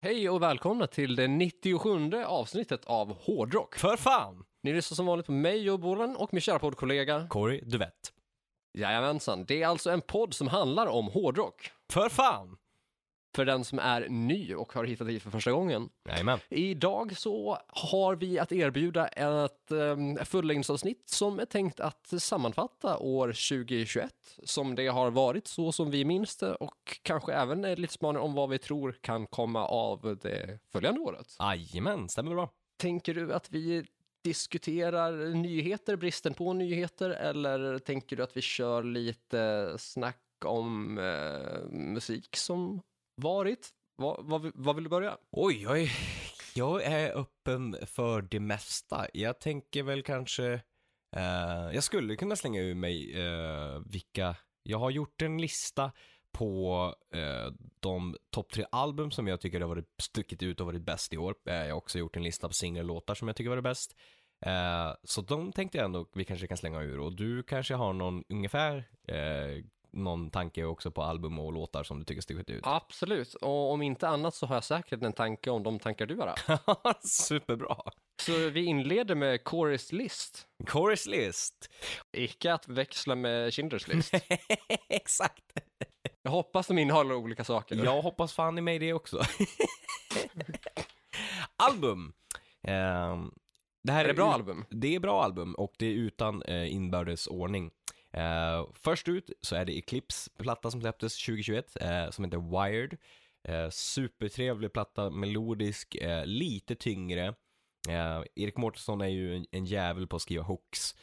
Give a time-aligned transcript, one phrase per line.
[0.00, 3.74] Hej och välkomna till det 97 avsnittet av Hårdrock.
[3.74, 4.44] För fan!
[4.62, 7.26] Ni lyssnar som vanligt på mig och Bolan och min kära poddkollega.
[7.28, 8.12] Corey Duvett.
[8.78, 11.70] Jajamensan, det är alltså en podd som handlar om hårdrock.
[11.92, 12.56] För fan!
[13.34, 15.88] För den som är ny och har hittat hit för första gången.
[16.08, 16.38] Jajamän.
[16.48, 23.26] Idag så har vi att erbjuda ett um, fullängdsavsnitt som är tänkt att sammanfatta år
[23.26, 24.10] 2021
[24.44, 28.34] som det har varit så som vi minns det och kanske även lite spaning om
[28.34, 31.36] vad vi tror kan komma av det följande året.
[31.38, 32.50] Jajamän, stämmer bra.
[32.76, 33.84] Tänker du att vi
[34.22, 41.70] diskuterar nyheter, bristen på nyheter eller tänker du att vi kör lite snack om eh,
[41.70, 42.80] musik som
[43.18, 43.68] varit?
[43.96, 45.18] Vad, vad, vad vill du börja?
[45.30, 45.90] Oj, jag är,
[46.54, 49.06] jag är öppen för det mesta.
[49.14, 50.52] Jag tänker väl kanske,
[51.16, 55.92] eh, jag skulle kunna slänga ur mig eh, vilka, jag har gjort en lista
[56.32, 60.82] på eh, de topp tre album som jag tycker har varit stuckit ut och varit
[60.82, 61.34] bäst i år.
[61.48, 63.96] Eh, jag har också gjort en lista på singellåtar som jag tycker varit bäst.
[64.46, 67.92] Eh, så de tänkte jag ändå vi kanske kan slänga ur och du kanske har
[67.92, 68.76] någon ungefär
[69.08, 69.64] eh,
[69.98, 72.62] någon tanke också på album och låtar som du tycker stuckit ut?
[72.66, 76.16] Absolut, och om inte annat så har jag säkert en tanke om de tankar du
[76.16, 77.08] har haft.
[77.08, 77.76] Superbra.
[78.22, 80.46] Så vi inleder med Corys list.
[80.66, 81.70] Corys list.
[82.12, 84.14] Icke att växla med Schindler's list.
[84.88, 85.44] Exakt.
[86.22, 87.84] Jag hoppas de innehåller olika saker.
[87.84, 89.22] Jag hoppas fan i mig det också.
[91.56, 92.12] album.
[92.62, 93.34] Um,
[93.82, 94.64] det här är, är det bra album?
[94.70, 97.70] Det är bra album och det är utan uh, inbördes ordning.
[98.16, 102.38] Uh, först ut så är det Eclipse platta som släpptes 2021 uh, eh, som heter
[102.38, 102.96] Wired.
[103.48, 107.34] Uh, supertrevlig platta, melodisk, lite tyngre.
[108.34, 110.94] Erik Mårtensson är ju en, en jävel på att skriva hooks.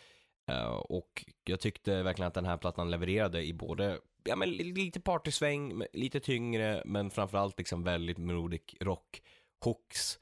[0.83, 5.83] och jag tyckte verkligen att den här plattan levererade i både ja, men lite partysväng,
[5.93, 9.21] lite tyngre, men framförallt liksom väldigt melodic rock.
[9.59, 10.19] Hooks.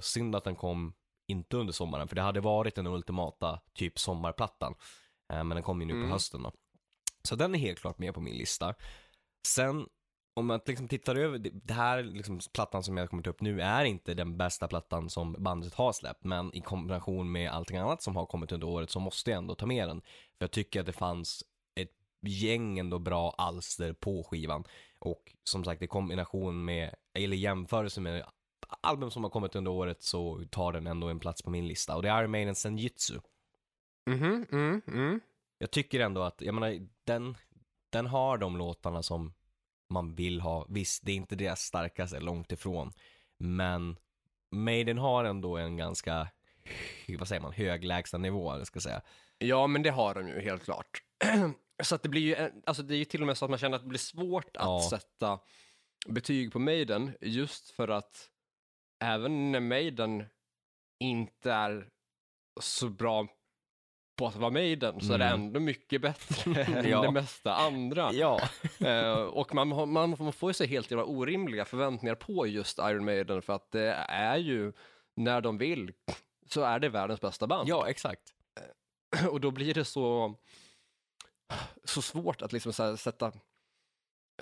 [0.00, 0.94] synd att den kom
[1.26, 4.74] inte under sommaren, för det hade varit den ultimata typ sommarplattan.
[5.32, 6.10] Eh, men den kommer ju nu på mm.
[6.10, 6.52] hösten då.
[7.28, 8.74] Så den är helt klart med på min lista.
[9.46, 9.86] Sen
[10.36, 13.60] om man liksom tittar över, det här liksom plattan som jag kommer ta upp nu
[13.60, 18.02] är inte den bästa plattan som bandet har släppt, men i kombination med allting annat
[18.02, 20.00] som har kommit under året så måste jag ändå ta med den.
[20.00, 21.44] För jag tycker att det fanns
[21.74, 24.64] ett gäng ändå bra alster på skivan.
[24.98, 28.24] Och som sagt i kombination med, eller jämförelse med
[28.80, 31.96] album som har kommit under året så tar den ändå en plats på min lista.
[31.96, 33.18] Och det är Iron Maiden Senjutsu.
[34.06, 35.20] Mhm, mm, mm.
[35.58, 37.36] Jag tycker ändå att, jag menar, den,
[37.90, 39.34] den har de låtarna som
[39.88, 40.66] man vill ha.
[40.68, 42.92] Visst, det är inte deras starkaste, långt ifrån.
[43.38, 43.96] Men
[44.50, 46.28] Maiden har ändå en ganska,
[47.18, 49.02] vad säger man, hög lägsta nivå, eller ska jag säga.
[49.38, 51.02] Ja, men det har de ju helt klart.
[51.82, 53.58] så att det blir ju, alltså det är ju till och med så att man
[53.58, 54.86] känner att det blir svårt att ja.
[54.90, 55.38] sätta
[56.08, 58.30] betyg på Maiden, just för att
[59.00, 60.24] även när Maiden
[60.98, 61.88] inte är
[62.60, 63.28] så bra
[64.16, 65.14] på att vara Maiden så mm.
[65.14, 65.40] är det mm.
[65.40, 67.02] ändå mycket bättre än ja.
[67.02, 68.12] det mesta andra.
[68.12, 68.40] Ja.
[68.80, 73.04] uh, och man, man, man får ju så helt jävla orimliga förväntningar på just Iron
[73.04, 74.72] Maiden för att det är ju,
[75.16, 75.92] när de vill,
[76.46, 77.68] så är det världens bästa band.
[77.68, 78.34] Ja, exakt.
[79.20, 80.34] Uh, och då blir det så,
[81.84, 83.32] så svårt att liksom här, sätta,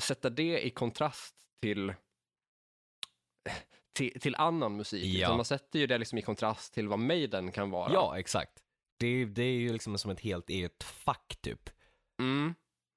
[0.00, 1.94] sätta det i kontrast till
[3.92, 5.04] till, till annan musik.
[5.04, 5.36] Ja.
[5.36, 7.92] Man sätter ju det liksom i kontrast till vad Maiden kan vara.
[7.92, 8.61] Ja, exakt.
[9.02, 11.70] Det, det är ju liksom som ett helt eget fack typ.
[12.20, 12.54] Mm.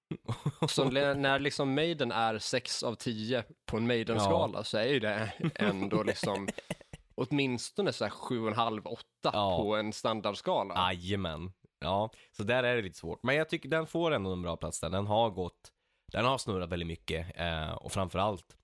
[0.69, 4.63] Så när liksom Maiden är 6 av 10 på en Maiden-skala ja.
[4.63, 6.47] så är ju det ändå liksom
[7.15, 9.57] åtminstone så här 7,5-8 ja.
[9.57, 10.93] på en standardskala.
[10.93, 11.51] Jajamän.
[11.79, 13.23] Ja, så där är det lite svårt.
[13.23, 14.89] Men jag tycker den får ändå en bra plats där.
[14.89, 15.71] Den har gått,
[16.11, 18.57] den har snurrat väldigt mycket eh, och framförallt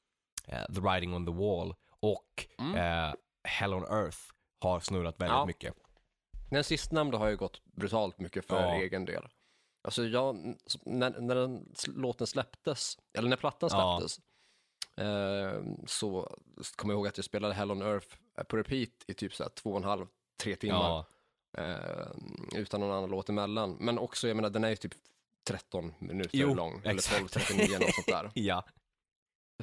[0.47, 2.75] eh, The Riding on the Wall och mm.
[2.75, 3.13] eh,
[3.43, 4.19] Hell on Earth
[4.59, 5.45] har snurrat väldigt ja.
[5.45, 5.73] mycket.
[6.51, 8.75] Den sistnämnda har ju gått brutalt mycket för ja.
[8.75, 9.27] egen del.
[9.81, 14.19] Alltså jag, när, när den låten släpptes, eller när plattan släpptes,
[14.95, 15.03] ja.
[15.03, 16.37] eh, så
[16.75, 18.15] kommer jag ihåg att jag spelade Hell on Earth
[18.47, 20.77] på repeat i typ så här två och en halv, tre timmar.
[20.77, 21.05] Ja.
[21.57, 22.07] Eh,
[22.55, 23.77] utan någon annan låt emellan.
[23.79, 24.93] Men också, jag menar, den är ju typ
[25.43, 27.17] 13 minuter jo, lång, exakt.
[27.17, 28.31] eller 12, 39 något sånt där.
[28.41, 28.65] ja.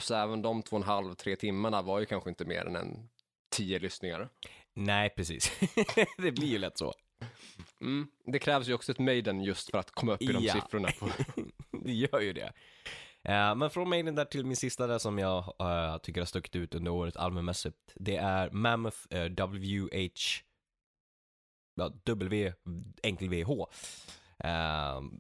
[0.01, 2.77] Så även de två och en halv, tre timmarna var ju kanske inte mer än
[2.77, 3.09] en
[3.49, 4.29] tio lyssningar.
[4.75, 5.53] Nej, precis.
[6.19, 6.95] det blir ju lätt så.
[7.81, 8.09] Mm.
[8.25, 10.55] Det krävs ju också ett Maiden just för att komma upp i de ja.
[10.55, 10.89] siffrorna.
[11.85, 12.53] det gör ju det.
[13.29, 16.57] Uh, men från Maiden där till min sista där som jag uh, tycker har stuckit
[16.57, 17.77] ut under året albummässigt.
[17.95, 20.43] Det är Mammoth uh, eh, WH
[21.75, 22.53] ja, W
[23.03, 23.51] enkel VH.
[23.51, 23.67] Uh,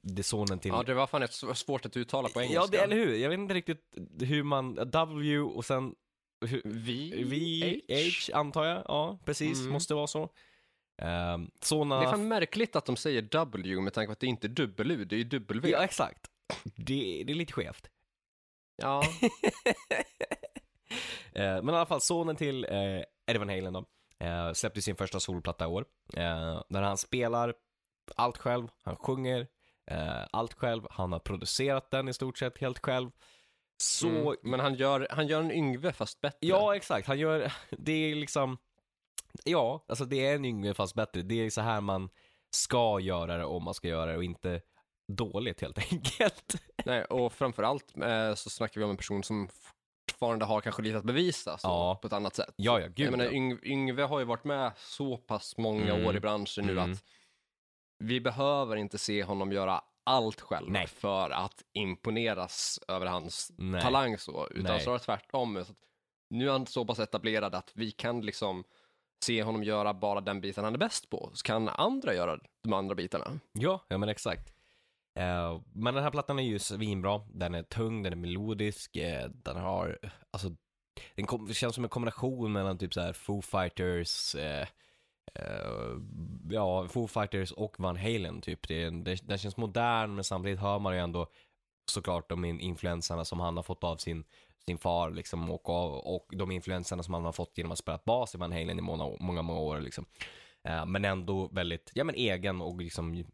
[0.02, 0.70] det är sonen till...
[0.70, 2.60] Ja, det var fan ett svårt att uttala på engelska.
[2.60, 3.14] Ja, det, eller hur?
[3.14, 5.94] Jag vet inte riktigt hur man, W och sen
[6.46, 7.24] hur- Vi?
[7.88, 9.72] VH antar jag, ja precis, Mm.
[9.72, 10.22] måste vara så.
[10.22, 11.74] Um, Det
[12.06, 15.04] är fan märkligt att de säger W med tanke på att det inte är W,
[15.04, 15.70] det är ju W.
[15.70, 16.26] Ja, exakt.
[16.76, 17.90] Det, det är lite skevt.
[18.76, 19.02] Ja.
[21.32, 23.84] Eh, men i alla fall, sonen till eh, Eddie Van Halen då,
[24.26, 25.84] eh, släppte sin första solplatta i år.
[26.14, 27.54] Eh, där han spelar
[28.16, 29.46] allt själv, han sjunger
[29.90, 33.10] eh, allt själv, han har producerat den i stort sett helt själv.
[33.82, 34.36] Så, Mm.
[34.42, 36.38] Men han gör, han gör en Yngve fast bättre.
[36.40, 38.58] ja exakt, han gör, det är liksom,
[39.44, 41.22] ja, alltså det är en yngre fast bättre.
[41.22, 42.08] Det är så här man
[42.56, 44.60] ska göra det om man ska göra det och inte
[45.12, 46.54] dåligt helt enkelt.
[46.84, 49.48] Nej, och framförallt eh, så snackar vi om en person som
[50.10, 51.98] fortfarande har kanske lite att bevisa Ja.
[52.02, 52.54] på ett annat sätt.
[52.56, 53.32] Ja, ja, gud Jag menar.
[53.34, 56.06] Yng, Yngve har ju varit med så pass många Mm.
[56.06, 56.92] år i branschen nu Mm.
[56.92, 57.04] att
[57.98, 60.86] vi behöver inte se honom göra allt själv Nej.
[60.86, 63.82] för att imponeras över hans Nej.
[63.82, 64.80] talang så, utan Nej.
[64.80, 65.64] snarare tvärtom.
[65.64, 65.74] Så
[66.30, 68.64] nu är han så pass etablerad att vi kan liksom
[69.24, 72.72] se honom göra bara den biten han är bäst på, så kan andra göra de
[72.72, 73.40] andra bitarna.
[73.52, 74.52] Ja, ja men exakt.
[75.18, 77.20] Eh, men den här plattan är ju svinbra.
[77.34, 79.98] Den är tung, den är melodisk, eh, den har,
[80.30, 80.50] alltså,
[81.14, 84.68] den kom, känns som en kombination mellan typ så här Foo Fighters, eh,
[85.34, 85.98] eh,
[86.50, 88.68] ja, Foo Fighters och Van Halen typ.
[88.68, 91.26] Det, det, den känns modern men samtidigt hör man ju ändå
[91.90, 94.24] såklart de in- influenserna som han har fått av sin,
[94.66, 98.00] sin far liksom och, av, och de influenserna som han har fått genom att spela
[98.04, 100.04] bas i Van Halen i många, många, många år liksom.
[100.64, 103.24] Eh, men ändå väldigt, ja men egen och liksom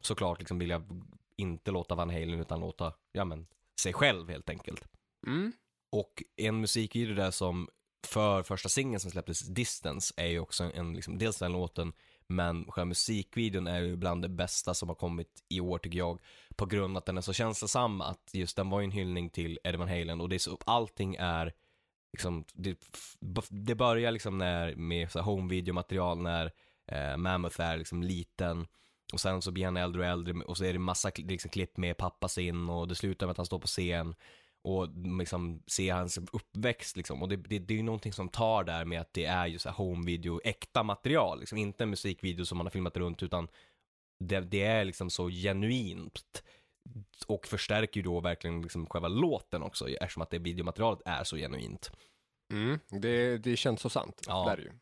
[0.00, 0.82] såklart liksom vilja
[1.36, 3.46] inte låta Van Halen utan låta, ja men,
[3.80, 4.88] sig själv helt enkelt.
[5.26, 5.52] Mm.
[5.90, 7.68] Och en musikvideo där som
[8.06, 11.92] för första singeln som släpptes, Distance, är ju också en, liksom, dels den låten,
[12.26, 16.18] men själva musikvideon är ju bland det bästa som har kommit i år tycker jag,
[16.56, 19.30] på grund av att den är så känslosam, att just den var ju en hyllning
[19.30, 21.52] till Eddie Van Halen och det är så, allting är
[22.12, 22.78] liksom, det,
[23.48, 26.52] det börjar liksom när, med så home video-material när
[26.86, 28.66] eh, Mammoth är liksom liten
[29.12, 31.76] och sen så blir han äldre och äldre och så är det massa liksom, klipp
[31.76, 34.14] med pappa sin och det slutar med att han står på scen
[34.62, 37.22] och liksom ser hans uppväxt liksom.
[37.22, 39.58] Och det, det, det är ju någonting som tar där med att det är ju
[39.58, 41.58] så här home video, äkta material liksom.
[41.58, 43.48] Inte en musikvideo som man har filmat runt utan
[44.24, 46.42] det, det är liksom så genuint.
[47.26, 51.36] Och förstärker ju då verkligen liksom själva låten också eftersom att det videomaterialet är så
[51.36, 51.90] genuint.
[52.52, 52.78] Mm.
[52.88, 54.44] Det, det känns så sant, Ja.
[54.44, 54.72] det är ju.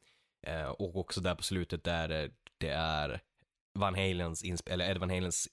[0.46, 3.20] Eh, och också där på slutet där det- det är
[3.78, 5.48] Van Halens, eller Ed Van Halens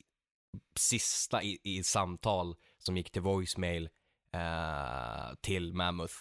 [0.75, 3.89] sista i, i samtal som gick till voicemail
[4.36, 6.14] eh, till Mammoth.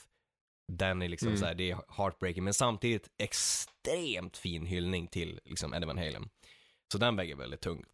[0.72, 1.38] Den är liksom Mm.
[1.40, 6.28] så här, det är heartbreaking men samtidigt extremt fin hyllning till liksom Eddie Van Halen.
[6.93, 7.88] Så den väger väldigt tungt.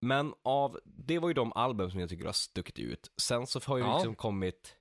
[0.00, 3.10] Men av, det var ju de album som jag tycker har stuckit ut.
[3.20, 3.94] Sen så har ju Ja.
[3.96, 4.76] liksom kommit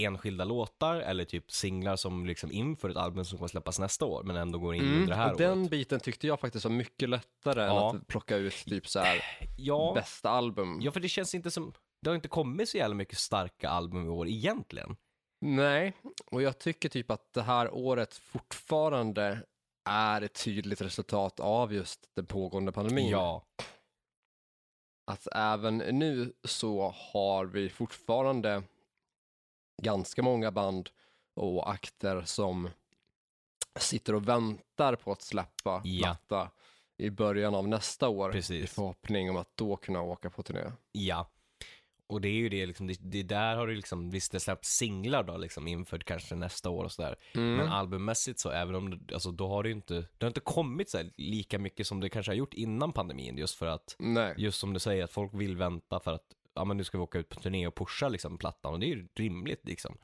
[0.00, 4.22] enskilda låtar eller typ singlar som liksom inför ett album som kommer släppas nästa år
[4.22, 5.70] men ändå går in under det här Mm, och den året.
[5.70, 7.90] biten tyckte jag faktiskt var mycket lättare Ja.
[7.90, 9.22] än att plocka ut typ så här
[9.58, 10.78] Ja, bästa album.
[10.80, 14.06] ja, för det känns inte som, det har inte kommit så jävla mycket starka album
[14.06, 14.96] i år egentligen.
[15.40, 15.92] Nej,
[16.30, 19.42] och jag tycker typ att det här året fortfarande
[19.84, 23.08] är ett tydligt resultat av just den pågående pandemin.
[23.08, 23.44] Ja,
[25.06, 28.62] Att även nu så har vi fortfarande
[29.82, 30.90] ganska många band
[31.34, 32.70] och akter som
[33.78, 36.02] sitter och väntar på att släppa Ja.
[36.02, 36.50] platta
[36.96, 38.72] i början av nästa år i Precis.
[38.74, 40.72] förhoppning om att då kunna åka på turné.
[40.92, 41.30] ja.
[42.08, 44.68] Och det är ju det liksom, det, det där har det liksom, visst det släppts
[44.68, 47.16] singlar då liksom inför kanske nästa år och sådär.
[47.34, 47.56] Mm.
[47.56, 50.90] Men albummässigt så, även om alltså då har det ju inte, det har inte kommit
[50.90, 54.34] så lika mycket som det kanske har gjort innan pandemin just för att, Nej.
[54.38, 57.02] just som du säger, att folk vill vänta för att, ja men nu ska vi
[57.02, 59.98] åka ut på turné och pusha liksom plattan och det är ju rimligt liksom.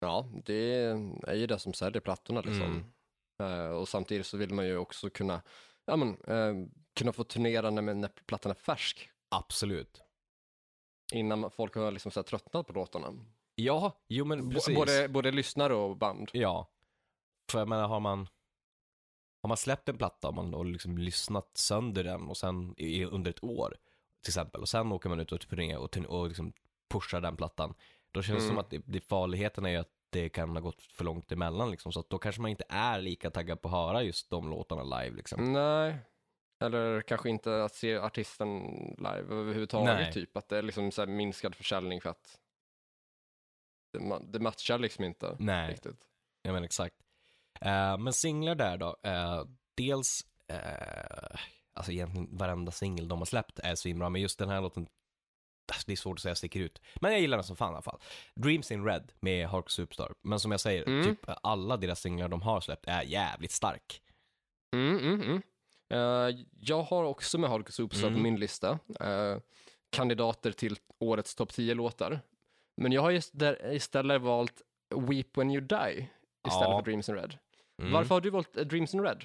[0.00, 0.84] Ja, det
[1.26, 2.62] är ju det som säljer plattorna liksom.
[2.62, 2.84] Mm.
[3.42, 5.42] Eh, och samtidigt så vill man ju också kunna,
[5.86, 9.10] ja men, eh, kunna få turnera när, när plattan är färsk.
[9.30, 10.02] Absolut.
[11.12, 13.14] Innan folk har liksom så tröttnat på låtarna.
[13.54, 14.76] Ja, jo men precis.
[14.76, 16.30] både, både lyssnare och band.
[16.32, 16.68] Ja.
[17.50, 18.28] För jag menar, har man,
[19.42, 23.04] har man släppt en platta och man har liksom lyssnat sönder den och sen i,
[23.04, 23.76] under ett år
[24.22, 26.52] till exempel och sen åker man ut och turné och, och liksom
[26.88, 27.74] pushar den plattan.
[28.10, 28.48] Då känns det Mm.
[28.48, 31.70] som att det, det farligheten är ju att det kan ha gått för långt emellan
[31.70, 31.92] liksom.
[31.92, 34.82] Så att då kanske man inte är lika taggad på att höra just de låtarna
[35.02, 35.52] live liksom.
[35.52, 35.96] Nej,
[36.60, 38.58] eller kanske inte att se artisten
[38.98, 39.94] live överhuvudtaget.
[39.94, 40.12] Nej.
[40.12, 42.38] Typ att det är liksom så minskad försäljning för att
[43.92, 46.04] det, ma- det matchar liksom inte Nej, riktigt.
[46.42, 46.96] jag menar exakt.
[47.60, 48.96] Eh, men singlar där då.
[49.02, 49.44] eh,
[49.76, 51.38] dels, eh,
[51.72, 54.88] alltså egentligen varenda singel de har släppt är svinbra, men just den här låten
[55.72, 56.80] alltså, det är svårt att säga sticker ut.
[57.00, 58.00] Men jag gillar den som fan i alla fall.
[58.34, 60.14] Dreams in Red med Hardcore Superstar.
[60.22, 61.04] Men som jag säger, Mm.
[61.04, 64.02] typ alla deras singlar de har släppt är jävligt stark.
[64.76, 65.42] Mm, mm,
[65.90, 68.22] Eh, jag har också med Hardcore Superstar på Mm.
[68.22, 68.78] min lista.
[69.00, 69.36] eh,
[69.90, 72.20] kandidater till årets topp 10-låtar.
[72.76, 73.10] Men jag har
[73.74, 74.62] istället valt
[75.08, 76.08] Weep When You Die
[76.48, 76.78] istället Ja.
[76.78, 77.38] för Dreams in Red.
[77.80, 77.92] Mm.
[77.92, 79.24] Varför har du valt eh, Dreams in Red?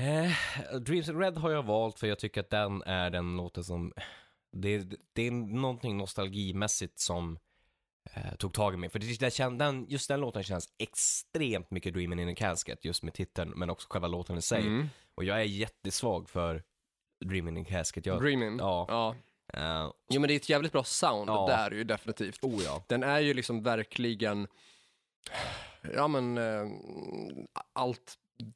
[0.00, 3.64] Eh, Dreams in Red har jag valt för jag tycker att den är den låten
[3.64, 3.92] som,
[4.52, 7.38] det, det är någonting nostalgimässigt som
[8.14, 8.88] eh, tog tag i mig.
[8.90, 13.14] För det, den, just den låten känns extremt mycket Dreaming in a Casket, just med
[13.14, 14.60] titeln, men också själva låten i sig.
[14.60, 14.88] Mm.
[15.14, 16.62] Och jag är jättesvag för
[17.24, 18.06] Dreaming in a Casket.
[18.06, 18.58] Jag, Dreaming.
[18.58, 18.86] ja.
[18.88, 19.14] ja.
[19.54, 21.46] eh, Jo men det är ett jävligt bra sound, Ja.
[21.46, 22.38] det är det ju definitivt.
[22.44, 22.84] oh ja.
[22.88, 24.46] Den är ju liksom verkligen,
[25.94, 26.66] ja men, eh,
[27.72, 28.14] allt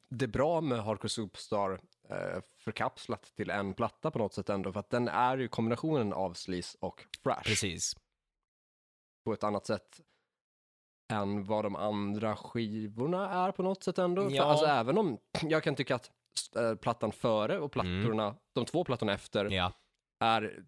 [0.09, 4.79] det bra med Hardcore Superstar eh, förkapslat till en platta på något sätt ändå, för
[4.79, 7.95] att den är ju kombinationen av sleaze och thrash Precis.
[9.27, 10.01] På ett annat sätt
[11.13, 14.29] än vad de andra skivorna är på något sätt ändå.
[14.29, 14.43] För, Ja.
[14.43, 16.11] alltså även om jag kan tycka att
[16.55, 19.73] eh, plattan före och plattorna, de två plattorna efter Ja.
[20.19, 20.63] är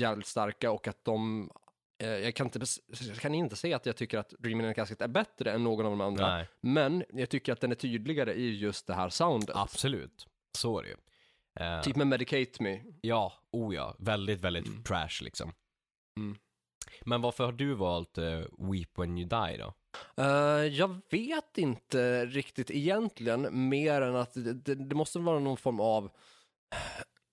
[0.00, 1.50] jävligt starka och att de
[2.02, 2.60] eh, jag kan, inte,
[3.08, 5.64] jag kan inte säga att jag tycker att Dreaming in a Casket är bättre än
[5.64, 8.94] någon av de andra, Nej, men jag tycker att den är tydligare i just det
[8.94, 9.56] här soundet.
[9.56, 10.26] absolut.
[10.58, 10.96] Så är det ju.
[11.60, 12.82] Eh, Typ med Medicate Me.
[13.00, 13.96] Ja, oh ja.
[13.98, 14.82] Väldigt, väldigt Mm.
[14.82, 15.52] trash liksom.
[16.20, 16.38] Mm.
[17.04, 19.74] Men varför har du valt eh, Weep When You Die då?
[20.22, 20.26] Eh,
[20.66, 25.80] jag vet inte riktigt egentligen, mer än att det, det, det måste vara någon form
[25.80, 26.10] av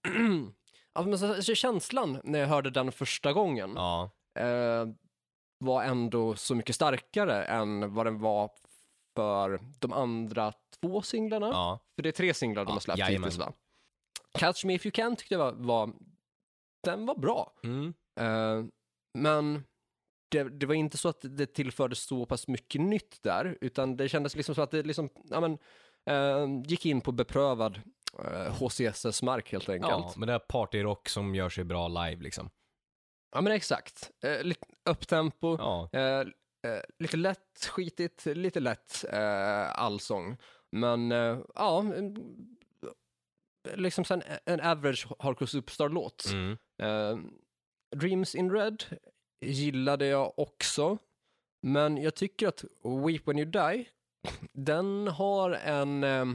[0.94, 4.86] alltså, känslan när jag hörde den första gången Ja, eh,
[5.58, 8.50] var ändå så mycket starkare än vad den var
[9.16, 11.48] för de andra två singlarna.
[11.48, 13.24] ja, För det är tre singlar de Ja, har släppt jajamän.
[13.30, 13.54] hittills va?
[14.40, 15.94] Catch Me If You Can tyckte jag var, var
[16.84, 17.54] den var bra.
[17.64, 17.94] mm.
[18.20, 18.66] Eh,
[19.18, 19.64] men
[20.32, 24.10] det, det var inte så att det tillförde så pass mycket nytt där, utan det
[24.10, 25.58] kändes liksom så att det liksom, ja men,
[26.10, 27.82] eh, gick in på beprövad
[28.20, 29.92] eh, HCSS-mark helt enkelt.
[29.92, 32.50] ja, men det är partyrock som gör sig bra live liksom.
[33.36, 34.12] Ja men exakt.
[34.24, 36.20] Eh, lite upptempo, Ja, eh,
[36.72, 40.38] eh, lite lätt skitigt, lite lätt eh, allsång.
[40.72, 42.16] Men eh, ja, mm,
[43.74, 46.26] liksom en, en average hardcore superstar-låt.
[46.34, 46.58] mm.
[47.96, 48.84] Dreams in Red
[49.42, 50.98] gillade jag också,
[51.62, 52.64] men jag tycker att
[53.06, 53.88] Weep When You Die,
[54.54, 56.26] den har en eh,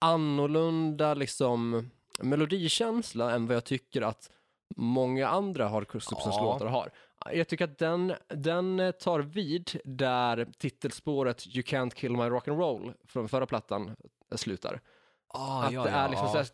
[0.00, 4.30] annorlunda liksom melodikänsla än vad jag tycker att
[4.76, 6.42] många andra hardcore Ja.
[6.42, 6.90] låtar har.
[7.32, 13.28] Jag tycker att den, den tar vid där titelspåret You Can't Kill My Rock'n'Roll från
[13.28, 13.96] förra plattan
[14.32, 14.80] slutar.
[15.28, 16.46] Ah, Att det är liksom så här,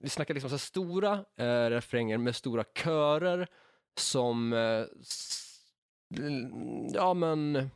[0.00, 3.48] vi snackar liksom så stora eh, refränger med stora körer
[3.96, 4.84] som, eh,
[6.94, 7.70] ja men,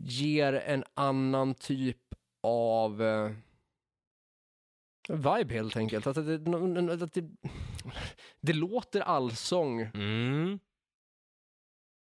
[0.00, 3.30] ger en annan typ av eh,
[5.08, 6.06] vibe helt enkelt.
[6.06, 7.30] Att det, att det,
[8.40, 10.58] det låter allsång Mm,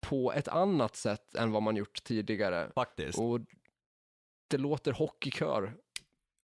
[0.07, 2.71] på ett annat sätt än vad man gjort tidigare.
[2.75, 3.19] faktiskt.
[3.19, 3.41] Och
[4.49, 5.77] det låter hockeykör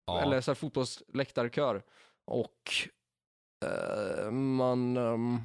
[0.05, 0.21] Ja.
[0.21, 1.83] eller så här fotbollsläktarkör.
[2.25, 2.71] Och
[3.65, 5.39] eh, man ehm,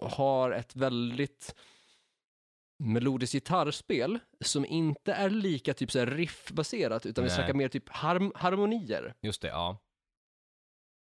[0.00, 1.54] har ett väldigt
[2.78, 7.36] melodiskt gitarrspel som inte är lika typ så riffbaserat utan vi Nej.
[7.36, 9.14] snackar mer typ harm- harmonier.
[9.20, 9.78] Just det, ja.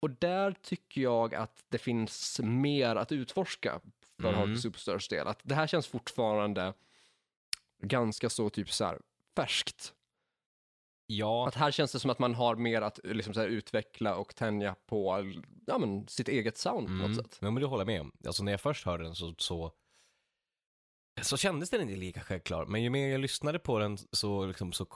[0.02, 3.80] Och där tycker jag att det finns mer att utforska
[4.22, 4.42] för Mm.
[4.42, 4.56] mm.
[4.56, 5.26] Superstars del.
[5.26, 6.74] Att det här känns fortfarande
[7.82, 9.00] ganska så typ så här
[9.36, 9.94] färskt.
[11.10, 14.16] Ja, Att här känns det som att man har mer att liksom så här, utveckla
[14.16, 15.32] och tänja på
[15.66, 17.06] ja, men, sitt eget sound på mm.
[17.06, 17.38] något sätt.
[17.40, 18.12] men det håller jag med om.
[18.26, 19.72] Alltså när jag först hörde den så, så
[21.22, 24.72] så kändes den inte lika självklar, men ju mer jag lyssnade på den så, liksom,
[24.72, 24.86] så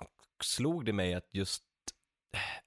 [0.45, 1.63] slog det mig att just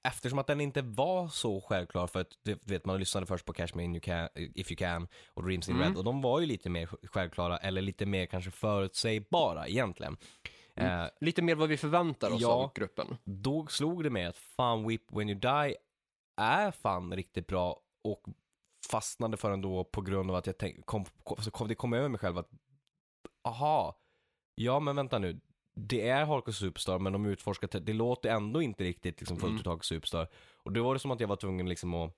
[0.08, 3.54] eftersom att den inte var så självklar för att du vet man lyssnade först på
[3.54, 5.88] Cash Me You Can, If You Can och Dreams In Mm.
[5.88, 10.18] Red och de var ju lite mer självklara eller lite mer kanske förutsägbara egentligen.
[10.76, 11.00] Mm.
[11.04, 12.54] Eh, Lite mer vad vi förväntar oss Ja.
[12.54, 13.18] av gruppen.
[13.24, 15.76] då slog det mig att fan Weep When You Die
[16.42, 18.24] är fan riktigt bra och
[18.92, 21.76] fastnade för den då på grund av att jag tänk, kom, kom, så kom, det
[21.76, 22.50] kom över mig själv att
[23.44, 24.00] aha,
[24.56, 25.40] ja men vänta nu,
[25.76, 29.60] det är Hardcore Superstar men de utforskar, det låter ändå inte riktigt liksom fullt Mm.
[29.60, 30.28] ut Hardcore Superstar.
[30.56, 32.12] Och då var det som att jag var tvungen liksom att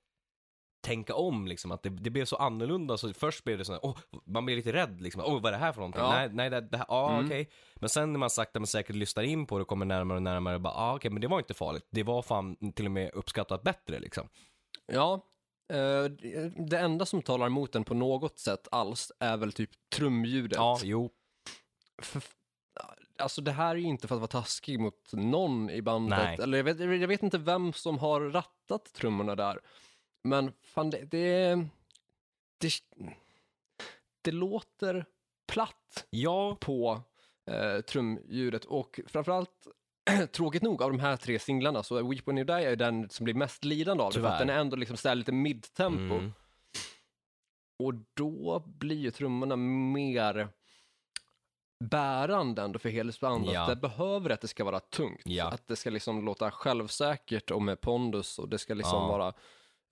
[0.87, 2.97] tänka om liksom, att det, det blev så annorlunda.
[2.97, 5.51] Så först blev det så här, åh, man blir lite rädd liksom, åh vad är
[5.51, 6.01] det här för någonting?
[6.01, 6.09] Ja.
[6.11, 7.25] Nej, nej det, det här, ja Mm.
[7.25, 7.49] okej.
[7.75, 10.23] Men sen när man sakta men säkert lyssnar in på det och kommer närmare och
[10.23, 11.87] närmare, bara, ah, okej men det var inte farligt.
[11.91, 14.29] Det var fan till och med uppskattat bättre liksom.
[14.91, 15.25] Ja,
[15.73, 16.03] Eh,
[16.69, 20.55] det enda som talar emot den på något sätt alls är väl typ trumljudet.
[20.57, 21.09] Ja, jo.
[22.01, 22.21] För,
[23.19, 26.19] alltså det här är ju inte för att vara taskig mot någon i bandet.
[26.19, 26.37] Nej.
[26.41, 29.59] Eller jag vet, jag vet inte vem som har rattat trummorna där.
[30.27, 31.55] Men fan, det, det,
[32.57, 32.71] det,
[34.21, 35.05] det låter
[35.47, 37.01] platt Ja, på
[37.51, 39.67] eh, trumljudet och framförallt
[40.31, 43.09] tråkigt nog av de här tre singlarna så är Weep When You Die är den
[43.09, 46.15] som blir mest lidande av det för att den är ändå liksom så lite midtempo
[46.15, 46.33] mm.
[47.79, 50.49] och då blir ju trummorna mer
[51.79, 53.53] bärande ändå för helhetsbandet.
[53.53, 53.67] Ja.
[53.67, 55.47] Det behöver att det ska vara tungt, Ja.
[55.51, 59.07] att det ska liksom låta självsäkert och med pondus och det ska liksom Ja.
[59.07, 59.33] vara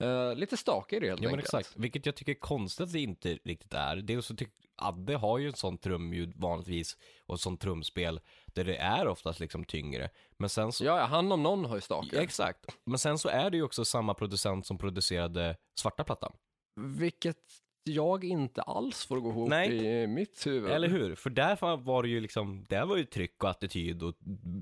[0.02, 1.54] eh, lite stakigare helt Ja men enkelt.
[1.54, 3.96] exakt, vilket jag tycker är konstigt att det inte riktigt är.
[3.96, 8.64] Dels så tycker Adde har ju ett sånt trumljud vanligtvis och ett sånt trumspel där
[8.64, 10.10] det är oftast liksom tyngre.
[10.38, 12.20] Men sen så, Ja, ja, han om någon har ju ja, stakar.
[12.20, 12.66] exakt.
[12.84, 16.32] Men sen så är det ju också samma producent som producerade svarta plattan.
[16.80, 17.36] Vilket
[17.84, 19.86] jag inte alls får gå ihop Nej.
[20.02, 20.70] i mitt huvud.
[20.70, 21.14] Eller hur?
[21.14, 24.14] För där var det ju liksom, där var ju tryck och attityd och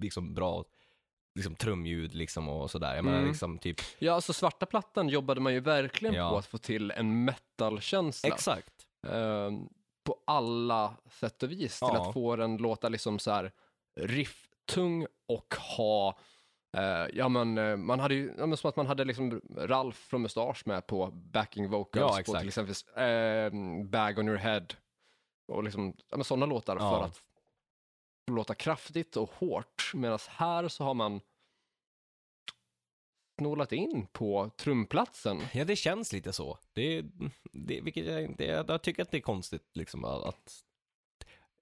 [0.02, 0.64] liksom bra
[1.34, 2.94] liksom trumljud liksom och sådär.
[2.94, 3.28] Jag menar Mm.
[3.30, 6.30] liksom typ, Ja, alltså svarta plattan jobbade man ju verkligen Ja.
[6.30, 8.28] på att få till en metal-känsla.
[8.34, 8.72] exakt.
[9.08, 9.68] Ehm,
[10.04, 11.78] på alla sätt och vis.
[11.78, 12.06] Till Ja.
[12.08, 13.52] att få den låta liksom så här
[14.00, 16.18] rifftung och ha
[16.76, 19.96] eh, ja men eh, man hade ju, ja, men som att man hade liksom Ralf
[19.96, 24.66] från Mustasch med på backing vocals Ja, på till exempel eh, Bag on your head
[25.48, 26.90] och liksom, ja sådana låtar Ja.
[26.98, 27.22] för att
[28.26, 31.20] låta kraftigt och hårt medan här så har man
[33.38, 35.42] snålat in på trumplatsen.
[35.52, 36.58] Ja, det känns lite så.
[36.72, 37.04] Det,
[37.52, 40.64] det, vilket jag, inte, jag, tycker att det är konstigt liksom att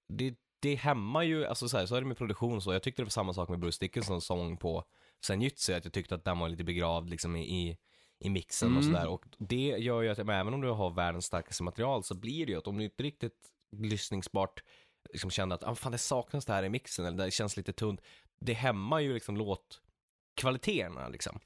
[0.07, 2.73] det, det hämmar ju, alltså så, här, så är det med produktion och så.
[2.73, 4.83] Jag tyckte det var samma sak med Bruce Dickinsons sång på
[5.25, 7.77] Senjutsu, att jag tyckte att den var lite begravd liksom i,
[8.19, 8.93] i, mixen och Mm.
[8.93, 9.07] sådär.
[9.07, 12.51] Och det gör ju att, även om du har världens starkaste material så blir det
[12.51, 14.63] ju att om du inte riktigt lyssningsbart
[15.11, 17.73] liksom känner att ah, fan, det saknas det här i mixen eller det känns lite
[17.73, 18.01] tunt.
[18.39, 21.39] Det hämmar ju liksom låtkvaliteterna liksom.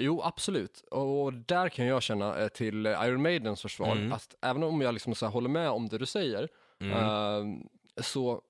[0.00, 0.80] Jo, absolut.
[0.80, 4.12] Och där kan jag känna eh, till Iron Maidens försvar Mm.
[4.12, 6.48] att även om jag liksom så håller med om det du säger
[6.80, 6.92] Mm.
[6.92, 8.42] eh, så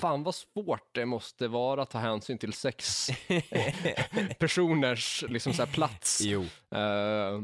[0.00, 3.08] fan vad svårt det måste vara att ta hänsyn till sex
[4.38, 7.42] personers liksom så här plats jo, eh,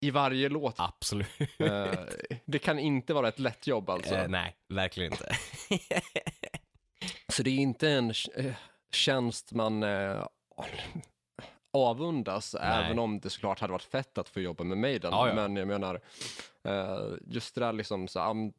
[0.00, 0.74] i varje låt.
[0.80, 1.28] absolut.
[1.58, 1.92] Eh,
[2.44, 4.14] det kan inte vara ett lätt jobb alltså.
[4.14, 5.36] Eh, nej, verkligen inte.
[7.32, 8.54] Så det är inte en eh,
[8.92, 10.26] tjänst man eh,
[11.72, 12.84] avundas, Nej.
[12.84, 15.10] även om det såklart hade varit fett att få jobba med Maiden.
[15.12, 15.34] Ja, ja.
[15.34, 16.00] Men jag menar,
[16.64, 18.50] eh, just det där liksom, så,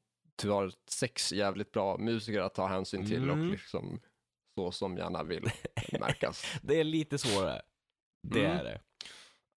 [0.41, 3.41] du har sex jävligt bra musiker att ta hänsyn till Mm.
[3.41, 4.00] och liksom
[4.56, 5.50] så som gärna vill
[6.00, 6.45] märkas.
[6.62, 7.62] Det är lite svårare.
[8.23, 8.58] Det Mm.
[8.58, 8.82] är det.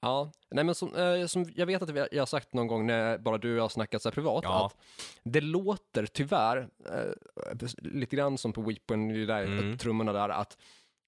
[0.02, 2.86] Ja, nej men som, eh, som jag vet att vi- jag har sagt någon gång
[2.86, 4.66] när bara du och jag har snackat så här privat, Ja.
[4.66, 4.76] att
[5.22, 9.78] det låter tyvärr, eh, lite grann som på Weepon, det där, Mm.
[9.78, 10.58] trummorna där, att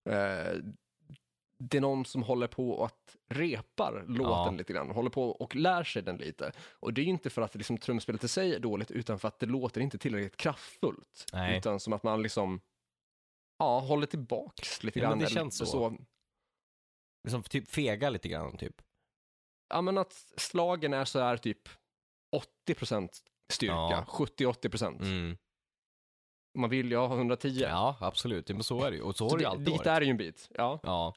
[0.08, 0.58] eh,
[1.58, 4.50] det är någon som håller på och att repar låten Ja.
[4.58, 6.52] lite grann, håller på och lär sig den lite.
[6.70, 9.28] Och det är ju inte för att liksom, trumspelet i sig är dåligt, utan för
[9.28, 11.26] att det låter inte tillräckligt kraftfullt.
[11.32, 11.58] Nej.
[11.58, 12.60] Utan som att man liksom,
[13.58, 15.18] ja, håller tillbaks lite Ja, men grann.
[15.18, 15.96] det eller känns så.
[17.24, 18.76] Liksom typ fega lite grann, typ.
[19.68, 21.68] Ja, men att slagen är så här typ
[22.68, 23.08] 80%
[23.52, 24.04] styrka, Ja.
[24.08, 25.02] 70-80%.
[25.02, 25.36] Mm.
[26.58, 27.48] Man vill ju ha 110.
[27.48, 28.48] Ja, absolut.
[28.48, 29.02] Men så är det ju.
[29.02, 29.86] Och så har det ju alltid dit varit.
[29.86, 30.48] är det ju en bit.
[30.54, 30.80] Ja.
[30.82, 31.14] Ja.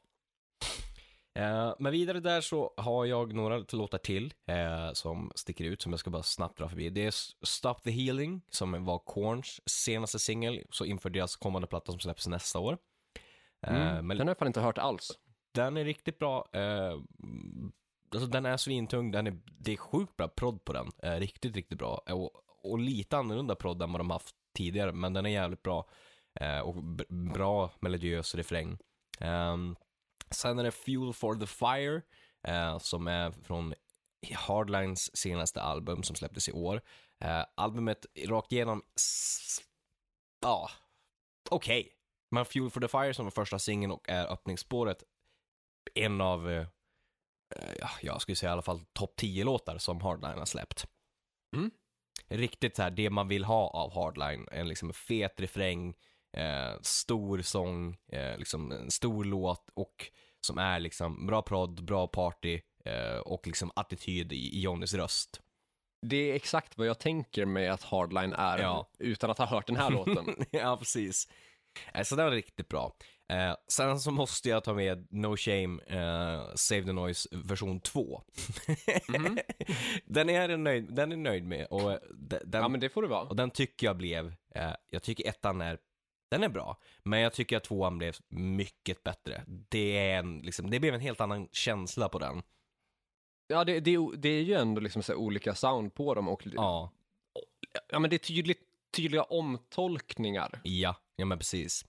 [1.40, 5.92] Eh, men vidare där så har jag några låtar till eh, som sticker ut som
[5.94, 6.90] jag ska bara snabbt dra förbi.
[6.90, 11.68] Det är S- Stop the Healing som var Korns senaste singel så inför deras kommande
[11.68, 12.78] platta som släpps nästa år.
[13.68, 14.08] Eh, Mm.
[14.08, 15.12] men Den har jag fan inte hört alls
[15.56, 16.48] den är riktigt bra.
[16.52, 17.00] Eh,
[18.14, 20.92] alltså den är svintung, den är, det är sjukt bra prodd på den.
[21.04, 22.04] Eh, riktigt, riktigt bra.
[22.08, 22.32] Eh, och,
[22.64, 25.90] och lite annorlunda prodd än vad de haft tidigare, men den är jävligt bra.
[26.40, 26.84] Eh, och
[27.34, 28.78] bra melodiös refräng.
[29.20, 29.58] Eh,
[30.30, 32.02] sen är det Fuel for the Fire,
[32.48, 33.74] eh, som är från
[34.34, 36.82] Hardlines senaste album som släpptes i år.
[37.20, 38.82] Eh, albumet rakt igenom,
[40.42, 40.70] ja, ja,
[41.50, 41.92] okej.
[42.32, 45.04] Men Fuel for the Fire som var första singeln och är öppningsspåret,
[45.96, 46.68] en av, eh,
[47.56, 50.86] eh, ja, jag skulle säga i alla fall topp 10-låtar som Hardline har släppt.
[51.56, 51.72] Mm.
[52.28, 55.94] Riktigt så här, det man vill ha av Hardline, en liksom fet refräng,
[56.38, 60.12] eh, stor sång, eh, liksom en stor låt och
[60.48, 65.42] som är liksom bra prodd, bra party eh, och liksom attityd i, i Johnnys röst.
[66.08, 68.90] Det är exakt vad jag tänker mig att Hardline är, Ja.
[69.00, 70.36] utan att ha hört den här låten.
[70.52, 71.28] ja, precis.
[71.94, 72.96] Eh, Så den var riktigt bra.
[73.34, 78.22] Eh, sen så måste jag ta med No Shame eh, Save the Noise version 2.
[79.08, 79.38] Mhm.
[80.06, 82.90] den, är jag nöjd, den är nöjd med och eh, de- den, Ja, men det
[82.90, 83.22] får det vara.
[83.28, 85.78] och den tycker jag blev, eh, jag tycker ettan är,
[86.32, 89.44] den är bra, men jag tycker att tvåan blev mycket bättre.
[89.48, 92.44] Det är en, liksom, det blev en helt annan känsla på den.
[93.48, 96.92] Ja, det, det, är- det är ju ändå liksom olika sound på dem och Ja,
[97.90, 98.60] ja, men det är tydligt,
[98.96, 100.60] tydliga omtolkningar.
[100.64, 101.86] ja, ja men precis.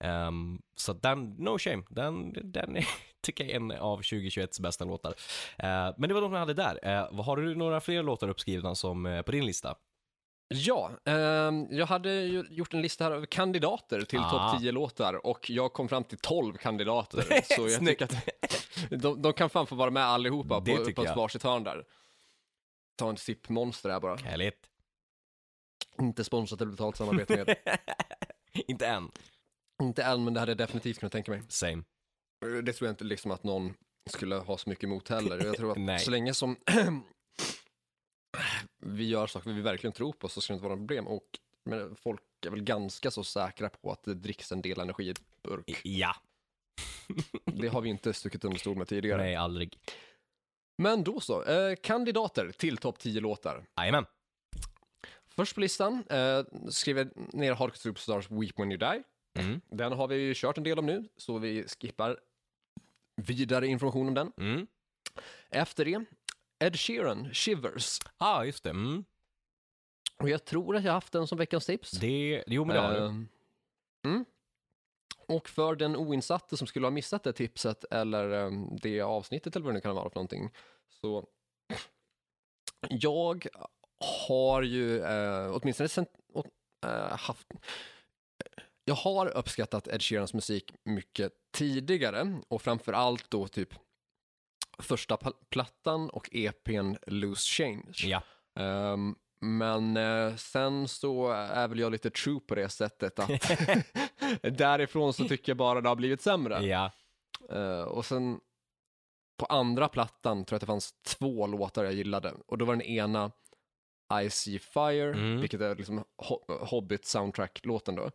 [0.00, 2.88] Ehm, så den, no shame, den, den är,
[3.20, 5.14] tycker jag är en av 2021s bästa låtar.
[5.58, 6.78] Eh, men det var de jag hade där.
[6.82, 9.74] Eh, vad har du några fler låtar uppskrivna som eh, på din lista?
[10.54, 14.50] Ja, ehm, jag hade ju gjort en lista här över kandidater till Ah.
[14.52, 17.22] topp 10 låtar och jag kom fram till 12 kandidater.
[17.56, 18.28] så jag tycker att
[18.90, 21.84] de, de kan fan få vara med allihopa Det på, på ett varsitt hörn där.
[22.96, 24.16] Ta en sipp monster här bara.
[24.16, 24.66] Härligt.
[25.98, 27.56] Inte sponsrat eller betalt samarbete med.
[28.68, 29.10] Inte än.
[29.80, 31.42] Inte än, men det hade jag definitivt kunnat tänka mig.
[31.48, 31.82] Same.
[32.62, 33.74] Det tror jag inte liksom att någon
[34.10, 35.44] skulle ha så mycket emot heller.
[35.44, 36.56] Jag tror att så länge som
[38.78, 41.06] vi gör saker vi verkligen tror på så ska det inte vara något problem.
[41.06, 45.10] Och men folk är väl ganska så säkra på att det dricks en del energi
[45.10, 45.80] i burk.
[45.84, 46.16] Ja.
[47.44, 49.22] Det har vi inte stuckit under stol med tidigare.
[49.22, 49.78] Nej, aldrig.
[50.78, 53.64] Men då så, eh, kandidater till topp 10 låtar.
[53.76, 54.06] Jajamän.
[55.28, 59.02] Först på listan eh, skrev jag ner Hardcore Superstars Weep When You Die.
[59.38, 59.60] Mm.
[59.68, 62.20] Den har vi ju kört en del om nu, så vi skippar
[63.16, 64.32] vidare information om den.
[64.36, 64.66] Mm.
[65.50, 66.04] Efter det,
[66.58, 68.00] Ed Sheeran, Shivers.
[68.18, 68.70] Ah, just det.
[68.70, 69.04] Mm.
[70.16, 71.90] Och jag tror att jag haft den som veckans tips.
[71.90, 73.06] Det, jo men det har du.
[73.06, 73.28] Ehm,
[74.04, 74.24] mm.
[75.26, 79.64] Och för den oinsatte som skulle ha missat det tipset eller ehm, det avsnittet eller
[79.64, 80.50] vad det nu kan vara för någonting.
[80.88, 81.26] Så
[82.88, 83.46] jag
[84.28, 86.06] har ju eh, åtminstone sen,
[86.84, 87.48] eh, haft
[88.84, 93.68] jag har uppskattat Ed Sheerans musik mycket tidigare och framför allt då typ
[94.78, 95.16] första
[95.50, 97.92] plattan och EPn Loose Change.
[98.04, 98.22] Ja.
[98.58, 103.30] Ehm, men eh, sen så är väl jag lite true på det sättet att
[104.58, 106.66] därifrån så tycker jag bara det har blivit sämre.
[106.66, 106.90] ja.
[107.50, 108.40] Eh, och sen
[109.38, 112.72] på andra plattan tror jag att det fanns två låtar jag gillade och då var
[112.76, 113.30] den ena
[114.24, 115.40] I See Fire, Mm.
[115.40, 118.10] vilket är liksom Ho- Hobbit soundtrack-låten då.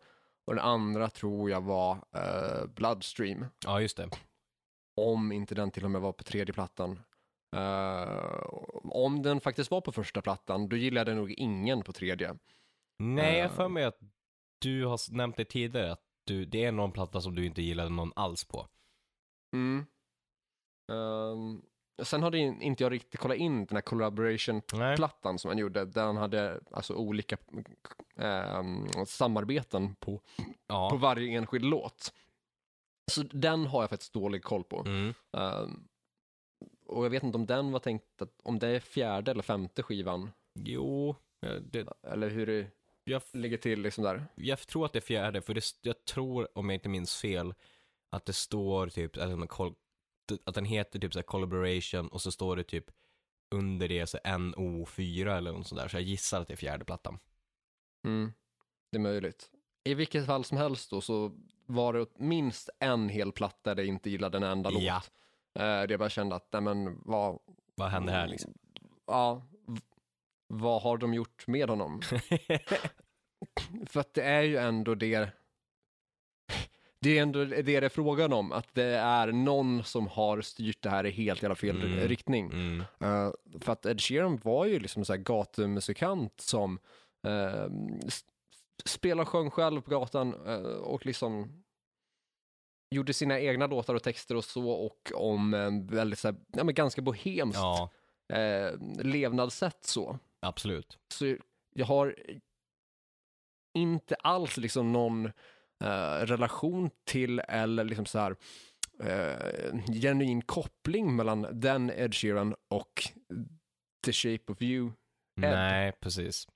[0.46, 4.10] Och den andra tror jag var eh, Bloodstream, Ja, just det.
[4.96, 7.00] om inte den till och med var på tredje plattan.
[7.56, 8.42] Eh,
[8.84, 12.38] om den faktiskt var på första plattan, då gillade jag nog ingen på tredje.
[12.98, 13.52] Nej, jag Eh.
[13.52, 13.98] för mig att
[14.60, 17.90] du har nämnt det tidigare, att du, det är någon platta som du inte gillade
[17.90, 18.68] någon alls på.
[19.54, 19.86] Mm.
[20.92, 21.62] Ehm,
[22.02, 26.04] sen hade in- inte jag riktigt kollat in den här collaboration-plattan som han gjorde, där
[26.04, 27.36] han hade alltså olika
[28.16, 30.22] ehm, samarbeten på, på
[30.66, 30.96] Ja.
[31.00, 32.12] varje enskild låt.
[33.10, 34.80] Så den har jag faktiskt dålig koll på.
[34.80, 35.14] Mm.
[35.36, 35.88] Ehm,
[36.86, 39.82] och jag vet inte om den var tänkt att, om det är fjärde eller femte
[39.82, 42.70] skivan, Jo, eh, det, eller hur det
[43.04, 44.26] jag, ligger till liksom där.
[44.34, 47.54] jag tror att det är fjärde, för det, jag tror, om jag inte minns fel,
[48.10, 49.16] att det står typ,
[49.48, 49.74] kol-
[50.44, 52.84] att den heter typ så collaboration och så står det typ
[53.50, 56.84] under det så NO4 eller något sånt där, så jag gissar att det är fjärde
[56.84, 57.18] plattan.
[58.04, 58.32] Mm,
[58.90, 59.50] det är möjligt.
[59.84, 61.32] I vilket fall som helst då så
[61.66, 64.94] var det minst en hel platta där jag inte gillade en enda Ja.
[64.94, 65.10] låt.
[65.62, 67.38] Eh, det jag bara kände att, nej men vad,
[67.74, 68.54] Vad hände här liksom?
[69.06, 69.42] ja,
[70.46, 72.00] vad har de gjort med honom?
[73.86, 75.30] För att det är ju ändå det,
[77.06, 80.82] det är ändå det det är frågan om, att det är någon som har styrt
[80.82, 82.08] det här i helt jävla fel Mm.
[82.08, 82.50] riktning.
[82.52, 82.80] mm.
[82.80, 86.78] Eh, för att Ed Sheeran var ju liksom så här gatumusikant som
[87.26, 87.66] uh,
[88.84, 91.62] spelar och sjöng själv på gatan eh, och liksom
[92.94, 96.64] gjorde sina egna låtar och texter och så och om en väldigt så här, ja,
[96.64, 97.90] men ganska bohemskt Ja,
[98.36, 98.72] eh,
[99.04, 100.18] levnadssätt så.
[100.40, 100.98] absolut.
[101.14, 101.36] Så
[101.74, 102.14] jag har
[103.74, 105.32] inte alls liksom någon
[105.84, 108.36] eh, relation till eller liksom så här
[109.00, 113.02] eh, genuin koppling mellan den Ed Sheeran och
[114.04, 114.86] The Shape of You.
[114.86, 115.50] Ed.
[115.50, 116.48] Nej, precis.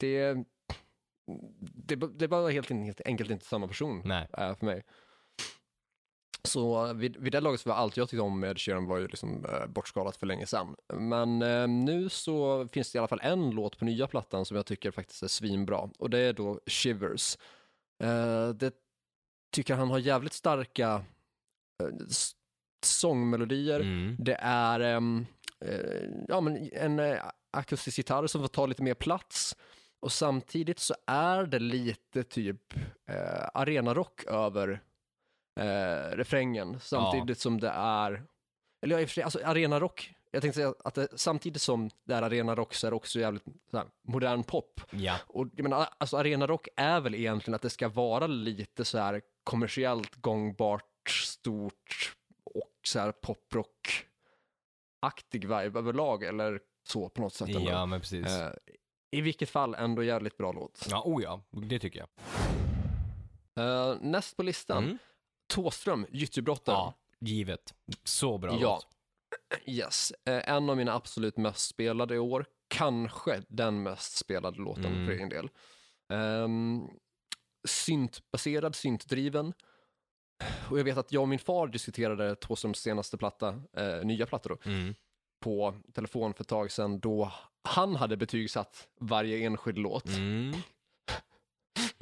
[0.00, 0.34] Det,
[1.74, 4.28] det, det var helt, enkelt inte samma person Nej.
[4.38, 4.82] eh, för mig.
[6.48, 8.98] Så vid, vid det laget så var allt jag tyckte om med Ed Sheeran var
[8.98, 10.76] ju liksom eh, bortskalat för länge sedan.
[10.94, 14.56] Men eh, nu så finns det i alla fall en låt på nya plattan som
[14.56, 17.38] jag tycker faktiskt är svinbra och det är då Shivers.
[18.02, 18.74] Eh, det
[19.52, 21.04] tycker han har jävligt starka
[21.82, 21.88] eh,
[22.84, 23.80] sångmelodier.
[23.80, 24.16] Mm.
[24.18, 25.00] Det är eh,
[26.28, 27.18] ja, men en eh,
[27.50, 29.56] akustisk gitarr som får ta lite mer plats
[30.00, 32.74] och samtidigt så är det lite typ
[33.08, 34.82] eh, arenarock över
[35.60, 36.80] eh, refrängen.
[36.80, 38.24] Samtidigt som det är,
[38.82, 41.90] eller ja, i och för sig, alltså arenarock, jag tänkte säga att det, samtidigt som
[42.04, 44.80] det är arenarock så är det också jävligt här, modern pop.
[44.90, 45.16] Ja.
[45.26, 49.22] Och jag menar, alltså arenarock är väl egentligen att det ska vara lite så här
[49.44, 52.14] kommersiellt gångbart, stort
[52.44, 57.48] och så här poprock-aktig vibe överlag, eller så på något sätt.
[57.48, 57.70] ändå.
[57.70, 58.26] Ja, men precis.
[58.26, 58.52] Eh,
[59.10, 60.86] I vilket fall ändå jävligt bra låt.
[60.90, 62.08] Ja, oh ja, det tycker jag.
[63.56, 64.98] Eh, näst på listan, Mm.
[65.46, 66.78] Thåström, Gyttjebrottaren.
[66.78, 67.74] Ja, givet.
[68.04, 68.74] Så bra Ja.
[68.74, 68.86] låt.
[69.66, 72.46] Yes, eh, en av mina absolut mest spelade i år.
[72.68, 75.06] Kanske den mest spelade låten Mm.
[75.06, 75.48] för egen del.
[76.12, 76.88] Um,
[77.68, 79.52] syntbaserad, syntdriven.
[80.70, 84.48] Och jag vet att jag och min far diskuterade Thåströms senaste platta, eh, nya platta
[84.48, 84.94] då, Mm.
[85.40, 87.32] på telefon för ett tag sedan då
[87.68, 90.06] han hade betygsatt varje enskild låt.
[90.08, 90.52] Mm.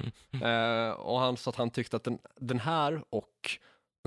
[0.43, 3.59] Eh, och han sa att han tyckte att den, den här och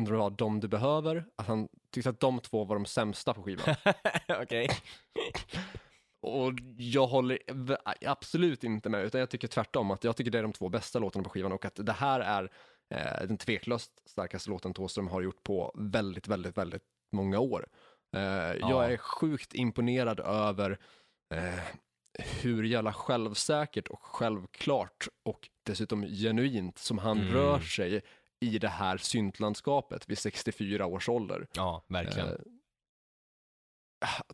[0.02, 3.44] undrar vad, De du behöver, att han tyckte att de två var de sämsta på
[3.44, 3.76] skivan.
[4.42, 4.70] Okej.
[6.22, 7.40] Och jag håller
[8.06, 11.00] absolut inte med, utan jag tycker tvärtom, att jag tycker det är de två bästa
[11.00, 12.52] låtarna på skivan och att det här är
[12.96, 17.68] eh, den tveklöst starkaste låten Thåström har gjort på väldigt, väldigt, väldigt många år.
[18.16, 18.22] Eh,
[18.70, 20.80] Jag är sjukt imponerad över
[21.34, 21.60] eh,
[22.20, 27.34] hur jävla självsäkert och självklart och dessutom genuint som han Mm.
[27.34, 28.02] rör sig
[28.40, 31.48] i det här syntlandskapet vid 64 års ålder.
[31.56, 32.28] Ja, verkligen.
[32.28, 32.36] Eh,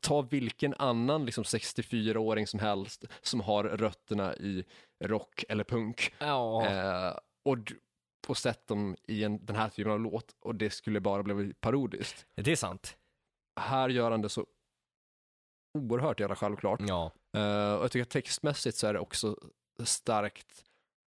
[0.01, 4.65] ta vilken annan liksom 64-åring som helst som har rötterna i
[5.03, 6.65] rock eller punk ja.
[6.67, 7.57] eh, och,
[8.27, 11.53] och sett dem i en, den här typen av låt och det skulle bara bli
[11.53, 12.25] parodiskt.
[12.35, 12.97] det är sant.
[13.59, 14.45] Här gör han det så
[15.73, 16.81] oerhört jävla självklart.
[16.87, 17.11] Ja.
[17.37, 19.37] Eh, och jag tycker att textmässigt så är det också
[19.83, 20.63] starkt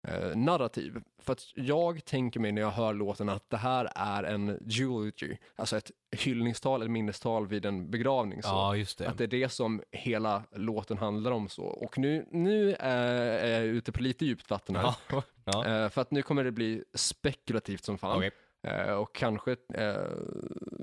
[0.08, 1.02] eh, narrativ.
[1.20, 5.38] För att jag tänker mig när jag hör låten att det här är en eulogy,
[5.56, 8.44] alltså ett hyllningstal eller minnestal vid en begravning.
[8.44, 8.50] Så.
[8.50, 9.10] ja, just det.
[9.10, 11.50] Att det är det som hela låten handlar om.
[11.50, 11.64] så.
[11.64, 14.96] Och nu, nu är jag ute på lite djupt vatten här.
[15.10, 15.24] Ja.
[15.46, 15.90] ja.
[15.90, 18.30] För att nu kommer det bli spekulativt som fan.
[18.68, 19.94] Eh, och kanske, det,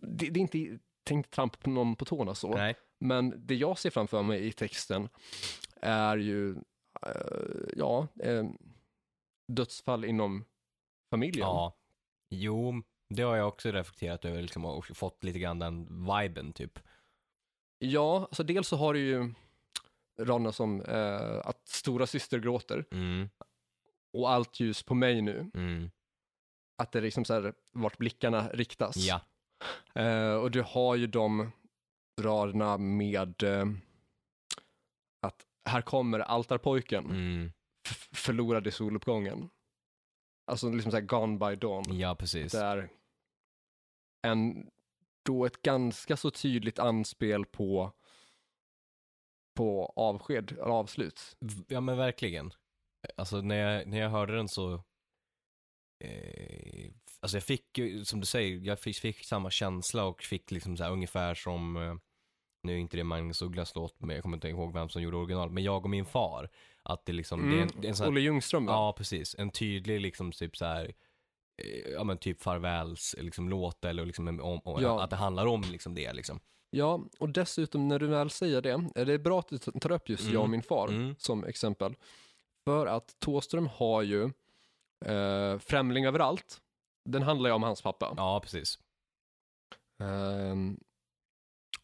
[0.02, 2.54] det är inte tänkt trampa på någon på tårna så.
[2.54, 2.74] Nej.
[3.00, 5.08] Men det jag ser framför mig i texten
[5.82, 6.50] är ju,
[7.06, 8.44] eh, ja, eh,
[9.48, 10.44] dödsfall inom
[11.10, 11.46] familjen.
[11.46, 11.76] Ja.
[12.30, 16.78] Jo, det har jag också reflekterat över liksom, och fått lite grann den viben typ.
[17.78, 19.34] Ja, alltså dels så har du ju
[20.20, 23.30] raderna som eh, att stora syster gråter Mm.
[24.12, 25.50] och allt ljus på mig nu.
[25.54, 25.90] Mm.
[26.78, 28.96] Att det är liksom så här vart blickarna riktas.
[28.96, 29.20] Ja.
[29.94, 31.52] Eh, och du har ju de
[32.20, 33.66] raderna med eh,
[35.20, 37.52] att här kommer altarpojken, Mm.
[38.12, 39.50] förlorad i soluppgången.
[40.46, 41.98] Alltså liksom så här gone by dawn.
[41.98, 42.52] Ja, precis.
[42.52, 42.90] Det är
[44.22, 44.70] en,
[45.22, 47.92] då ett ganska så tydligt anspel på
[49.56, 51.36] på avsked, eller avslut.
[51.68, 52.52] Ja, men verkligen.
[53.16, 54.74] Alltså när jag, när jag hörde den så,
[56.04, 60.50] eh, alltså jag fick ju, som du säger, jag fick, fick samma känsla och fick
[60.50, 61.94] liksom så här ungefär som, eh,
[62.62, 65.16] nu är inte det Magnus Ugglas låt, men jag kommer inte ihåg vem som gjorde
[65.16, 66.48] original, men jag och min far.
[66.82, 68.72] Att det liksom, det är en, är en sån här, Olle Ljungström va?
[68.72, 69.34] Ja, precis.
[69.38, 70.84] En tydlig liksom typ så här
[71.62, 75.02] eh, ja men typ farväls liksom låt eller liksom om, om, Ja.
[75.02, 76.40] att det handlar om liksom det liksom.
[76.70, 80.08] Ja, och dessutom när du väl säger det, är det bra att du tar upp
[80.08, 80.34] just Mm.
[80.34, 81.14] jag och min far Mm.
[81.18, 81.94] som exempel.
[82.64, 84.24] För att Thåström har ju
[85.04, 86.60] eh, Främling överallt.
[87.04, 88.14] Den handlar ju om hans pappa.
[88.16, 88.78] Ja, precis.
[90.00, 90.78] Ehm,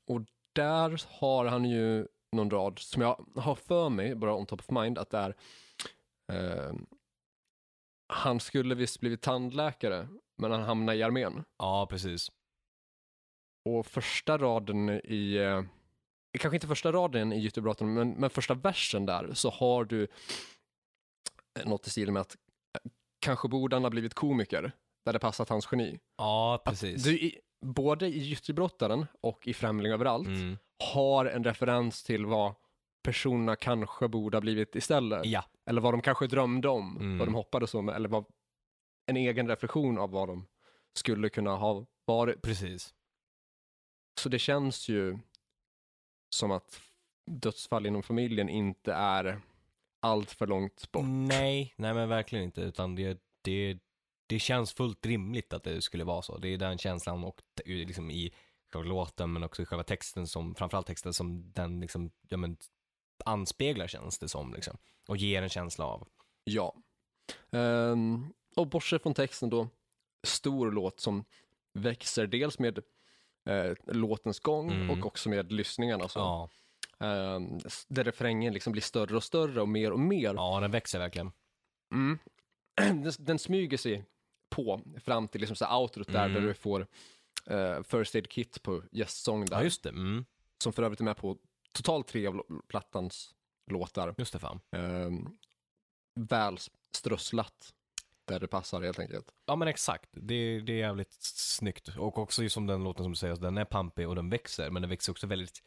[0.07, 0.21] och
[0.57, 4.71] där har han ju någon rad som jag har för mig, bara on top of
[4.71, 5.35] mind, att det är
[6.33, 6.87] ehm,
[8.09, 11.45] han skulle visst blivit tandläkare, men han hamnade i armén.
[11.59, 12.31] Ja, precis.
[13.69, 15.63] Och första raden i, eh,
[16.39, 20.09] kanske inte första raden i Gyttebrotten, men, men första versen där så har du
[21.65, 24.73] något i stil med att eh, kanske borde han ha blivit komiker,
[25.05, 25.99] där det passat hans geni.
[26.17, 27.03] Ja, precis.
[27.03, 30.59] Du, i, både i Gyttebrottaren och i Främling överallt Mm.
[30.95, 32.55] har en referens till vad
[33.03, 35.27] personerna kanske borde ha blivit istället.
[35.27, 37.19] Ja, Eller vad de kanske drömde om, Mm.
[37.19, 38.25] vad de hoppades om, eller vad,
[39.07, 40.47] en egen reflektion av vad de
[40.95, 42.43] skulle kunna ha varit.
[42.43, 42.95] precis.
[44.21, 45.19] Så det känns ju
[46.35, 46.81] som att
[47.31, 49.41] dödsfall inom familjen inte är
[50.03, 51.05] allt för långt bort.
[51.07, 53.79] Nej, nej men verkligen inte, utan det, det,
[54.27, 56.39] det känns fullt rimligt att det skulle vara så.
[56.39, 58.35] Det är den känslan och liksom i
[58.73, 62.57] själva låten men också i själva texten som, framförallt texten som den liksom, ja men
[63.25, 64.77] anspeglar känns det som liksom.
[65.09, 66.09] Och ger en känsla av.
[66.45, 66.75] Ja.
[67.51, 69.69] Um, och bortsett från texten då,
[70.27, 71.25] stor låt som
[71.75, 72.79] växer dels med
[73.49, 74.91] eh, låtens gång Mm.
[74.91, 76.09] och också med lyssningarna.
[76.09, 76.19] Så.
[76.19, 76.49] Ja.
[76.99, 80.35] Um, där refrängen liksom blir större och större och mer och mer.
[80.35, 81.33] ja, den växer verkligen.
[81.95, 82.19] Mm.
[83.03, 84.05] Den, den smyger sig
[84.57, 86.35] på fram till liksom så här outrot där, Mm.
[86.35, 86.87] där du får
[87.47, 89.57] eh, First Aid Kit på gästsång där.
[89.57, 89.89] Ja, just det.
[89.89, 90.25] Mm.
[90.63, 91.39] Som för övrigt är med på
[91.73, 93.35] totalt tre av plattans
[93.71, 94.15] låtar.
[94.19, 94.61] Just det, fan.
[94.77, 95.39] Um,
[96.21, 96.59] väl
[96.97, 97.73] strösslat
[98.25, 99.33] där det passar helt enkelt.
[99.47, 101.89] Ja men exakt, det, det är jävligt snyggt.
[101.99, 104.71] Och också ju som den låten som du säger, den är pampig och den växer,
[104.71, 105.63] men den växer också väldigt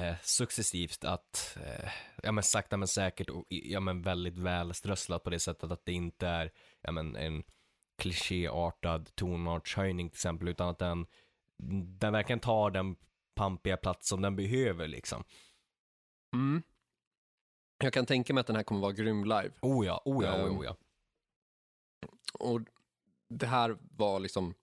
[0.00, 1.90] eh, successivt att, eh,
[2.22, 5.84] ja men sakta men säkert och ja men väldigt väl strösslat på det sättet att
[5.84, 7.42] det inte är, ja men en
[8.00, 11.06] klichéartad tonartshöjning till exempel, utan att den,
[11.98, 12.96] den verkligen tar den
[13.34, 15.24] pampiga plats som den behöver liksom.
[16.34, 16.62] Mm.
[17.82, 19.52] Jag kan tänka mig att den här kommer vara grym live.
[19.62, 20.76] Oh ja, oh ja, oh ja, Ehm, oh ja.
[22.32, 22.60] Och
[23.28, 24.54] det här var liksom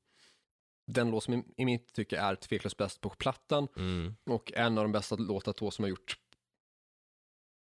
[0.88, 4.16] den låt som i, mitt tycke är tveklöst bäst på plattan Mm.
[4.26, 6.20] och en av de bästa låtar då som har gjort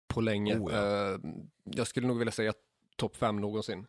[0.08, 0.58] på länge.
[0.58, 1.12] Oh, ja.
[1.14, 1.18] Eh,
[1.64, 2.52] jag skulle nog vilja säga
[2.96, 3.86] topp fem någonsin.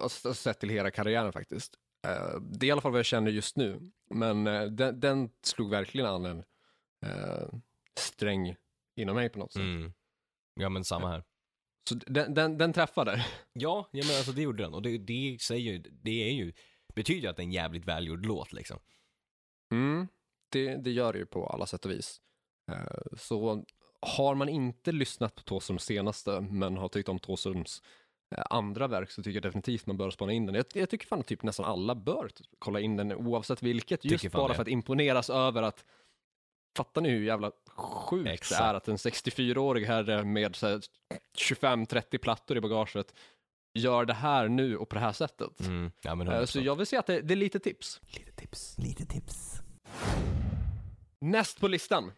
[0.00, 1.74] Alltså, sett till hela karriären faktiskt.
[2.06, 3.90] Eh, det är i alla fall vad jag känner just nu.
[4.10, 6.44] Men eh, den, den slog verkligen an en
[7.06, 7.48] eh,
[7.98, 8.56] sträng
[8.96, 9.60] inom mig på något sätt.
[9.60, 9.92] Mm.
[10.54, 11.24] Ja men samma här.
[11.88, 13.26] Så den, den, den träffade.
[13.52, 14.74] Ja, ja men alltså det gjorde den.
[14.74, 16.52] Och det, det säger ju, det är ju,
[16.94, 18.78] betyder ju att det är en jävligt välgjord låt liksom.
[19.72, 20.08] Mm,
[20.48, 22.20] det, det gör det ju på alla sätt och vis.
[22.72, 23.64] Eh, Så
[24.00, 28.03] har man inte lyssnat på Thåströms senaste, men har tyckt om Thåströms eh,
[28.50, 30.54] andra verk, så tycker jag definitivt man bör spana in den.
[30.54, 34.32] Jag, jag tycker fan att typ nästan alla bör kolla in den, oavsett vilket, just
[34.32, 34.54] bara det.
[34.54, 35.84] för att imponeras över att
[36.76, 38.60] Fattar ni hur jävla sjukt Exakt.
[38.60, 40.80] det är att en 64-årig herre med så här
[41.38, 43.14] 25-30 plattor i bagaget
[43.74, 45.60] gör det här nu och på det här sättet?
[45.60, 45.92] Mm.
[46.02, 46.46] Ja men Eh, 100%.
[46.46, 48.00] Så jag vill säga att det, det är lite tips.
[48.06, 49.62] Lite tips, lite tips.
[51.20, 52.12] Näst på listan.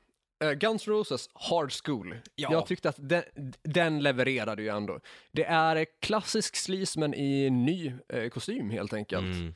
[0.44, 2.16] Eh, Guns N' Roses Hard School.
[2.34, 2.52] Ja.
[2.52, 3.22] Jag tyckte att den,
[3.62, 5.00] den levererade ju ändå.
[5.32, 9.24] Det är klassisk sleaze men i ny eh, kostym helt enkelt.
[9.36, 9.54] Mm.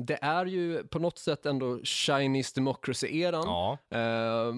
[0.00, 3.44] Det är ju på något sätt ändå Chinese Democracy-eran.
[3.46, 4.52] Ja, eh,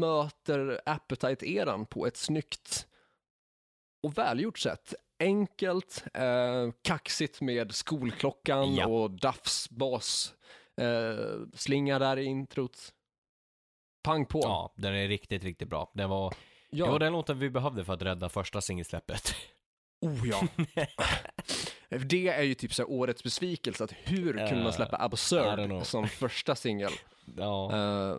[0.00, 2.86] möter Appetite-eran på ett snyggt
[4.02, 4.94] och välgjort sätt.
[5.20, 8.86] Enkelt, eh, kaxigt med skolklockan Ja.
[8.86, 10.34] och Duffs bas.
[11.54, 12.93] Slinga där i introt.
[14.04, 14.40] Pang på.
[14.42, 15.90] ja, den är riktigt, riktigt bra.
[15.94, 16.34] Den var,
[16.70, 16.84] Ja.
[16.84, 19.34] det var den låten vi behövde för att rädda första singelsläppet.
[20.00, 20.42] Oh ja.
[22.04, 25.86] det är ju typ så årets besvikelse, att hur kunde man släppa I don't Absurd
[25.86, 26.92] som första singel?
[27.36, 27.72] ja.
[27.76, 28.18] Eh,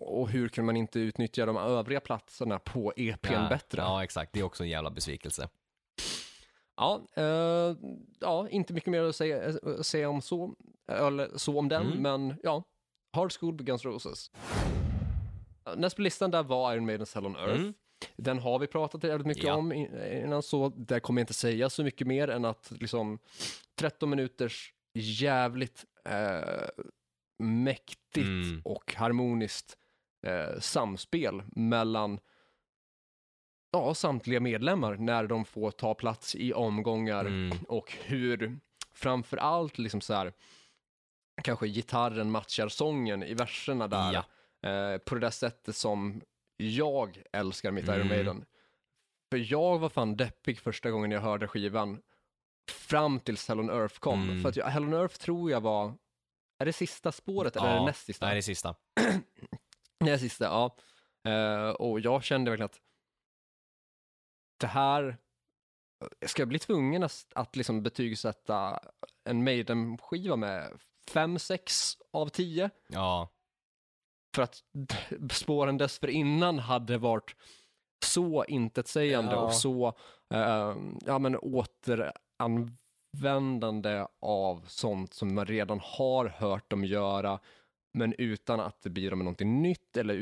[0.00, 3.82] och hur kunde man inte utnyttja de övriga platserna på EPn ja, bättre?
[3.82, 4.32] Ja, exakt.
[4.32, 5.48] Det är också en jävla besvikelse.
[6.76, 7.76] Ja, eh,
[8.20, 9.52] ja, inte mycket mer att säga,
[9.82, 10.54] säga om så,
[10.92, 12.02] eller så om den, Mm.
[12.02, 12.62] men ja,
[13.18, 14.30] Hard School på Guns Roses.
[15.76, 17.60] Näst på listan där var Iron Maidens Hell on Earth.
[17.60, 17.74] Mm.
[18.16, 19.54] Den har vi pratat jävligt mycket Ja.
[19.54, 23.18] om innan, så där kommer jag inte säga så mycket mer än att liksom
[23.74, 26.68] 13 minuters jävligt eh,
[27.38, 28.60] mäktigt Mm.
[28.64, 29.76] och harmoniskt
[30.26, 32.20] eh, samspel mellan
[33.72, 37.58] ja, samtliga medlemmar när de får ta plats i omgångar Mm.
[37.68, 38.58] och hur
[38.92, 40.32] framför allt liksom så här
[41.44, 44.24] kanske gitarren matchar sången i verserna där Ja.
[44.70, 46.22] eh, på det där sättet som
[46.56, 48.08] jag älskar mitt Iron Mm.
[48.08, 48.44] Maiden.
[49.30, 52.02] För jag var fan deppig första gången jag hörde skivan
[52.70, 54.22] fram tills Hell on Earth kom.
[54.22, 54.42] Mm.
[54.42, 55.94] För att jag, Hell on Earth tror jag var,
[56.58, 57.86] är det sista spåret eller är det Ja.
[57.86, 58.26] näst sista?
[58.26, 58.74] Nej, det är sista.
[60.00, 60.76] Det är sista, ja.
[61.30, 62.80] Eh, och jag kände verkligen att
[64.60, 65.16] det här,
[66.26, 68.80] ska jag bli tvungen att, att liksom betygsätta
[69.24, 70.78] en Maiden-skiva med
[71.10, 72.70] 5-6 av 10?
[72.88, 73.28] Ja,
[74.34, 74.62] För att
[75.32, 77.34] spåren dessförinnan hade varit
[78.04, 79.38] så intetsägande Ja.
[79.40, 79.86] och så
[80.34, 87.38] eh, ja, men återanvändande av sånt som man redan har hört dem göra,
[87.94, 90.14] men utan att det blir med någonting nytt eller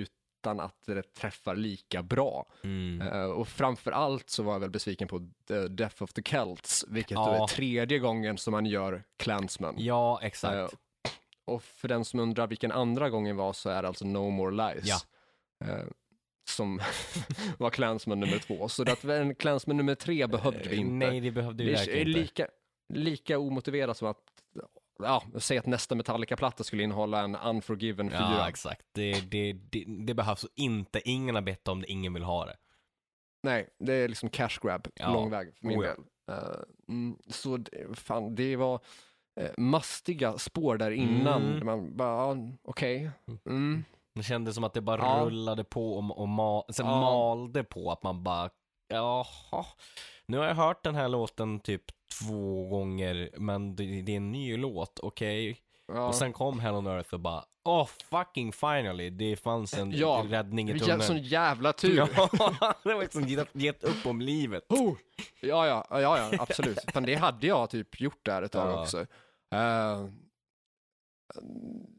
[0.47, 2.47] utan att det träffar lika bra.
[2.65, 3.09] mm.
[3.09, 6.85] Eh, och framför allt så var jag väl besviken på The Death of the Celts,
[6.89, 7.43] vilket Ja.
[7.43, 9.75] är tredje gången som man gör Clansman.
[9.79, 10.55] ja exakt.
[10.55, 10.69] Eh,
[11.45, 14.75] och för den som undrar vilken andra gången var så är det alltså No More
[14.75, 14.85] Lies.
[14.87, 14.99] Ja.
[15.67, 15.85] Eh,
[16.49, 16.81] som
[17.59, 18.69] var Clansman nummer två.
[18.69, 20.93] Så att en Clansman nummer tre behövde vi inte.
[21.07, 22.05] Nej, det behövde vi det är inte.
[22.21, 22.49] lika,
[22.95, 24.36] lika omotiverat som att
[24.99, 28.19] ja, säga att nästa Metallica-platta skulle innehålla en Unforgiven 4.
[28.21, 28.87] Ja, exakt.
[28.93, 31.09] Det, det, det, det behövs inte.
[31.09, 32.57] Ingen har bett om det, ingen vill ha det.
[33.43, 35.13] nej, det är liksom cash grab, Ja.
[35.13, 35.95] lång väg för min Oh ja.
[35.95, 36.05] del.
[36.31, 38.81] Eh, mm, så det, fan, det var
[39.41, 41.43] eh, mastiga spår där innan.
[41.53, 41.67] Mm.
[41.67, 43.11] Man bara, ja, okej.
[43.47, 43.85] Mm.
[44.15, 45.25] Det kändes som att det bara Ja.
[45.27, 48.51] rullade på och, och ma sen malde på att man bara,
[48.89, 49.65] jaha.
[50.27, 51.83] Nu har jag hört den här låten typ
[52.21, 55.59] två gånger, men det, det är en ny låt, okej.
[55.89, 56.07] Ja.
[56.09, 60.25] Och sen kom Hell on Earth och bara, oh fucking finally, det fanns en Ja.
[60.29, 61.03] räddning i tunneln.
[61.03, 61.97] sån jävla tur.
[62.17, 62.29] Ja,
[62.85, 64.65] det var liksom gett, gett upp om livet.
[64.69, 64.95] Oh!
[65.41, 66.79] Ja, ja, ja, ja, absolut.
[66.93, 68.83] Fan, det hade jag typ gjort där ett tag Ja.
[68.83, 69.01] också.
[69.55, 70.05] Eh,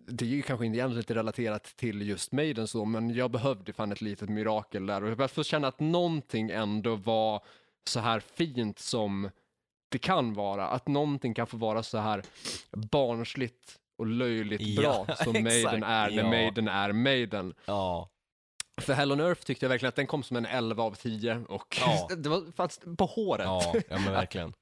[0.07, 3.91] det är ju kanske inte egentligen relaterat till just Maiden så, men jag behövde fan
[3.91, 7.43] ett litet mirakel där och jag började få känna att någonting ändå var
[7.89, 9.29] så här fint som
[9.89, 10.67] det kan vara.
[10.69, 12.23] Att någonting kan få vara så här
[12.71, 16.29] barnsligt och löjligt Ja, bra som Maiden är när ja.
[16.29, 17.53] Maiden är Maiden.
[17.65, 18.09] Ja,
[18.81, 21.45] För Hell on Earth tyckte jag verkligen att den kom som en 11 av 10
[21.49, 22.07] och Ja.
[22.17, 23.45] det var faktiskt på håret.
[23.45, 24.53] ja, ja men verkligen.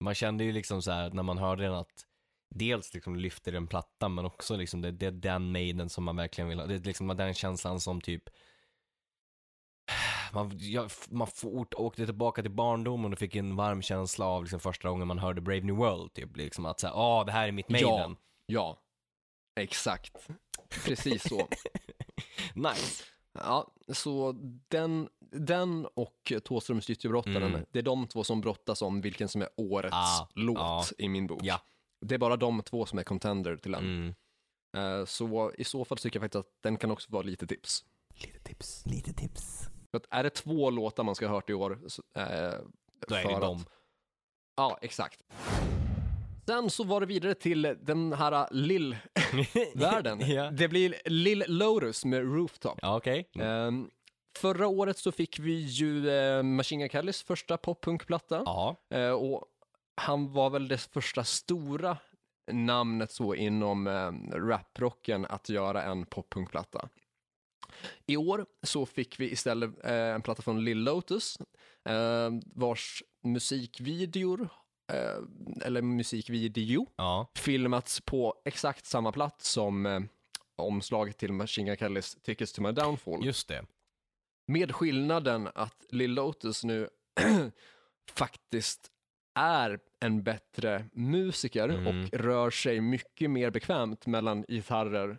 [0.00, 2.06] Man kände ju liksom så här när man hörde den att
[2.54, 6.16] dels liksom lyfter den plattan men också liksom det, det är den Maiden som man
[6.16, 6.66] verkligen vill ha.
[6.66, 8.22] Det är liksom den känslan som typ
[10.34, 14.60] man, jag, man fort åkte tillbaka till barndomen och fick en varm känsla av liksom
[14.60, 17.52] första gången man hörde Brave New World typ liksom att säga, ah det här är
[17.52, 18.16] mitt Maiden.
[18.46, 18.78] Ja,
[19.60, 20.28] exakt.
[20.84, 21.48] Precis så.
[22.54, 23.04] nice.
[23.38, 24.32] Ja, så
[24.68, 27.64] den, den och Thåströms gyttjebrottaren, Mm.
[27.72, 30.84] det är de två som brottas om vilken som är årets Ah, låt ja.
[30.98, 31.40] i min bok.
[31.42, 31.60] Ja.
[32.00, 33.84] Det är bara de två som är contender till den.
[33.84, 34.14] Mm.
[35.00, 37.84] Eh, Så i så fall tycker jag faktiskt att den kan också vara lite tips.
[38.14, 39.68] Lite tips, lite tips.
[39.94, 42.24] För att är det två låtar man ska ha hört i år, så, eh,
[43.08, 43.64] Då är det att- dem.
[44.56, 45.20] Ja, exakt.
[46.46, 50.20] Sen så var det vidare till den här lill-världen.
[50.30, 50.50] ja.
[50.50, 52.78] Det blir Lill Lotus med Rooftop.
[52.82, 53.28] ja, okej.
[53.38, 53.90] Ehm,
[54.38, 58.42] förra året så fick vi ju uh, Machine Gun Kellys första poppunkplatta.
[58.46, 58.76] Ja.
[58.90, 59.44] Eh, och
[59.96, 61.96] han var väl det första stora
[62.52, 66.88] namnet så inom um, raprocken att göra en poppunkplatta.
[68.06, 71.38] I år så fick vi istället eh, en platta från Lill Lotus
[71.88, 74.48] eh, vars musikvideor,
[74.92, 77.30] eh, eller musikvideo, Ja.
[77.34, 80.08] filmats på exakt samma plats som
[80.56, 83.24] omslaget till Machine Gun Kellys Tickets to My Downfall.
[83.24, 83.64] Just det.
[84.46, 86.88] Med skillnaden att Lill Lotus nu
[88.10, 88.90] faktiskt
[89.34, 91.86] är en bättre musiker Mm.
[91.86, 95.18] och rör sig mycket mer bekvämt mellan gitarrer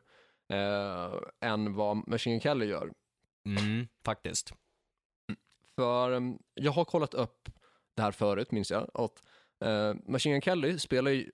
[0.53, 1.13] eh,
[1.49, 2.91] än vad Machine Gun Kelly gör.
[3.45, 4.53] Mm, faktiskt.
[5.75, 7.49] För um, jag har kollat upp
[7.95, 9.23] det här förut, minns jag, att
[9.65, 11.31] eh, Machine Gun Kelly spelar ju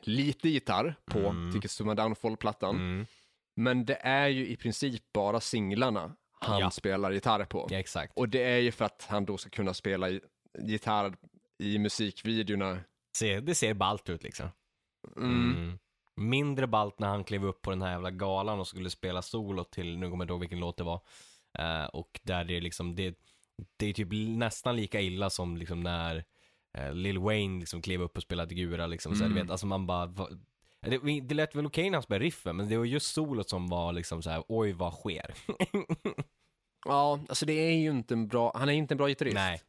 [0.00, 1.52] lite gitarr på Mm.
[1.52, 3.06] Tickets to My Downfall-plattan, Mm.
[3.56, 6.70] men det är ju i princip bara singlarna han Ja.
[6.70, 7.66] spelar gitarr på.
[7.70, 8.12] Ja, exakt.
[8.16, 10.06] Och det är ju för att han då ska kunna spela
[10.58, 11.16] gitarr
[11.58, 12.78] i musikvideorna.
[13.16, 14.48] Se, det ser ballt ut liksom.
[15.16, 15.78] Mm.
[16.16, 16.30] Mm.
[16.30, 19.64] Mindre ballt när han klev upp på den här jävla galan och skulle spela solo
[19.64, 21.00] till, nu kommer jag inte ihåg vilken låt det var.
[21.58, 23.18] Eh, och där det är liksom, det,
[23.76, 24.08] det är typ
[24.38, 26.24] nästan lika illa som liksom när
[26.78, 29.14] eh, Lil Wayne liksom klev upp och spelade Gura liksom.
[29.14, 29.46] Så här, du Mm.
[29.46, 30.28] vet, alltså man bara, va,
[30.80, 33.68] det, det lät väl okej när han spelade riffen, men det var just solot som
[33.68, 35.34] var liksom så här, oj vad sker?
[36.88, 39.34] Ja, alltså det är ju inte en bra, han är inte en bra gitarrist.
[39.34, 39.60] Nej.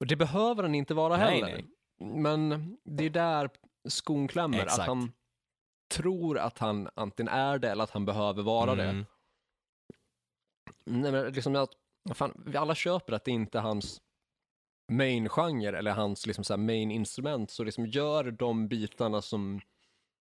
[0.00, 1.64] Och det behöver han inte vara Nej, heller.
[2.00, 3.50] Men det är där
[3.88, 4.80] skon klämmer, Exakt.
[4.80, 5.12] att han
[5.88, 8.84] tror att han antingen är det eller att han behöver vara det.
[8.84, 9.06] Mm.
[10.84, 11.70] Nej, men liksom att,
[12.14, 14.02] fan, vi alla köper att det inte är hans
[14.92, 19.60] main-genre eller hans liksom så main-instrument, så liksom gör de bitarna som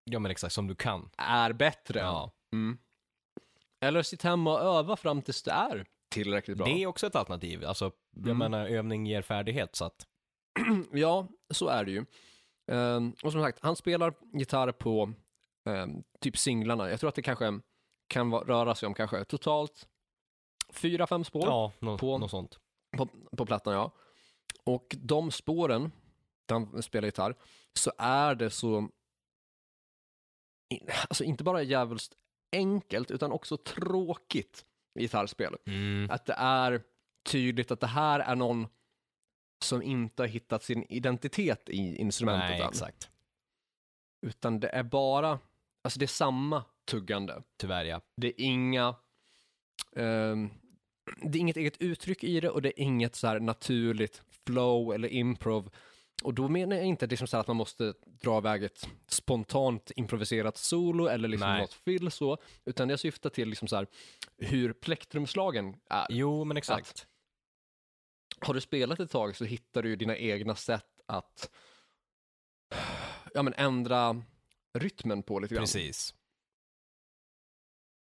[0.03, 1.09] Ja men exakt, som du kan.
[1.17, 1.99] är bättre.
[1.99, 2.31] Ja.
[2.53, 2.77] Mm.
[3.81, 6.65] Eller sitt hemma och öva fram tills det är tillräckligt bra.
[6.67, 7.65] Det är också ett alternativ.
[7.65, 8.37] Alltså, jag Mm.
[8.37, 10.07] menar, övning ger färdighet så att,
[10.91, 12.05] Ja, så är det ju.
[12.71, 15.13] Ehm, och som sagt, han spelar gitarr på
[15.67, 16.89] ehm, typ singlarna.
[16.89, 17.59] Jag tror att det kanske
[18.07, 19.87] kan va- röra sig om kanske totalt
[20.73, 22.59] fyra, fem spår ja, nå- på- något sånt.
[22.97, 23.07] på,
[23.37, 23.73] på plattan.
[23.73, 23.91] Ja.
[24.63, 25.91] Och de spåren,
[26.45, 27.35] där han spelar gitarr,
[27.73, 28.89] så är det så,
[31.09, 32.13] alltså inte bara jävligt
[32.51, 34.65] enkelt, utan också tråkigt
[34.99, 35.55] gitarrspel.
[35.65, 36.09] Mm.
[36.11, 36.83] Att det är
[37.25, 38.67] tydligt att det här är någon
[39.63, 42.69] som inte har hittat sin identitet i instrumentet Nej, än.
[42.69, 43.09] exakt.
[44.25, 45.39] Utan det är bara,
[45.87, 47.43] alltså det är samma tuggande.
[47.57, 48.01] Tyvärr ja.
[48.15, 48.95] Det är inga,
[49.95, 50.49] ehm,
[51.21, 54.93] det är inget eget uttryck i det och det är inget så här naturligt flow
[54.93, 55.69] eller improv.
[56.23, 60.57] Och då menar jag inte liksom så att man måste dra iväg ett spontant improviserat
[60.57, 61.61] solo eller liksom Nej.
[61.61, 63.87] något fill så, utan jag syftar till liksom så här
[64.37, 66.07] hur plektrumslagen är.
[66.09, 67.07] Jo, men exakt.
[68.39, 71.49] har du spelat ett tag så hittar du ju dina egna sätt att
[73.33, 74.23] ja, men ändra
[74.79, 75.61] rytmen på lite grann.
[75.61, 76.13] Precis.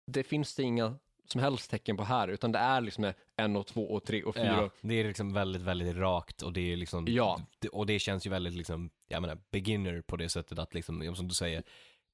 [0.06, 3.66] Det finns det inga som helst tecken på här, utan det är liksom en och
[3.66, 4.44] två och tre och fyra.
[4.46, 7.40] Ja, det är liksom väldigt, väldigt rakt och det är liksom, Ja.
[7.72, 11.28] och det känns ju väldigt liksom, jag menar, beginner på det sättet att liksom, som
[11.28, 11.62] du säger,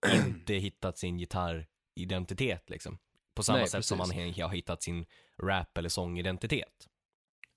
[0.27, 2.99] inte hittat sin gitarridentitet liksom.
[3.35, 4.43] På samma Nej, sätt som man precis.
[4.43, 5.07] har hittat sin
[5.43, 6.89] rap eller sångidentitet.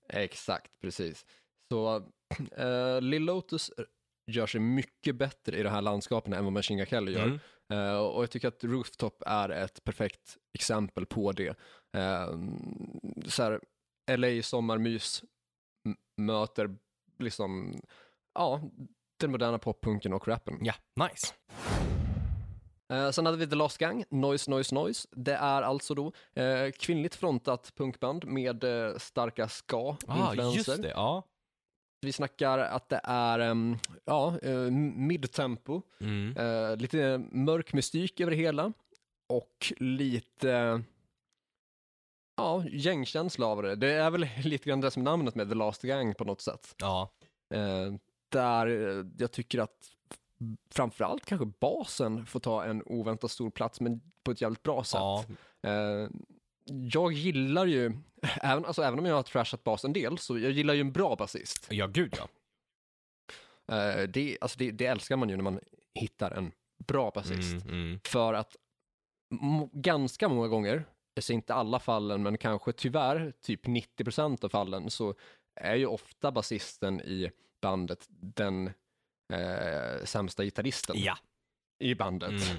[0.08, 1.26] Exakt, precis.
[1.68, 1.96] Så
[2.58, 3.70] uh, Lil Lotus
[4.28, 7.24] gör sig mycket bättre i de här landskapen än vad Machine Gun Kelly gör.
[7.24, 7.38] Mm.
[7.72, 11.48] Eh, och jag tycker att Rooftop är ett perfekt exempel på det.
[11.96, 12.38] Uh,
[13.26, 13.60] så här,
[14.16, 15.22] LA sommarmys
[16.16, 16.76] möter
[17.18, 17.80] liksom,
[18.34, 18.60] ja,
[19.20, 20.58] den moderna poppunken och rappen.
[20.62, 20.74] Ja,
[21.08, 21.34] nice.
[22.92, 25.08] Eh, sen hade vi The Last Gang, Noise, Noise, Noise.
[25.10, 30.56] Det är alltså då eh, kvinnligt frontat punkband med eh, starka Ah, ska-influenser.
[30.72, 31.22] just det, ja.
[32.00, 36.36] Vi snackar att det är um, ja, uh, midtempo, Mm.
[36.36, 38.72] eh, lite mörk mystik över det hela
[39.28, 40.82] och lite
[42.36, 43.74] ja, gängkänsla av det.
[43.76, 46.74] Det är väl lite grann det som namnet med The Last Gang på något sätt.
[46.78, 47.10] Ja,
[47.54, 47.92] Eh,
[48.28, 49.90] där eh, jag tycker att
[50.70, 55.00] framförallt kanske basen får ta en oväntat stor plats, men på ett jävligt bra sätt.
[55.00, 55.24] ja,
[55.62, 56.08] Eh,
[56.92, 57.92] jag gillar ju,
[58.22, 60.92] även, alltså, även om jag har trashat bas en del, så jag gillar ju en
[60.92, 61.66] bra basist.
[61.70, 62.28] ja gud ja.
[63.76, 65.60] Eh, det, alltså det, det älskar man ju när man
[65.94, 66.52] hittar en
[66.86, 67.64] bra basist.
[67.64, 68.00] Mm, mm.
[68.04, 68.56] För att
[69.72, 70.84] ganska många gånger,
[71.20, 75.14] säger inte alla fallen, men kanske tyvärr typ 90% av fallen så
[75.60, 78.66] är ju ofta basisten i bandet den
[79.32, 81.18] eh, sämsta gitarristen Ja.
[81.78, 82.30] i bandet.
[82.30, 82.58] Mm.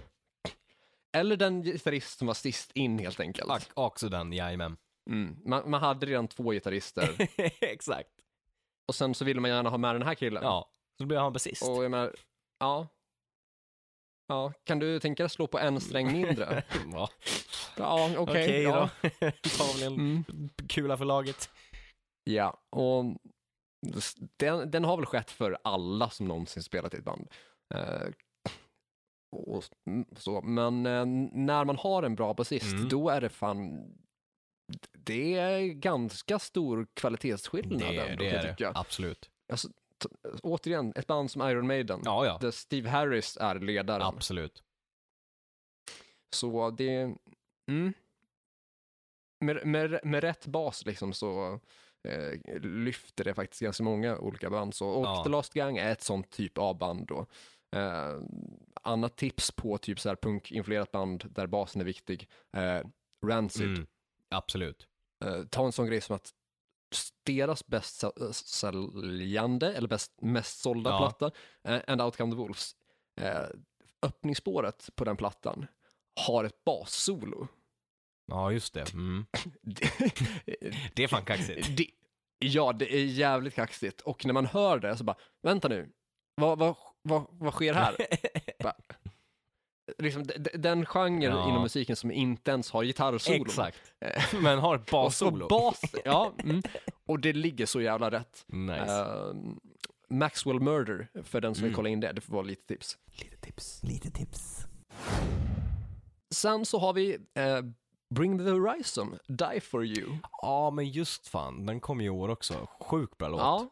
[1.12, 3.72] Eller den gitarrist som var sist in helt enkelt.
[3.74, 4.78] Också den, jajamän.
[5.10, 5.38] Mm.
[5.46, 7.10] Man, man hade redan två gitarrister
[7.62, 8.10] Exakt.
[8.88, 10.44] och sen så ville man gärna ha med den här killen.
[10.44, 11.70] Ja, så blir han basist.
[11.70, 12.16] Och jag menar,
[12.60, 12.88] ja.
[14.28, 16.64] Ja, kan du tänka dig att slå på en sträng mindre?
[16.94, 17.10] ja.
[17.78, 18.44] ja, okej.
[18.44, 18.90] Okej ja.
[19.02, 19.86] då.
[19.88, 20.24] Mm.
[20.70, 21.50] kula för laget.
[22.24, 23.06] Ja, och
[24.38, 27.28] den, den har väl skett för alla som någonsin spelat i ett band.
[27.74, 28.08] Eh,
[29.36, 29.64] och
[30.18, 30.42] så.
[30.42, 32.90] Men eh, när man har en bra basist, Mm.
[32.90, 33.88] då är det fan,
[34.92, 38.72] det är ganska stor kvalitetsskillnad Det, ändå, det kan jag tycka.
[38.76, 39.30] absolut.
[39.52, 39.70] Alltså,
[40.44, 42.38] återigen, ett band som Iron Maiden, Ja, ja.
[42.42, 44.02] där Steve Harris är ledaren.
[44.02, 44.64] Absolut.
[46.36, 47.16] Så det,
[47.72, 47.94] mm.
[49.46, 51.60] med, med, med rätt bas liksom så
[52.08, 54.76] eh, lyfter det faktiskt ganska många olika band.
[54.76, 55.24] Så, och Ja.
[55.24, 57.26] The Last Gang är ett sånt typ av band då.
[57.76, 58.20] Eh,
[58.84, 62.30] annat tips på typ så här punkinfluerat band där basen är viktig.
[62.58, 62.82] Eh,
[63.26, 63.68] Rancid.
[63.68, 63.88] Mm.
[64.30, 64.88] Absolut.
[65.26, 66.34] Eh, ta en sån grej som att
[67.26, 70.98] deras bäst säl- säljande, eller bäst, mest sålda Ja.
[70.98, 72.72] platta, eh, And Out Come the Wolves.
[73.22, 73.48] Eh,
[74.02, 75.68] öppningsspåret på den plattan
[76.26, 77.48] har ett bassolo.
[78.28, 78.94] Ja, just det.
[78.94, 79.26] Mm.
[79.62, 79.90] Det,
[80.96, 81.78] Det är fan kaxigt.
[81.78, 81.88] det,
[82.40, 84.02] ja, det är jävligt kaxigt.
[84.02, 85.92] Och när man hör det så bara, vänta nu,
[86.36, 87.96] vad, vad, vad, vad sker här?
[88.64, 88.76] Bara,
[89.98, 90.24] liksom,
[90.54, 91.50] den genre Ja.
[91.50, 93.46] inom musiken som inte ens har gitarrsolo.
[93.46, 93.78] Exakt.
[94.02, 95.48] Eh, Men har ett och så bassolo.
[95.48, 96.62] bas, ja, mm,
[97.06, 98.44] och det ligger så jävla rätt.
[98.48, 98.84] Nice.
[98.84, 99.34] Eh,
[100.10, 101.76] Maxwell Murder, för den som vill Mm.
[101.76, 102.98] kolla in det, det får vara lite tips.
[103.22, 103.84] Lite tips.
[103.84, 104.66] Lite tips.
[106.36, 107.62] Sen så har vi eh,
[108.16, 110.18] Bring the Horizon, Die for you.
[110.42, 111.66] Ja, men just fan.
[111.66, 112.68] Den kom ju i år också.
[112.80, 113.40] Sjukt bra låt.
[113.40, 113.70] Ja,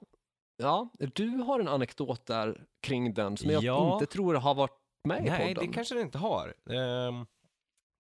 [0.58, 3.94] ja, du har en anekdot där kring den som jag Ja.
[3.94, 5.68] inte tror har varit med i Nej, podden.
[5.70, 6.54] det kanske den inte har.
[6.70, 7.26] Ehm,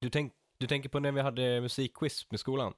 [0.02, 2.74] du, tänk, du tänker på när vi hade musikquiz med skolan?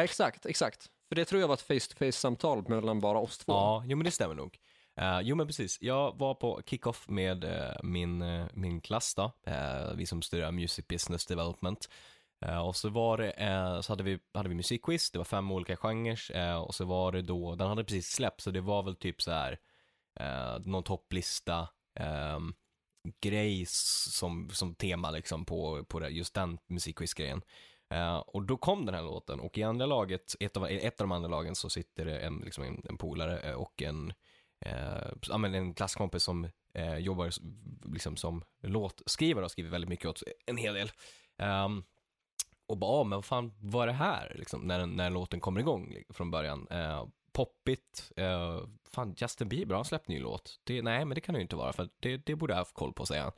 [0.00, 0.86] Exakt, exakt.
[1.08, 3.52] För det tror jag var ett face-to-face-samtal mellan bara oss två.
[3.52, 4.58] Ja, jo men det stämmer nog.
[5.00, 9.32] Eh, jo men precis, jag var på kick-off med eh, min, eh, min klass då,
[9.46, 11.88] eh, vi som studerar Music Business Development.
[12.46, 15.52] Eh, och så var det, eh, så hade vi, hade vi musikquiz, det var fem
[15.52, 18.82] olika genrer eh, och så var det då, den hade precis släppt så det var
[18.82, 19.58] väl typ så här
[20.20, 21.68] eh, någon topplista
[22.00, 22.54] ehm,
[23.20, 27.42] grej som, som tema liksom på, på det, just den musikquizgrejen.
[27.94, 31.08] Uh, och då kom den här låten och i andra laget, ett av, ett av
[31.08, 34.12] de andra lagen så sitter det en, liksom en, en polare eh, och en,
[34.60, 36.48] eh, men en klasskompis som
[36.78, 37.30] uh, jobbar
[37.92, 40.90] liksom som låtskrivare och skriver väldigt mycket åt en hel del.
[41.38, 41.84] Um,
[42.66, 44.32] och bara, ah, men vad fan, var det här?
[44.38, 46.66] Liksom, när, när låten kommer igång från början.
[47.34, 50.60] Poppigt, Uh, fan Justin Bieber har släppt ny låt.
[50.64, 52.60] Det, nej, men det kan det ju inte vara för det, det borde jag ha
[52.60, 53.32] haft koll på säger han.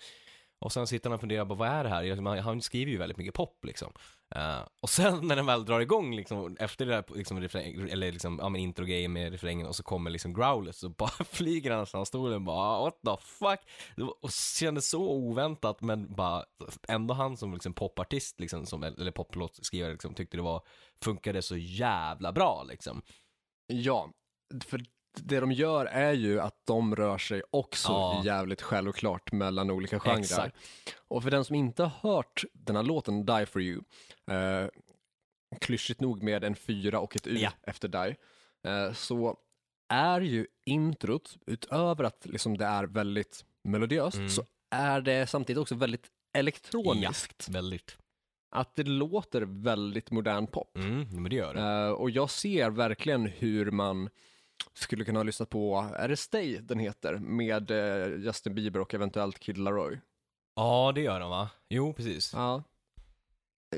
[0.59, 2.03] Och sen sitter han och funderar på vad är det här?
[2.03, 3.93] Liksom, han skriver ju väldigt mycket pop liksom.
[4.37, 8.13] Uh, och sen när den väl drar igång liksom, efter det där liksom, refräng, eller
[8.13, 11.87] liksom, ja men intro med refrängen och så kommer liksom growlet så bara flyger han
[11.87, 13.61] från stolen bara ah, what the fuck?
[13.97, 16.45] Det var, och kändes så oväntat men bara
[16.89, 20.63] ändå han som liksom popartist liksom, som, eller poplåtskrivare liksom, tyckte det var,
[21.03, 23.03] funkade så jävla bra liksom.
[23.67, 24.11] Ja,
[24.65, 24.81] för
[25.23, 28.23] det de gör är ju att de rör sig också Ja.
[28.25, 30.19] jävligt självklart mellan olika genrer.
[30.19, 30.57] Exakt.
[31.09, 33.83] Och för den som inte har hört den här låten Die For You,
[34.31, 34.69] eh,
[35.61, 37.53] klyschigt nog med en fyra och ett U Ja.
[37.63, 38.17] efter Die,
[38.71, 39.37] eh, så
[39.93, 44.29] är ju introt, utöver att liksom det är väldigt melodiöst, Mm.
[44.31, 46.07] så är det samtidigt också väldigt
[46.39, 47.49] elektroniskt.
[47.49, 47.99] Väldigt.
[48.51, 50.77] Att det låter väldigt modern pop.
[50.77, 51.61] Mm, men det gör det.
[51.87, 54.09] Eh, och jag ser verkligen hur man
[54.75, 58.95] skulle kunna ha lyssnat på, är det Stay den heter, med eh, Justin Bieber och
[58.95, 59.99] eventuellt Kid Laroi.
[60.55, 61.51] Ja, det gör de va?
[61.69, 62.33] Jo, precis.
[62.33, 62.63] Ja.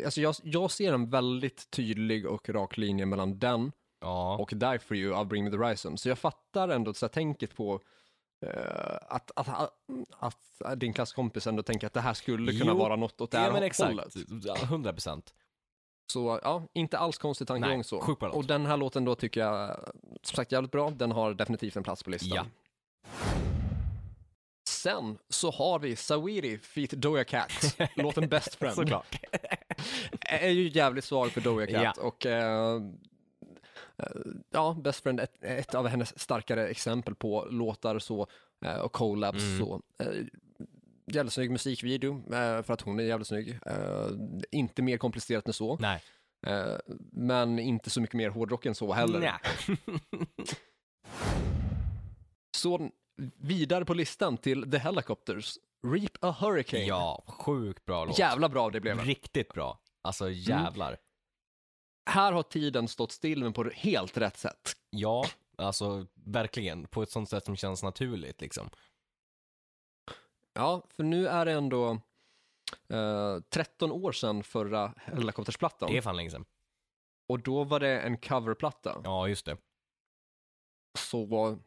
[0.04, 4.36] Alltså jag, jag ser en väldigt tydlig och rak linje mellan den Ja.
[4.38, 5.98] och Die For You av Bring Me The Horizon.
[5.98, 7.80] Så jag fattar ändå så här, tänket på
[9.08, 9.48] att, att,
[10.18, 10.34] att,
[10.64, 13.38] att din klasskompis ändå tänker att det här skulle kunna Jo, vara något åt det
[13.38, 14.06] här ja men hållet.
[14.06, 14.28] exakt.
[14.44, 15.34] Ja, 100 procent.
[16.12, 17.98] Så ja, inte alls konstig tankegång så.
[18.32, 19.76] Och den här låten då tycker jag,
[20.22, 22.30] som sagt jävligt bra, den har definitivt en plats på listan.
[22.36, 22.44] Ja.
[24.68, 28.74] Sen så har vi Sawiri feat Doja Cat, låten Best Friend.
[28.74, 29.16] Såklart.
[30.20, 32.02] är ju jävligt svag för Doja Cat Ja.
[32.02, 32.80] och eh, eh,
[34.50, 38.26] ja, Best Friend ett, ett av hennes starkare exempel på låtar så
[38.64, 39.58] eh, och collabs Mm.
[39.58, 39.82] så.
[39.98, 40.24] Eh,
[41.12, 43.58] jävligt snygg musikvideo eh, för att hon är jävligt snygg.
[43.66, 44.06] Eh,
[44.50, 45.76] inte mer komplicerat än så.
[45.80, 46.02] Nej.
[46.46, 46.76] Eh,
[47.12, 49.20] men inte så mycket mer hårdrock än så heller.
[49.20, 49.76] Nej.
[52.56, 52.90] Så
[53.36, 56.82] vidare på listan till The Helicopters, Reap a Hurricane.
[56.84, 58.18] ja, sjukt bra låt.
[58.18, 58.98] Jävla bra det blev.
[59.00, 59.80] Riktigt bra.
[60.02, 60.38] Alltså Mm.
[62.08, 64.72] Här har tiden stått still men på helt rätt sätt.
[64.90, 65.26] Ja,
[65.58, 66.86] alltså verkligen.
[66.86, 68.70] På ett sånt sätt som känns naturligt liksom.
[70.52, 71.90] Ja, för nu är det ändå
[72.88, 75.90] eh, 13 år sedan förra Helicoptersplattan.
[75.92, 76.44] Det är fan länge sedan.
[77.28, 79.00] Och då var det en coverplatta.
[79.04, 79.56] Ja, just det.
[80.98, 81.58] Så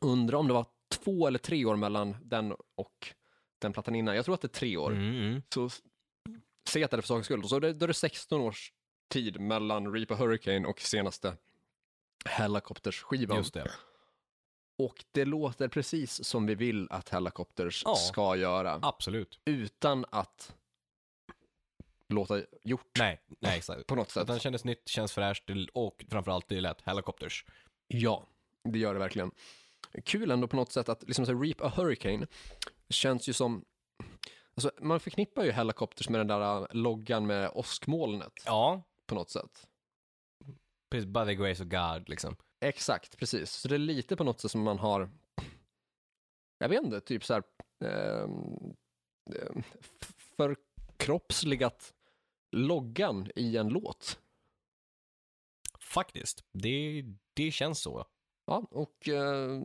[0.00, 3.14] undrar om det var två eller tre år mellan den och
[3.58, 4.16] den plattan innan.
[4.16, 4.92] Jag tror att det är tre år.
[4.92, 5.42] Mm, mm.
[5.54, 5.82] Så s-
[6.68, 7.48] säg att det är för sakens skull.
[7.48, 8.72] Så då är det 16 års
[9.10, 11.36] tid mellan Reaper Hurricane och senaste
[12.24, 13.36] Helicopters-skivan.
[13.36, 13.70] Just det.
[14.78, 17.94] Och det låter precis som vi vill att Helicopters Ja.
[17.94, 18.78] ska göra.
[18.82, 19.40] Absolut.
[19.44, 20.54] Utan att
[22.08, 23.86] låta gjort Nej, nej exakt.
[23.86, 24.26] på något sätt.
[24.26, 27.44] den kändes nytt, känns fräscht och framförallt det lät Helicopters.
[27.88, 28.26] Ja,
[28.64, 29.30] det gör det verkligen.
[30.04, 32.26] Kul ändå på något sätt att liksom så Reap a Hurricane
[32.88, 33.64] känns ju som
[34.54, 39.30] Alltså, man förknippar ju Helicopters med den där äh, loggan med åskmolnet Ja, på något
[39.30, 39.66] sätt.
[40.90, 41.06] precis.
[41.06, 42.36] By the grace of God liksom.
[42.60, 43.50] Exakt, precis.
[43.52, 45.10] Så det är lite på något sätt som man har,
[46.58, 47.42] jag vet inte, typ så här
[50.00, 51.94] f- förkroppsligat
[52.56, 54.20] loggan i en låt.
[55.80, 56.44] Faktiskt.
[56.52, 57.04] Det,
[57.34, 58.04] det känns så.
[58.46, 59.60] Ja, och eh,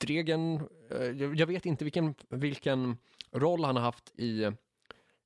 [0.00, 2.96] Dregen, eh, jag vet inte vilken, vilken
[3.30, 4.44] roll han har haft i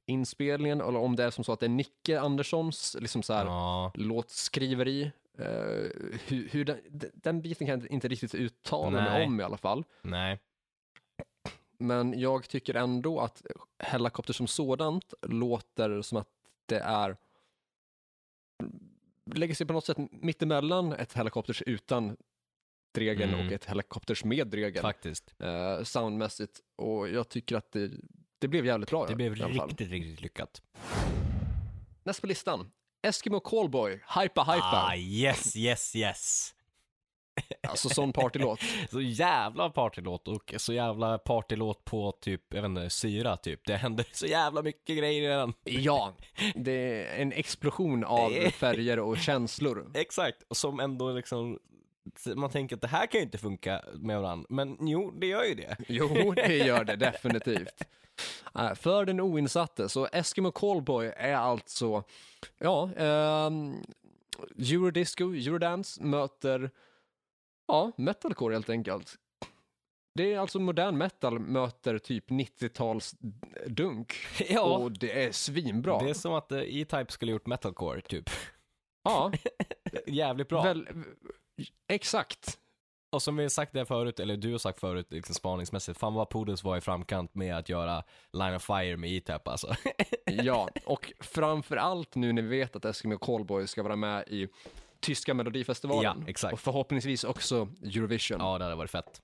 [0.07, 3.45] inspelningen, eller om det är som så att det är Nicke Anderssons liksom så här,
[3.45, 5.11] Ja, låtskriveri.
[5.39, 5.91] Eh,
[6.27, 6.79] hur, hur den,
[7.15, 9.27] den biten kan jag inte riktigt uttala mig Nej.
[9.27, 9.85] om i alla fall.
[10.03, 10.39] nej.
[11.79, 13.43] Men jag tycker ändå att
[13.79, 16.29] Helicopter som sådant låter som att
[16.67, 17.17] det är
[19.35, 22.17] lägger sig på något sätt mittemellan ett Helicopters utan
[22.95, 23.47] Dregen Mm.
[23.47, 25.35] och ett Helicopters med Dregen Faktiskt.
[25.39, 27.91] eh, soundmässigt och jag tycker att det,
[28.39, 29.07] det blev jävligt bra.
[29.07, 30.63] Det blev riktigt, riktigt lyckat.
[32.05, 32.71] Näst på listan,
[33.03, 34.87] Eskimo Callboy, Hypa Hypa.
[34.91, 36.53] Ah, yes, yes, yes.
[37.69, 38.61] Alltså sån partylåt.
[38.91, 43.61] Så jävla partylåt och så jävla partylåt på typ, jag vet inte, syra typ.
[43.67, 45.55] Det händer så jävla mycket grejer i den.
[45.65, 46.17] Ja,
[46.55, 49.91] det är en explosion av färger och känslor.
[49.95, 51.59] Exakt, och som ändå liksom,
[52.35, 55.45] man tänker att det här kan ju inte funka med varandra, men jo, det gör
[55.45, 55.77] ju det.
[55.89, 57.83] Jo, det gör det definitivt.
[58.59, 62.03] Eh, För den oinsatte, så Eskimo Callboy är alltså,
[62.59, 63.75] ja, ehm,
[64.59, 66.71] Eurodisco, Eurodance möter,
[67.69, 69.17] ja, metalcore helt enkelt.
[70.15, 73.15] Det är alltså modern metal möter typ 90-tals
[73.67, 74.15] dunk
[74.49, 75.99] Ja, och det är svinbra.
[75.99, 78.31] det är som att eh, E-Type skulle gjort metalcore typ.
[79.05, 79.33] Ja,
[80.07, 80.63] Jävligt bra.
[80.63, 80.89] väl,
[81.89, 82.59] exakt.
[83.13, 86.29] Och som vi sagt det förut, eller du har sagt förut, liksom spaningsmässigt, fan vad
[86.29, 89.75] Poodles var i framkant med att göra Line of Fire med E-Tap alltså.
[90.27, 94.49] Ja, och framför allt nu när vi vet att Eskimo Callboy ska vara med i
[95.01, 96.19] tyska melodifestivalen.
[96.21, 96.53] Ja, exakt.
[96.53, 98.39] Och förhoppningsvis också Eurovision.
[98.41, 99.23] ja, det hade varit fett.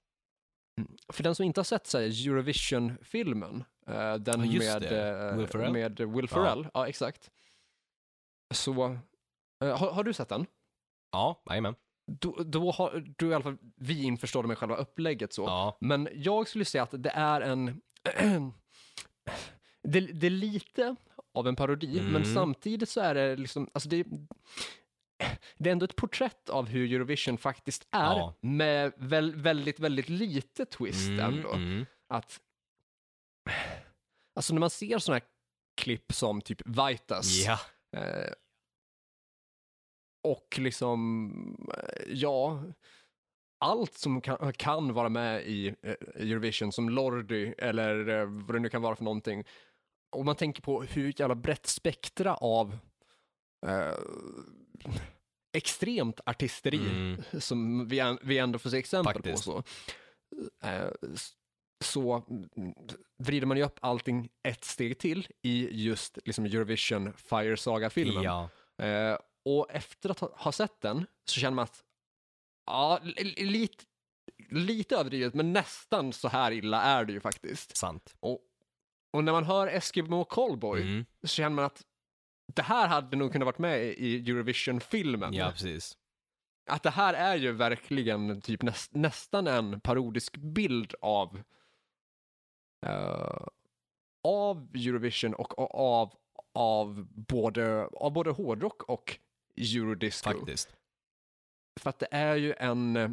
[1.09, 4.93] För den som inte har sett så Eurovision-filmen, eh, den Ja, just med,
[5.31, 5.73] eh, Will Ferrell?
[5.73, 7.31] med Will Ferrell, ja, exakt.
[8.55, 8.85] Så,
[9.65, 10.47] eh, har, har du sett den?
[11.13, 11.75] Ja, jajamän.
[12.07, 15.43] Då, då har du i alla fall vi införstådda med själva upplägget så.
[15.43, 17.81] Ja, Men jag skulle säga att det är en...
[19.83, 20.97] det, det är lite
[21.35, 22.13] av en parodi, Mm.
[22.13, 24.05] men samtidigt så är det liksom, alltså det,
[25.59, 28.35] det är ändå ett porträtt av hur Eurovision faktiskt är, Ja.
[28.41, 31.53] med väl, väldigt, väldigt lite twist mm, ändå.
[31.53, 31.87] mm.
[32.09, 32.41] Att,
[34.37, 35.29] alltså när man ser sådana här
[35.77, 37.59] klipp som typ Vitas, Ja,
[37.97, 38.33] Eh,
[40.23, 41.71] och liksom,
[42.07, 42.63] ja,
[43.61, 48.61] allt som kan, kan vara med i eh, Eurovision, som Lordi eller eh, vad det
[48.61, 49.45] nu kan vara för någonting.
[50.17, 52.79] Och man tänker på hur jävla brett spektra av
[53.67, 53.95] eh,
[55.57, 57.23] extremt artisteri Mm.
[57.41, 59.45] som vi, vi ändå får se exempel Faktiskt.
[59.45, 59.63] på.
[60.61, 60.91] Så, eh,
[61.85, 62.23] så
[63.19, 68.23] vrider man ju upp allting ett steg till i just liksom Eurovision Fire Saga-filmen.
[68.23, 68.49] ja.
[68.85, 71.85] Eh, och efter att ha, sett den så känner man att,
[72.67, 73.85] ja, li- li- lite,
[74.51, 77.77] lite överdrivet, men nästan så här illa är det ju faktiskt.
[77.77, 78.15] sant.
[78.21, 78.41] Och,
[79.13, 81.05] och när man hör Eskimo Callboy Mm.
[81.23, 81.87] så känner man att
[82.55, 85.35] det här hade nog kunnat varit med i Eurovision-filmen.
[85.35, 85.99] Ja, precis.
[86.71, 91.43] Att det här är ju verkligen typ näst, nästan en parodisk bild av
[92.87, 93.47] eh,
[94.25, 96.15] av Eurovision och och av,
[96.55, 99.19] av, både, av både hårdrock och
[99.57, 100.31] eurodisco.
[100.33, 100.77] Faktiskt.
[101.81, 103.11] För att det är ju en, eh,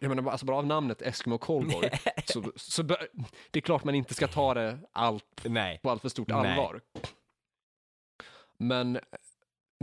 [0.00, 1.90] jag menar alltså bara av namnet Eskimo Callboy,
[2.26, 5.80] så, så det är klart man inte ska ta det allt Nej.
[5.82, 6.36] på allt för stort Nej.
[6.50, 6.80] allvar.
[8.58, 9.02] Men eh,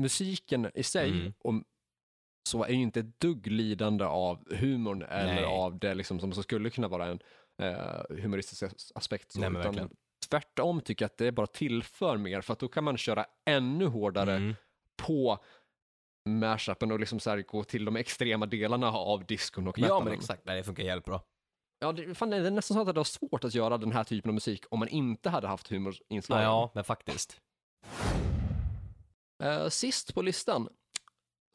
[0.02, 1.34] musiken i sig Mm.
[1.40, 1.54] och
[2.50, 5.46] så är ju inte ett dugg lidande av humorn eller Nej.
[5.46, 7.20] av det liksom som skulle kunna vara en
[7.62, 9.32] eh, humoristisk as- aspekt.
[9.32, 9.90] Så, Nej, utan verkligen.
[10.30, 13.86] tvärtom tycker jag att det bara tillför mer för att då kan man köra ännu
[13.86, 14.56] hårdare Mm.
[14.96, 15.40] på
[16.28, 20.06] mashupen och liksom så här gå till de extrema delarna av diskon och Ja, metalen.
[20.06, 20.46] men exakt.
[20.46, 21.22] Nej, det funkar jävligt bra.
[21.80, 24.04] Ja, det, fan, det är nästan så att det var svårt att göra den här
[24.04, 26.40] typen av musik om man inte hade haft humorinslag.
[26.40, 27.42] Ja, ja, men faktiskt.
[29.44, 30.70] Eh, sist på listan,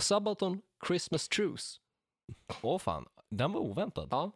[0.03, 1.81] Sabaton Christmas Truce.
[2.63, 4.09] Åh fan, den var oväntad.
[4.11, 4.31] Ja.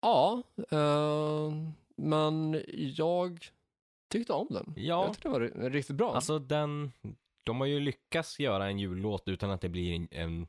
[0.00, 1.52] Ja, eh,
[1.96, 3.48] men jag
[4.12, 4.74] tyckte om den.
[4.76, 5.04] Ja.
[5.04, 6.14] Jag tyckte det var ri- riktigt bra.
[6.14, 6.92] Alltså den,
[7.46, 10.46] de har ju lyckats göra en jullåt utan att det blir en, en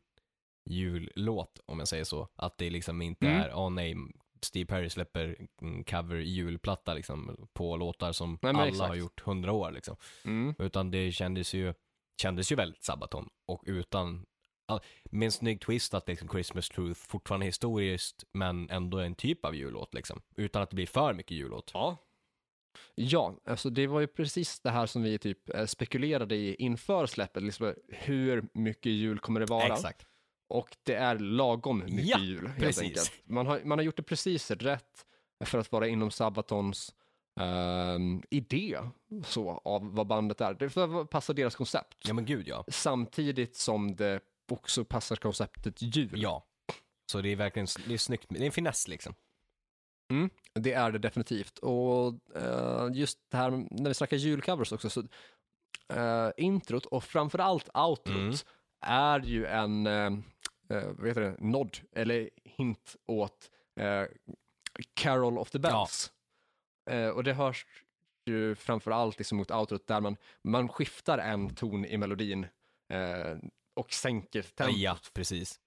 [0.69, 2.27] jullåt, om jag säger så.
[2.35, 3.41] Att det liksom inte Mm.
[3.41, 3.95] är, åh nej,
[4.41, 8.87] Steve Perry släpper en cover julplatta liksom på låtar som Nej, alla exakt.
[8.89, 9.95] har gjort hundra år liksom.
[10.25, 10.55] mm.
[10.59, 11.73] Utan det kändes ju,
[12.21, 14.25] kändes ju väldigt Sabaton och utan,
[15.11, 19.45] med en snygg twist att liksom Christmas Truth fortfarande är historiskt men ändå en typ
[19.45, 20.21] av jullåt liksom.
[20.35, 21.71] Utan att det blir för mycket jullåt.
[21.73, 21.97] Ja.
[22.95, 27.05] Ja, alltså det var ju precis det här som vi typ eh, spekulerade i inför
[27.05, 27.43] släppet.
[27.43, 29.73] Liksom, hur mycket jul kommer det vara?
[29.73, 30.07] Exakt.
[30.49, 32.83] Och det är lagom mycket Ja, jul helt precis.
[32.83, 33.11] enkelt.
[33.25, 35.05] Man har, man har gjort det precis rätt
[35.45, 36.95] för att vara inom Sabatons
[37.39, 38.77] ehm, idé
[39.25, 40.53] så, av vad bandet är.
[40.53, 41.97] Det får passa deras koncept.
[42.07, 42.63] Ja men gud ja.
[42.67, 44.19] Samtidigt som det
[44.51, 46.21] också passar konceptet jul.
[46.21, 46.45] Ja.
[47.11, 49.13] Så det är verkligen, det är snyggt, det är en finess liksom.
[50.53, 51.57] Det är det definitivt.
[51.57, 55.01] Och eh, just det här när vi snackar julcovers också, så
[55.93, 58.35] uh, introt och framförallt outrot Mm.
[58.81, 60.19] är ju en uh,
[60.69, 63.51] vad heter det, nod eller hint åt
[64.93, 66.11] Carol of the Bells.
[66.89, 67.65] Eh, och det hörs
[68.25, 72.47] ju framförallt liksom mot outrot där man, man skiftar en ton i melodin
[73.75, 74.77] och sänker tempot.
[74.77, 75.59] Ja, precis.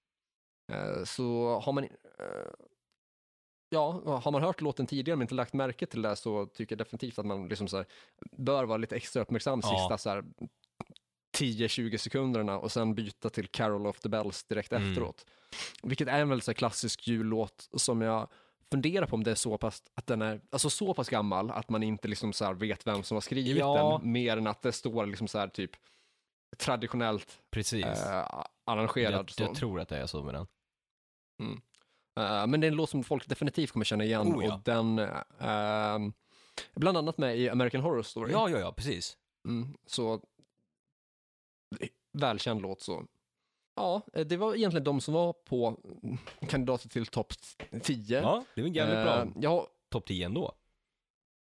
[1.05, 1.88] Så har man,
[3.70, 6.78] ja, har man hört låten tidigare men inte lagt märke till det så tycker jag
[6.78, 7.86] definitivt att man liksom så här,
[8.36, 9.68] bör vara lite extra uppmärksam Ja.
[9.78, 10.24] sista så här
[11.38, 14.88] 10-20 sekunderna och sen byta till Carol of the Bells direkt Mm.
[14.90, 15.26] efteråt.
[15.82, 18.28] Vilket är en väldigt så här, klassisk jullåt som jag
[18.70, 21.68] funderar på om det är så pass, att den är, alltså så pass gammal att
[21.68, 23.98] man inte liksom så vet vem som har skrivit Ja.
[24.02, 25.70] den, mer än att det står liksom så typ
[26.58, 27.84] traditionellt Precis.
[27.84, 29.30] eh, arrangerad.
[29.36, 30.46] jag, jag tror att det är så med den.
[32.20, 34.54] Eh, men det är en låt som folk definitivt kommer känna igen Oh, ja.
[34.54, 36.12] och den uh,
[36.74, 38.32] bland annat med i American Horror Story.
[38.32, 39.16] Ja, ja, ja, precis.
[39.48, 40.20] Mm, så
[42.12, 43.04] välkänd låt så.
[43.76, 45.76] Ja, eh, det var egentligen de som var på
[46.48, 47.32] kandidater till topp
[47.82, 48.20] 10.
[48.20, 50.52] Ja, det var en jävligt bra Eh, ja, topp 10 ändå.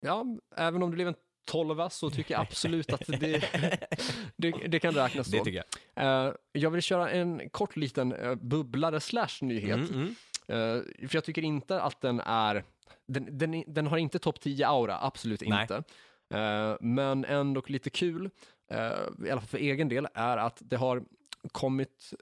[0.01, 3.43] ja, även om det blev en tolva så tycker jag absolut att det,
[4.35, 5.43] det, det kan räknas Det så.
[5.43, 5.63] tycker
[5.93, 6.27] jag.
[6.27, 9.89] Eh, jag vill köra en kort liten uh, bubblare slash nyhet.
[9.89, 10.15] Mm, mm.
[10.47, 12.63] Eh, för jag tycker inte att den är,
[13.07, 15.61] den, den, den har inte topp 10-aura, absolut Nej.
[15.61, 15.83] inte.
[16.33, 18.29] Eh, men ändå lite kul,
[18.71, 18.77] eh,
[19.25, 21.03] i alla fall för egen del, är att det har
[21.51, 22.13] kommit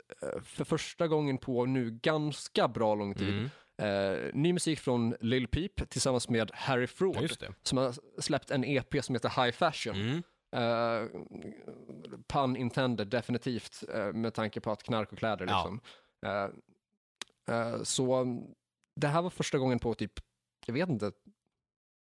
[0.44, 3.50] för första gången på nu ganska bra lång tid
[3.80, 4.24] Mm.
[4.24, 8.64] eh, ny musik från Lil Peep tillsammans med Harry Fraud Ja, som har släppt en
[8.64, 9.96] EP som heter High Fashion.
[9.96, 10.24] Mm.
[10.56, 11.08] Uh,
[12.28, 15.56] pun intended, definitivt, eh, med tanke på att knark och kläder Ja.
[15.56, 15.80] liksom.
[17.52, 18.26] Eh, så
[18.96, 20.14] det här var första gången på typ,
[20.66, 21.12] jag vet inte,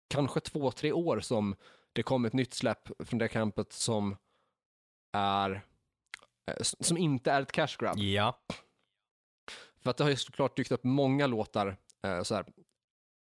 [0.10, 1.56] kanske två, tre år som
[1.94, 4.18] det kom ett nytt släpp från det campet som
[5.18, 5.52] är,
[6.52, 7.98] eh, som inte är ett cash grab.
[7.98, 8.40] Ja,
[9.82, 12.46] För att det har ju såklart dykt upp många låtar eh, så här,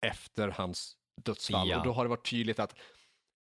[0.05, 1.77] efter hans dödsfall Ja.
[1.79, 2.75] och då har det varit tydligt att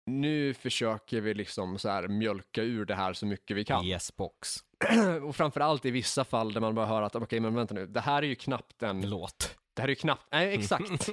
[0.05, 3.85] nu försöker vi liksom så här mjölka ur det här så mycket vi kan.
[3.85, 4.57] yes box.
[5.23, 7.99] och framförallt i vissa fall där man bara hör att okej, men vänta nu, det
[7.99, 9.57] här är ju knappt en, Låt.
[9.73, 11.09] det här är ju knappt, nej exakt,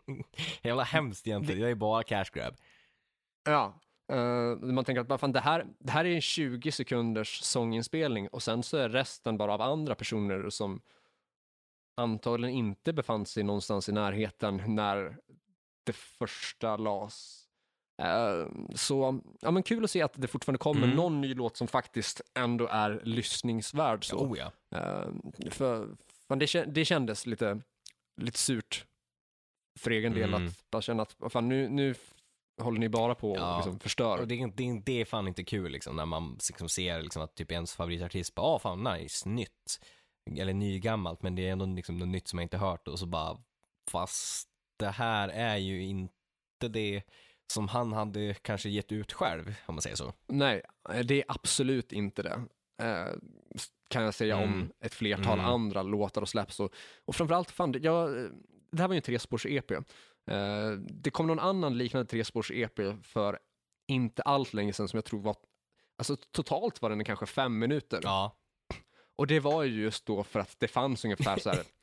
[0.62, 2.54] Jävla hemskt egentligen, det är bara cash grab.
[3.44, 3.80] ja.
[4.12, 8.42] Eh, man tänker att fan, det, här, det här är en 20 sekunders sånginspelning och
[8.42, 10.80] sen så är resten bara av andra personer som
[11.96, 15.16] antagligen inte befann sig någonstans i närheten när
[15.84, 17.45] det första las.
[18.02, 20.96] Eh, så, ja men kul att se att det fortfarande kommer Mm.
[20.96, 24.04] någon ny låt som faktiskt ändå är lyssningsvärd.
[24.04, 24.16] Så.
[24.16, 24.52] Oh ja.
[24.78, 25.10] Eh,
[25.50, 25.96] för,
[26.28, 27.60] för det, det kändes lite,
[28.20, 28.84] lite surt
[29.78, 30.46] för egen del Mm.
[30.46, 31.94] att bara känna att fan, nu, nu
[32.60, 33.52] håller ni bara på Ja.
[33.52, 34.18] och liksom förstör.
[34.20, 37.34] Och det, det, det är fan inte kul liksom när man liksom ser liksom att
[37.34, 39.80] typ ens favoritartist bara, ah fan nice, nytt.
[40.38, 43.06] Eller nygammalt, men det är ändå liksom något nytt som jag inte hört och så
[43.06, 43.38] bara,
[43.90, 47.02] fast det här är ju inte det
[47.52, 50.12] som han hade kanske gett ut själv, om man säger så.
[50.26, 52.42] Nej, eh, det är absolut inte det.
[52.82, 53.06] Eh,
[53.88, 54.68] kan jag säga om Mm.
[54.80, 55.46] ett flertal Mm.
[55.52, 56.60] andra låtar och släpps.
[56.60, 56.72] Och,
[57.04, 58.10] och framförallt, fan, det- jag,
[58.72, 59.70] det här var ju en trespårs-EP.
[60.30, 63.38] Eh, det kom någon annan liknande trespårs-EP för
[63.88, 65.36] inte allt länge sedan som jag tror var,
[65.98, 68.00] alltså totalt var den kanske fem minuter.
[68.02, 68.36] Ja.
[69.16, 71.58] Och det var ju just då för att det fanns ungefär så här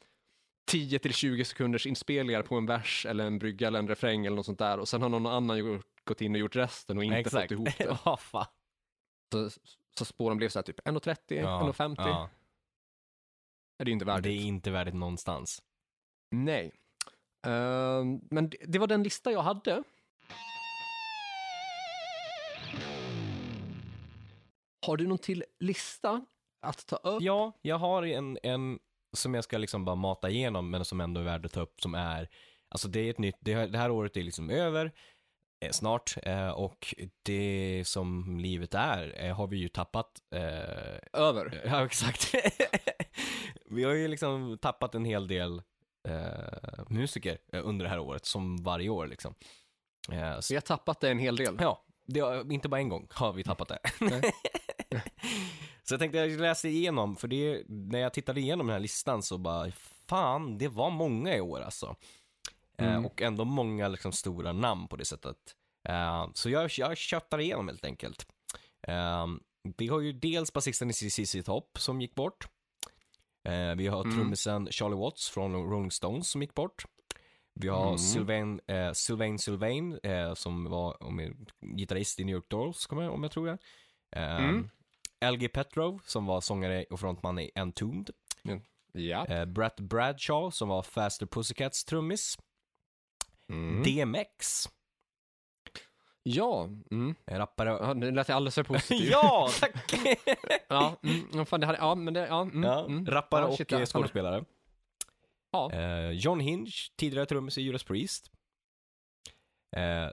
[0.65, 4.35] 10 till 20 sekunders inspelningar på en vers eller en brygga eller en refräng eller
[4.35, 7.03] något sånt där och sen har någon annan gjort, gått in och gjort resten och
[7.03, 7.43] inte Exakt.
[7.43, 7.97] fått ihop det.
[8.05, 8.45] Ja, fan.
[9.33, 9.49] Så,
[9.97, 11.95] så spåren blev så här typ 1.30, Ja, 1.50.
[11.97, 12.29] ja.
[13.77, 14.41] Är det inte Det värdigt?
[14.41, 15.61] är inte värdigt någonstans.
[16.31, 16.71] Nej.
[17.47, 19.83] Ehm, men det, det var den lista jag hade.
[24.85, 26.25] Har du någon till lista
[26.61, 27.21] att ta upp?
[27.21, 28.79] Ja, jag har en, en
[29.13, 31.81] som jag ska liksom bara mata igenom, men som ändå är värd att ta upp,
[31.81, 32.29] som är,
[32.69, 34.91] alltså det är ett nytt, det här, det här året är liksom över,
[35.59, 36.93] eh, snart, eh, och
[37.23, 41.61] det som livet är, eh, har vi ju tappat, eh, Över.
[41.65, 42.35] ja exakt.
[43.65, 45.61] vi har ju liksom tappat en hel del
[46.07, 49.35] eh, musiker eh, under det här året, som varje år liksom.
[50.39, 51.57] Så, Vi har tappat det en hel del.
[51.59, 52.19] ja, det
[52.53, 53.79] inte bara en gång har vi tappat det.
[55.83, 59.23] Så jag tänkte jag läser igenom, för det, när jag tittade igenom den här listan
[59.23, 59.71] så bara,
[60.07, 61.95] fan, det var många i år alltså.
[62.77, 63.05] Eh, Mm.
[63.05, 65.37] och ändå många liksom stora namn på det sättet.
[65.89, 68.27] Eh, så jag, jag köttar igenom helt enkelt.
[68.87, 69.27] Eh,
[69.77, 72.47] vi har ju dels basisten i CC Top som gick bort.
[73.47, 74.15] Eh, vi har Mm.
[74.15, 76.85] trummisen Charlie Watts från Rolling Stones som gick bort.
[77.55, 77.97] Vi har Mm.
[77.97, 81.35] Sylvain, eh, Sylvain Sylvain eh, som var om jag,
[81.77, 83.57] gitarrist i New York Dolls, kommer jag- om jag tror det.
[84.11, 84.69] Eh, Mm.
[85.31, 88.09] LG Petrov som var sångare och frontman i Entombed.
[88.91, 89.25] Ja.
[89.25, 92.37] Eh, Brett Bradshaw som var Faster Pussycats trummis.
[93.49, 93.83] Mm.
[93.83, 94.69] DMX,
[96.23, 96.63] Ja.
[96.91, 97.15] Mm.
[97.25, 97.69] rappare.
[97.69, 99.09] ja, det lät alldeles för positivt.
[99.11, 99.93] ja, tack!
[100.67, 103.05] ja, mm, fan, det hade, ja, men det, ja, mm, ja, mm.
[103.05, 104.45] rappare och shit, skådespelare.
[105.51, 105.71] Ja.
[105.71, 108.31] Eh, John Hinge, tidigare trummis i Judas Priest.
[109.75, 110.09] Eh,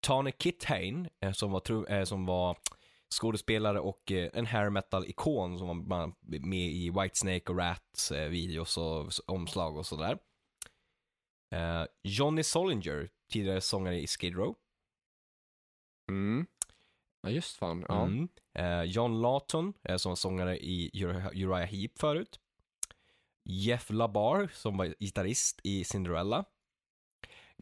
[0.00, 2.56] Tane Kithane, eh, som, var tru- eh, som var
[3.12, 6.12] skådespelare och eh, en hair metal-ikon som var
[6.46, 10.18] med i Whitesnake och Rats eh, videos och omslag och sådär.
[11.54, 14.56] Eh, Johnny Solinger, tidigare sångare i Skid Row.
[16.10, 16.46] Mm.
[17.22, 17.84] Ja, just fan.
[17.88, 18.02] Ja.
[18.02, 18.28] Mm.
[18.86, 22.40] John Lawton, eh, som var sångare i Uri- Uriah Heep förut.
[23.44, 26.44] Jeff LaBar, som var gitarrist i Cinderella.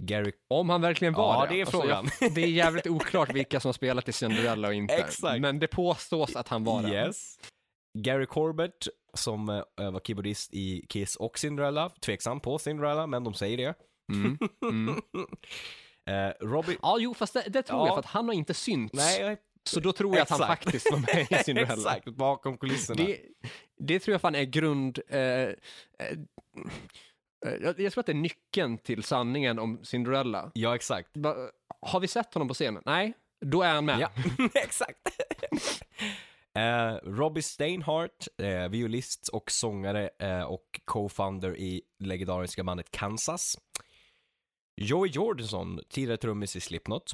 [0.02, 0.32] Gary...
[0.48, 1.54] Om han verkligen var Ja, det.
[1.54, 2.08] det är Alltså, frågan.
[2.20, 4.94] jag, det är jävligt oklart vilka som har spelat i Cinderella och inte.
[4.94, 5.40] Exakt.
[5.40, 6.88] Men det påstås att han var.
[6.88, 7.38] Yes.
[7.98, 13.34] Gary Corbett, som uh, var keyboardist i Kiss och Cinderella, tveksam på Cinderella, men de
[13.34, 13.74] säger det.
[14.12, 14.38] Mm.
[14.64, 14.88] Mm.
[14.88, 16.76] uh, Robbie...
[16.82, 17.86] Ja, jo, fast det, det tror Ja.
[17.86, 18.94] jag för att han har inte synts.
[18.94, 20.64] Nej, Så då tror jag att han Exakt.
[20.64, 21.72] faktiskt var med i Cinderella.
[21.74, 23.04] exakt, bakom kulisserna.
[23.04, 23.20] Det,
[23.78, 24.98] det tror jag fan är grund...
[25.08, 25.48] Eh, eh,
[25.98, 26.16] eh,
[27.40, 30.50] jag, jag tror att det är nyckeln till sanningen om Cinderella.
[30.54, 31.10] Ja, exakt.
[31.16, 31.36] Va,
[31.80, 32.82] har vi sett honom på scenen?
[32.86, 34.00] Nej, då är han med.
[34.00, 34.10] Ja,
[34.54, 34.98] exakt.
[36.54, 43.58] Eh, Robbie Steinhardt, eh, violist och sångare eh, och co-founder i legendariska bandet Kansas.
[44.76, 47.12] Joey Jordison, tidigare trummis i Slipknot.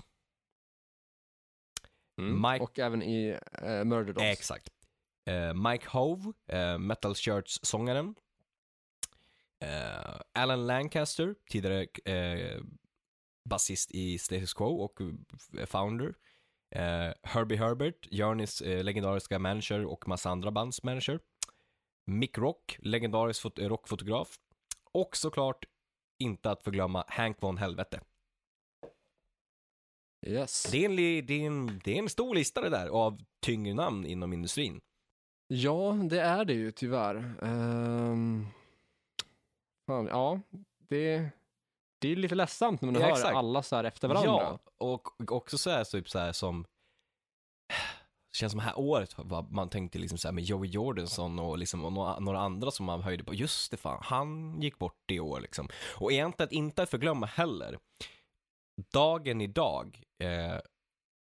[2.20, 2.46] Mm.
[2.46, 4.24] Mike- Och även i eh, Murder Dolls.
[4.38, 4.68] Exakt.
[5.30, 8.14] Eh, Mike Hove, eh, Metal Church-sångaren.
[9.61, 12.61] Eh, Alan Lancaster, tidigare eh,
[13.48, 15.00] basist i Status Quo och
[15.59, 16.14] eh, founder.
[16.70, 21.20] Eh, Herbie Herbert, Journeys legendariska manager och massa andra bands manager.
[22.07, 24.36] Mick Rock, legendarisk fot- rockfotograf.
[24.92, 25.64] Och såklart,
[26.18, 28.00] inte att förglömma, Hank von Helvete.
[30.26, 30.62] Yes.
[30.70, 33.74] Det är, en, det, är en, det är en stor lista det där av tyngre
[33.74, 34.80] namn inom industrin.
[35.48, 37.34] Ja, det är det ju tyvärr.
[37.42, 38.46] Ehm,
[39.87, 40.41] fan, ja,
[40.78, 41.30] det,
[42.01, 43.37] det är lite ledsamt när man Ja, hör exakt.
[43.37, 44.30] alla så här efter varandra.
[44.30, 46.66] Ja, och också så här, typ så här som
[48.32, 51.59] det känns som här året, vad man tänkte liksom så här med Joey Jordison och
[51.59, 53.34] liksom och några, några andra som man höjde på.
[53.34, 55.68] Just det fan, han gick bort i år liksom.
[55.97, 57.78] Och egentligen inte att förglömma heller.
[58.93, 60.59] Dagen idag, eh,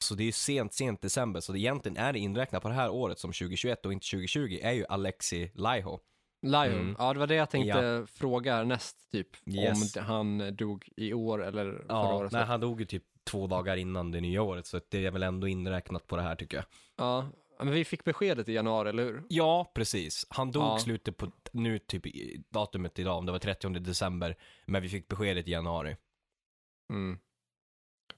[0.04, 2.74] så det är ju sent, sent december, så det egentligen är det inräknat på det
[2.74, 6.00] här året som 2021 och inte 2020, är ju Alexi Laiho.
[6.42, 6.96] Lion, Mm.
[6.98, 9.28] ja det var det jag tänkte fråga härnäst, typ.
[9.48, 9.96] Yes.
[9.96, 12.32] Om han dog i år eller förra Ja, året.
[12.32, 15.22] nej, han dog ju typ två dagar innan det nya året, så det är väl
[15.22, 16.66] ändå inräknat på det här tycker jag.
[16.96, 17.28] Ja,
[17.58, 19.22] men vi fick beskedet i januari, eller hur?
[19.28, 20.26] Ja, precis.
[20.30, 20.78] Han dog Ja.
[20.78, 22.02] slutet på, nu typ
[22.50, 24.36] datumet idag, om det var 30 december,
[24.66, 25.96] men vi fick beskedet i januari.
[26.92, 27.18] Mm.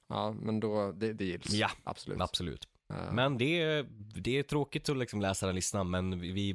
[0.09, 1.51] Ja, men då, det, det gills.
[1.53, 2.21] Ja, absolut.
[2.21, 2.69] Absolut.
[2.91, 6.55] Eh, Men det är, det är tråkigt att liksom läsa den listan, men vi,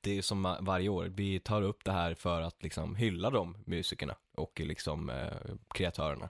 [0.00, 3.56] det är som varje år, vi tar upp det här för att liksom hylla de
[3.66, 5.26] musikerna och liksom eh,
[5.74, 6.28] kreatörerna.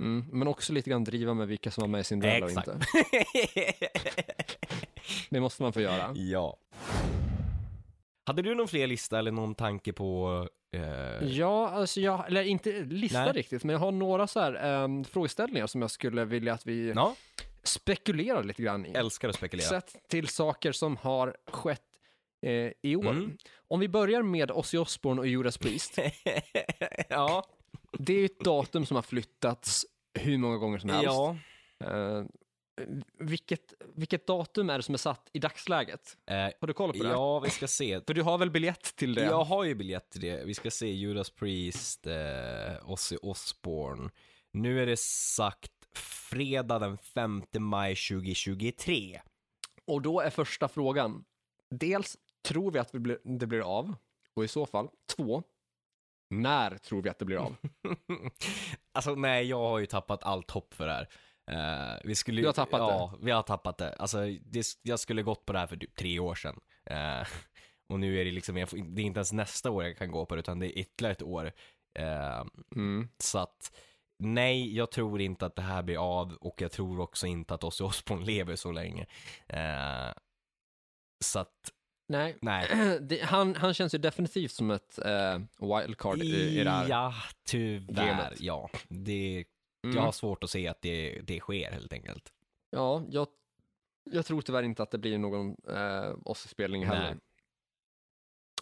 [0.00, 2.68] mm, men också lite grann driva med vilka som var med i Cinderella och Exakt.
[2.68, 2.86] inte.
[5.30, 6.12] Det måste man få göra.
[6.14, 6.56] ja.
[8.26, 12.70] Hade du någon fler lista eller någon tanke på eh, Ja, alltså jag, eller inte
[12.84, 13.32] lista Nej.
[13.32, 14.54] riktigt, men jag har några så här
[14.84, 17.14] ehm, frågeställningar som jag skulle vilja att vi Ja,
[17.66, 18.90] spekulerar lite grann i.
[18.92, 19.68] älskar att spekulera.
[19.68, 21.82] Sett till saker som har skett
[22.42, 23.10] eh, i år.
[23.10, 23.36] Mm.
[23.68, 25.98] Om vi börjar med Ozzy Osbourne och Judas Priest.
[27.08, 27.46] ja,
[27.92, 31.04] Det är ju ett datum som har flyttats hur många gånger som helst.
[31.04, 31.36] ja.
[31.84, 32.24] Eh,
[33.18, 36.16] vilket, vilket datum är det som är satt i dagsläget?
[36.26, 37.08] Eh, Har du koll på det?
[37.08, 38.00] ja, vi ska se.
[38.06, 39.24] För du har väl biljett till det?
[39.24, 40.44] Jag har ju biljett till det.
[40.44, 44.10] Vi ska se Judas Priest, eh, Ozzy Osbourne.
[44.52, 49.20] Nu är det sagt fredag den 5 maj 2023.
[49.86, 51.24] Och då är första frågan,
[51.70, 53.94] dels tror vi att vi blir, det blir av?
[54.34, 55.42] Och i så fall, två,
[56.30, 57.56] när tror vi att det blir av?
[58.92, 61.08] alltså nej, jag har ju tappat allt hopp för det här.
[61.50, 63.92] Eh, vi skulle, Du har tappat ja, vi har tappat det.
[63.94, 66.60] Alltså, det, jag skulle gått på det här för typ tre år sedan.
[66.90, 67.26] Eh,
[67.88, 70.10] och nu är det liksom, jag får- det är inte ens nästa år jag kan
[70.10, 71.52] gå på det, utan det är ytterligare ett år.
[71.98, 72.44] Eh,
[72.76, 73.08] Mm.
[73.18, 73.76] Så att
[74.18, 77.64] nej, jag tror inte att det här blir av och jag tror också inte att
[77.64, 79.06] Ozzy Osbourne lever så länge.
[79.48, 80.12] Eh,
[81.24, 81.72] så att,
[82.08, 82.98] Nej, nej.
[83.00, 86.88] det, han, han känns ju definitivt som ett eh, wildcard i, i det här.
[86.88, 87.14] Ja,
[87.44, 88.06] tyvärr.
[88.06, 88.40] gamet.
[88.40, 89.44] Ja, det,
[89.84, 89.96] Mm.
[89.96, 92.32] jag har svårt att se att det, det sker helt enkelt.
[92.70, 93.26] Ja, jag,
[94.10, 97.16] jag tror tyvärr inte att det blir någon eh, Ozzy-spelning heller.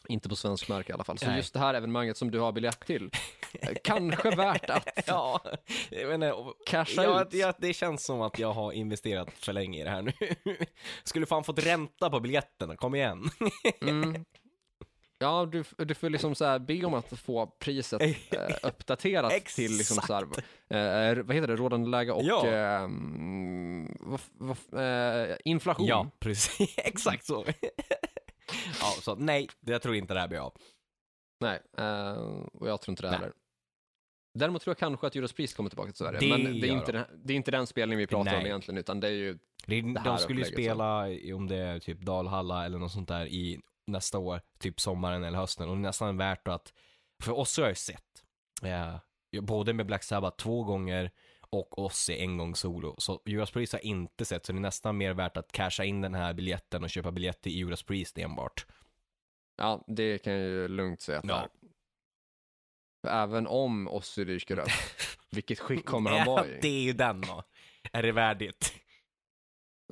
[0.09, 1.19] Inte på svensk mark i alla fall.
[1.19, 1.37] Så Nej.
[1.37, 3.11] just det här evenemanget som du har biljett till,
[3.61, 5.41] eh, kanske värt att ja,
[5.91, 7.35] jag menar, casha ja, ut.
[7.35, 10.13] ja, det känns som att jag har investerat för länge i det här nu.
[11.05, 13.31] Skulle fan fått ränta på biljetterna, kom igen.
[13.81, 14.25] Mm.
[15.19, 18.11] Ja, du, du får liksom så här be om att få priset eh,
[18.63, 22.47] uppdaterat till liksom så här, eh, vad heter det, rådande läge och Ja.
[22.47, 22.89] eh,
[24.01, 25.87] vad, vad, eh, inflation.
[25.87, 26.75] Ja, precis.
[26.77, 27.45] Exakt så.
[28.81, 30.57] Ja, så nej, jag tror inte det här blir av.
[31.41, 32.13] Nej, eh,
[32.53, 33.33] och jag tror inte det heller.
[34.39, 36.19] Däremot tror jag kanske att Judas Priest kommer tillbaka till Sverige.
[36.19, 38.47] Det men det är, inte den, det är inte den spelningen vi pratar om Nej.
[38.47, 41.57] egentligen, utan det är ju, Det, Det här de skulle ju spela, i- om det
[41.57, 45.69] är typ Dalhalla eller något sånt där i nästa år, typ sommaren eller hösten.
[45.69, 46.73] Och nästan värt att,
[47.23, 48.25] för oss har jag ju sett,
[48.63, 48.97] eh,
[49.43, 51.11] både med Black Sabbath två gånger
[51.59, 52.95] och Ozzy en gång solo.
[52.99, 55.85] Så Judas Priest har jag inte sett, så det är nästan mer värt att casha
[55.85, 58.67] in den här biljetten och köpa biljett till Judas Priest enbart.
[59.57, 61.49] Ja, det kan jag ju lugnt säga att Ja.
[63.03, 64.69] För Även om Ozzy dyker upp,
[65.31, 66.59] vilket skick kommer han vara i?
[66.63, 67.43] det är ju den då.
[67.93, 68.75] Är det värdigt?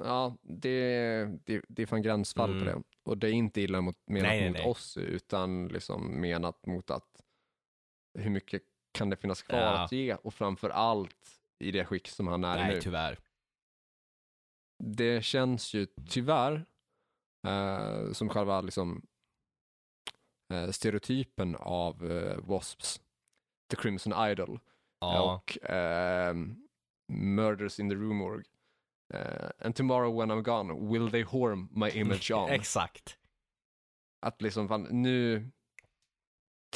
[0.01, 2.65] Ja, det, det, det är fan gränsfall Mm.
[2.65, 2.83] på det.
[3.05, 4.67] Och det är inte illa mot, menat Nej, nej, mot nej.
[4.67, 7.09] Ozzy, utan liksom menat mot att
[8.19, 9.85] hur mycket kan det finnas kvar Ja.
[9.85, 12.81] att ge och framför allt i det skick som han är Nej, nu.
[12.81, 13.19] tyvärr.
[14.85, 16.67] det känns ju tyvärr
[17.47, 19.07] eh, som själva liksom,
[20.53, 23.01] eh, stereotypen av eh, Wasps,
[23.71, 24.61] The Crimson Idol
[25.01, 26.35] Ja, och eh,
[27.13, 28.45] Murders in the Rue Morgue.
[29.15, 32.51] Eh, and tomorrow when I'm gone, will they harm my image on?
[32.51, 33.19] exakt.
[34.27, 35.51] Att liksom, fan, nu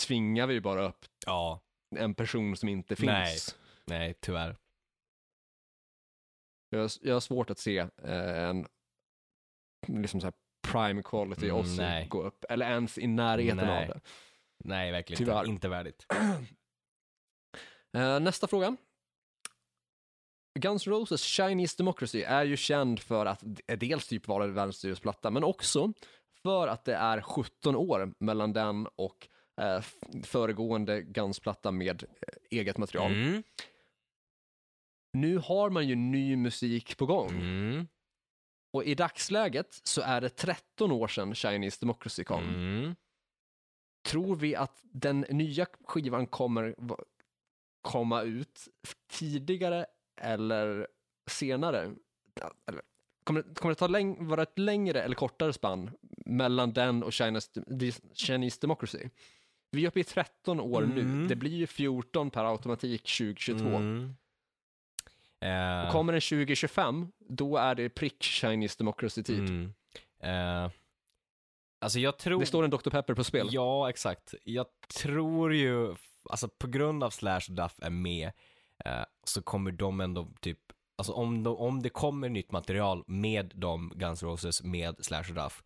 [0.07, 1.61] tvingar vi bara upp Ja,
[1.97, 3.09] en person som inte finns.
[3.09, 3.37] Nej.
[3.99, 4.57] nej, tyvärr.
[6.77, 8.67] Jag, har- jag har svårt att se eh, en
[9.87, 10.33] liksom så
[10.69, 12.07] prime quality Mm, nej.
[12.09, 13.83] gå upp, eller ens i närheten Nej.
[13.83, 14.01] av det.
[14.65, 15.39] Nej, verkligen Tyvärr.
[15.39, 15.51] inte.
[15.51, 16.07] Inte värdigt.
[17.97, 18.77] Eh, nästa fråga.
[20.59, 25.03] Guns N' Roses Chinese Democracy är ju känd för att dels typ vara världens dyraste
[25.03, 25.93] platta, men också
[26.43, 29.29] för att det är 17 år mellan den och
[29.61, 29.81] eh,
[30.25, 32.09] föregående Guns-platta med eh,
[32.59, 33.13] eget material.
[33.13, 33.43] Mm.
[35.21, 37.31] Nu har man ju ny musik på gång.
[37.31, 37.87] Mm.
[38.73, 42.45] Och i dagsläget så är det 13 år sedan Chinese Democracy kom.
[42.45, 42.95] Mm.
[44.07, 46.75] Tror vi att den nya skivan kommer
[47.81, 48.69] komma ut
[49.11, 49.87] tidigare
[50.21, 50.87] eller
[51.31, 51.95] senare?
[52.69, 52.83] Eller,
[53.25, 55.91] kommer, kommer det ta läng- vara ett längre eller kortare spann
[56.27, 57.51] mellan den och Chinese,
[58.15, 59.09] Chinese Democracy?
[59.71, 61.01] Vi är uppe i 13 år nu.
[61.01, 61.29] Mm.
[61.29, 63.69] Det blir ju 14 per automatik 2022.
[63.69, 64.15] Mm.
[65.41, 69.39] Eh, Kommer den 2025, då är det prick Chinese Democracy-tid.
[69.39, 69.73] mm.
[70.23, 70.71] Eh,
[71.81, 72.41] alltså jag tror...
[72.41, 72.91] Det står en Dr.
[72.91, 73.49] Pepper på spel.
[73.51, 74.35] Ja, exakt.
[74.45, 74.67] Jag
[75.03, 75.95] tror ju,
[76.31, 78.33] alltså på grund av Slash och Duff är med,
[78.85, 80.59] eh, så kommer de ändå typ,
[80.99, 85.35] alltså om, de, om det kommer nytt material med de Guns Roses med Slash och
[85.35, 85.63] Duff,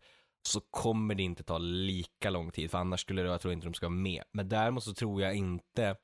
[0.47, 3.67] så kommer det inte ta lika lång tid, för annars skulle det, jag tror inte
[3.67, 4.23] de ska vara med.
[4.31, 5.95] Men däremot så tror jag inte,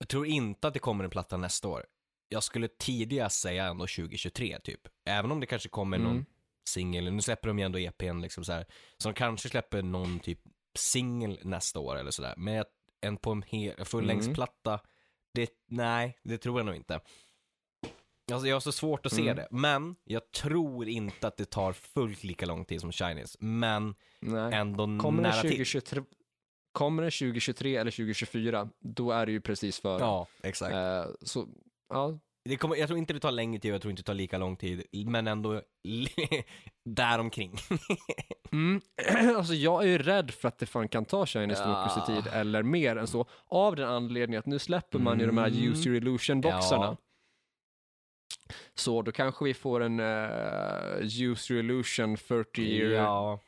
[0.00, 1.84] jag tror inte att det kommer en platta nästa år.
[2.28, 4.80] Jag skulle tidigast säga ändå 2023 typ.
[5.06, 6.24] Även om det kanske kommer någon Mm.
[6.68, 8.66] singel, nu släpper de ju ändå EPn liksom så här.
[8.98, 10.40] Så de kanske släpper någon typ
[10.78, 12.34] singel nästa år eller sådär.
[12.36, 12.64] Men
[13.00, 14.80] en på en hel, fullängdsplatta,
[15.34, 17.00] det, nej, det tror jag nog inte.
[18.32, 19.36] Alltså jag har så svårt att se Mm.
[19.36, 23.36] det, men jag tror inte att det tar fullt lika lång tid som Chinese.
[23.40, 24.54] Men Nej.
[24.54, 25.50] ändå Kommer nära till.
[26.72, 30.00] 2023, kommer den 2023 eller 2024, då är det ju precis före.
[30.00, 30.74] Ja, exakt.
[30.74, 31.48] Eh, så,
[31.88, 34.06] ja, Det kommer, jag tror inte det tar längre tid och jag tror inte det
[34.06, 35.62] tar lika lång tid, men ändå
[36.84, 37.56] däromkring.
[38.52, 38.80] mm.
[39.36, 41.66] alltså jag är ju rädd för att det fan kan ta Chinese Ja.
[41.68, 43.26] Democracy-tid eller mer än så.
[43.46, 45.72] Av den anledningen att nu släpper man ju de här Mm.
[45.72, 46.84] Use Your Illusion-boxarna.
[46.86, 46.96] Ja.
[48.74, 53.40] Så då kanske vi får en uh, Your Illusion 40 year Ja,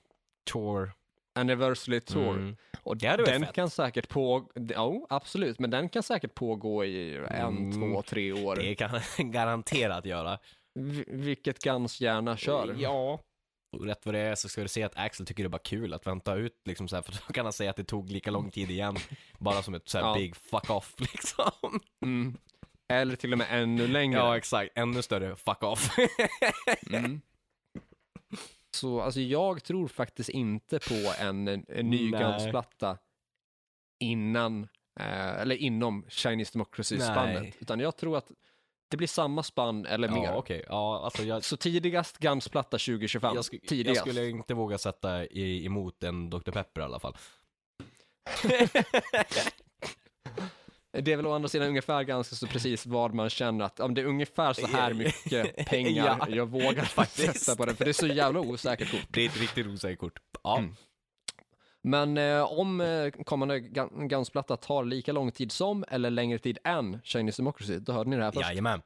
[0.53, 0.93] tour.
[1.35, 2.33] Anniversary tour.
[2.37, 2.57] Mm.
[2.83, 7.24] Och den kan säkert på, ja absolut, men den kan säkert pågå i en,
[7.57, 7.72] Mm.
[7.72, 8.57] två, tre år.
[8.57, 10.39] Det kan garanterat göra.
[10.74, 12.74] Vi- Vilket Guns gärna kör.
[12.78, 13.20] Ja.
[13.76, 15.59] Och rätt vad det är så ska du se att Axel tycker det är bara
[15.59, 18.11] kul att vänta ut liksom så här, för då kan han säga att det tog
[18.11, 18.97] lika lång tid igen.
[19.39, 20.14] Bara som ett så här Ja.
[20.14, 21.80] big fuck off liksom.
[22.05, 22.37] Mm.
[22.93, 24.18] Eller till och med ännu längre.
[24.20, 24.72] Ja, exakt.
[24.78, 25.97] Ännu större fuck off.
[26.93, 27.20] Mm.
[28.75, 32.11] Så alltså, jag tror faktiskt inte på en, en, ny.
[32.11, 32.99] Guns-platta
[34.01, 34.68] innan,
[35.01, 37.55] eh, eller inom Chinese Democracy-spannet.
[37.61, 38.31] Utan jag tror att
[38.90, 40.24] det blir samma spann eller mer.
[40.24, 40.65] ja, okej.
[40.69, 43.35] Ja, alltså jag, Så tidigast Guns-platta 2025.
[43.35, 44.01] jag, sk- jag tidigast.
[44.01, 46.51] skulle inte våga sätta i, emot en Dr.
[46.51, 47.16] Pepper i alla fall.
[50.93, 53.94] Det är väl å andra sidan ungefär ganska så precis vad man känner att om
[53.94, 56.27] det är ungefär så här mycket pengar Ja.
[56.28, 57.40] jag vågar Faktiskt.
[57.40, 59.06] sätta på det, för det är så jävla osäkert kort.
[59.09, 60.19] Det är ett riktigt osäkert kort.
[60.43, 60.59] Ja.
[60.59, 60.74] Mm.
[61.82, 63.60] Men eh, om eh, kommande
[64.09, 68.16] Guns-platta tar lika lång tid som eller längre tid än Chinese Democracy, då hörde ni
[68.16, 68.48] det här först.
[68.48, 68.82] Jajamän.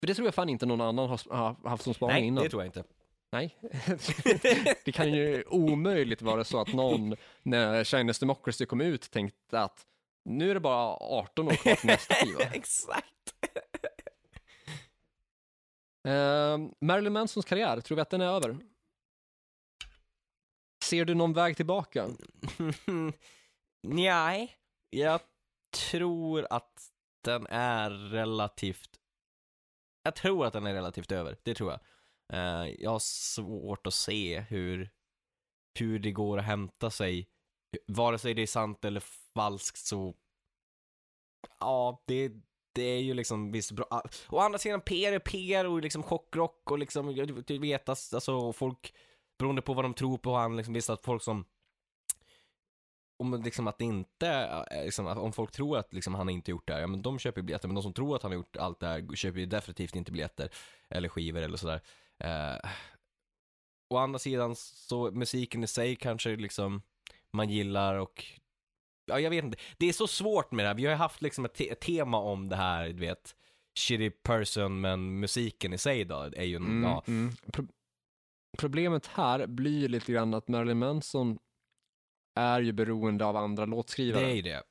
[0.00, 2.44] För det tror jag fan inte någon annan har, haft som spaning Nej, innan.
[2.44, 2.84] det tror jag inte.
[3.32, 3.56] Nej.
[4.84, 9.86] det kan ju omöjligt vara så att någon, när Chinese Democracy kom ut, tänkte att
[10.24, 12.44] nu är det bara 18 år kvar till nästa skiva.
[12.44, 13.34] Exakt.
[16.08, 18.58] Eh, Marilyn Mansons karriär, tror vi att den är över?
[20.84, 22.08] Ser du någon väg tillbaka?
[23.82, 24.56] Nej,
[24.90, 25.20] jag
[25.90, 26.92] tror att
[27.24, 29.00] den är relativt,
[30.02, 31.80] jag tror att den är relativt över, det tror jag.
[32.34, 34.90] Uh, jag har svårt att se hur,
[35.78, 37.28] hur det går att hämta sig,
[37.86, 39.02] vare sig det är sant eller
[39.34, 40.14] falskt så,
[41.60, 42.32] ja, det,
[42.72, 43.86] det är ju liksom visst bra.
[43.90, 47.14] Ah, å andra sidan, PR är PR och liksom chockrock och liksom,
[47.46, 48.94] du vet, alltså folk,
[49.38, 51.44] beroende på vad de tror på, han liksom visst att folk som
[53.22, 54.28] om liksom att inte,
[54.70, 57.18] eh, liksom, om folk tror att liksom han inte gjort det här, ja men de
[57.18, 59.40] köper ju biljetter, men de som tror att han har gjort allt det här köper
[59.40, 60.50] ju definitivt inte biljetter
[60.88, 61.80] eller skivor eller sådär.
[62.18, 62.70] Eh,
[63.90, 66.82] å andra sidan så musiken i sig kanske liksom
[67.32, 68.24] man gillar och
[69.06, 69.58] ja, jag vet inte.
[69.76, 70.74] Det är så svårt med det här.
[70.74, 73.36] Vi har ju haft liksom ett, te ett tema om det här, du vet,
[73.78, 77.02] shitty person, men musiken i sig då är ju, mm, ja.
[77.06, 77.32] Mm.
[77.52, 77.66] Pro
[78.58, 81.38] problemet här blir lite grann att Marilyn Manson
[82.34, 84.24] är ju beroende av andra låtskrivare.
[84.24, 84.62] Det är ju det.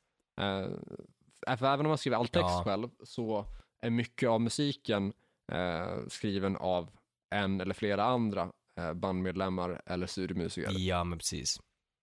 [0.42, 2.64] Uh, för även om man skriver all text ja.
[2.66, 3.46] själv så
[3.82, 5.14] är mycket av musiken
[5.54, 6.90] uh, skriven av
[7.36, 10.72] en eller flera andra uh, bandmedlemmar eller studiomusiker.
[10.78, 11.60] Ja, men precis.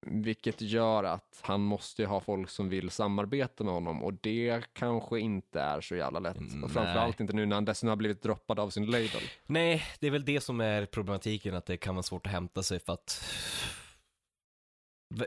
[0.07, 5.21] Vilket gör att han måste ha folk som vill samarbeta med honom och det kanske
[5.21, 6.37] inte är så jävla lätt.
[6.37, 9.23] Mm, och framförallt inte nu när han dessutom har blivit droppad av sin label.
[9.47, 12.63] Nej, det är väl det som är problematiken, att det kan vara svårt att hämta
[12.63, 13.25] sig för att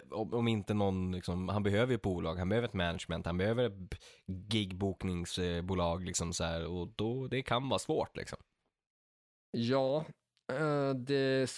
[0.09, 4.01] om inte någon, liksom, han behöver ett bolag, han behöver ett management, han behöver ett
[4.53, 8.39] gigbokningsbolag liksom så här, och då, det kan vara svårt liksom.
[9.51, 10.05] Ja,
[10.53, 11.49] eh, det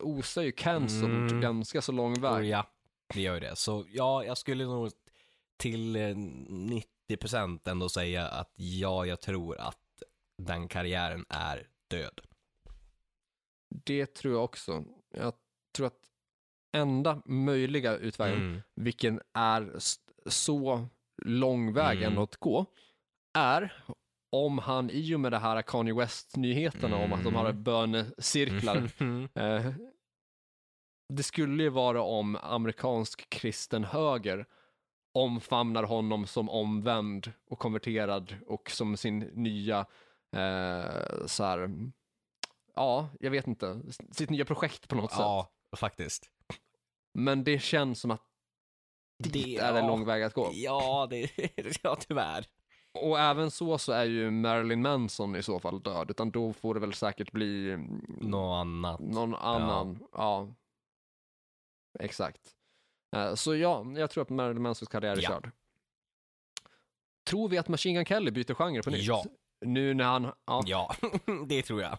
[0.00, 1.40] osar ju cancelled mm.
[1.40, 2.32] ganska så lång väg.
[2.32, 2.66] Oh, ja,
[3.14, 3.56] det gör ju det.
[3.56, 4.90] Så ja, jag skulle nog
[5.56, 10.02] till 90% eh, ändå säga att ja, jag tror att
[10.38, 12.20] den karriären är död.
[13.68, 14.84] Det tror jag också.
[15.14, 15.34] Jag
[15.72, 16.00] tror att
[16.72, 18.60] enda möjliga utvägen, mm.
[18.74, 19.72] vilken är
[20.26, 20.86] så
[21.22, 22.08] lång väg mm.
[22.08, 22.66] ändå att gå,
[23.34, 23.84] är
[24.30, 27.00] om han i och med det här Kanye West-nyheterna mm.
[27.00, 27.62] om att de har mm.
[27.62, 29.28] bönecirklar, mm.
[29.34, 29.72] eh,
[31.08, 34.46] det skulle ju vara om amerikansk kristen höger
[35.12, 39.78] omfamnar honom som omvänd och konverterad och som sin nya,
[40.36, 41.70] eh, så här,
[42.74, 43.80] ja, jag vet inte,
[44.10, 45.56] sitt nya projekt på något ja, sätt.
[45.70, 46.30] Ja, faktiskt.
[47.14, 48.22] Men det känns som att
[49.18, 50.50] det är en lång väg att gå.
[50.52, 51.30] Ja, det,
[51.82, 52.46] ja tyvärr.
[52.92, 56.74] Och även så så är ju Marilyn Manson i så fall död, utan då får
[56.74, 57.76] det väl säkert bli
[58.20, 59.00] något annat.
[59.00, 60.08] Någon annan, ja.
[60.12, 60.48] ja.
[62.04, 62.40] Exakt.
[63.16, 65.30] Uh, så ja, jag tror att Marilyn Mansons karriär är ja.
[65.30, 65.50] körd.
[67.26, 69.02] Tror vi att Machine Gun Kelly byter genre på nytt?
[69.02, 69.24] Ja.
[69.66, 70.62] Nu när han, ja.
[70.66, 70.94] Ja,
[71.46, 71.98] det tror jag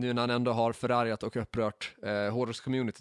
[0.00, 2.28] nu när han ändå har förargat och upprört eh,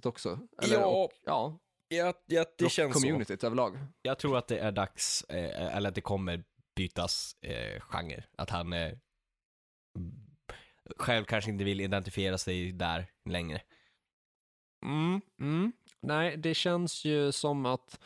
[0.05, 0.39] också.
[0.63, 1.59] Eller, ja, och, ja.
[1.89, 3.47] Ja, ja, det känns communityt så.
[3.47, 3.77] överlag.
[4.01, 6.43] Jag tror att det är dags, eh, eller att det kommer
[6.75, 8.23] bytas eh, genre.
[8.37, 8.93] Att han eh,
[10.97, 13.61] själv kanske inte vill identifiera sig där längre.
[14.85, 15.71] Mm, mm.
[16.01, 17.99] Nej, det känns ju som att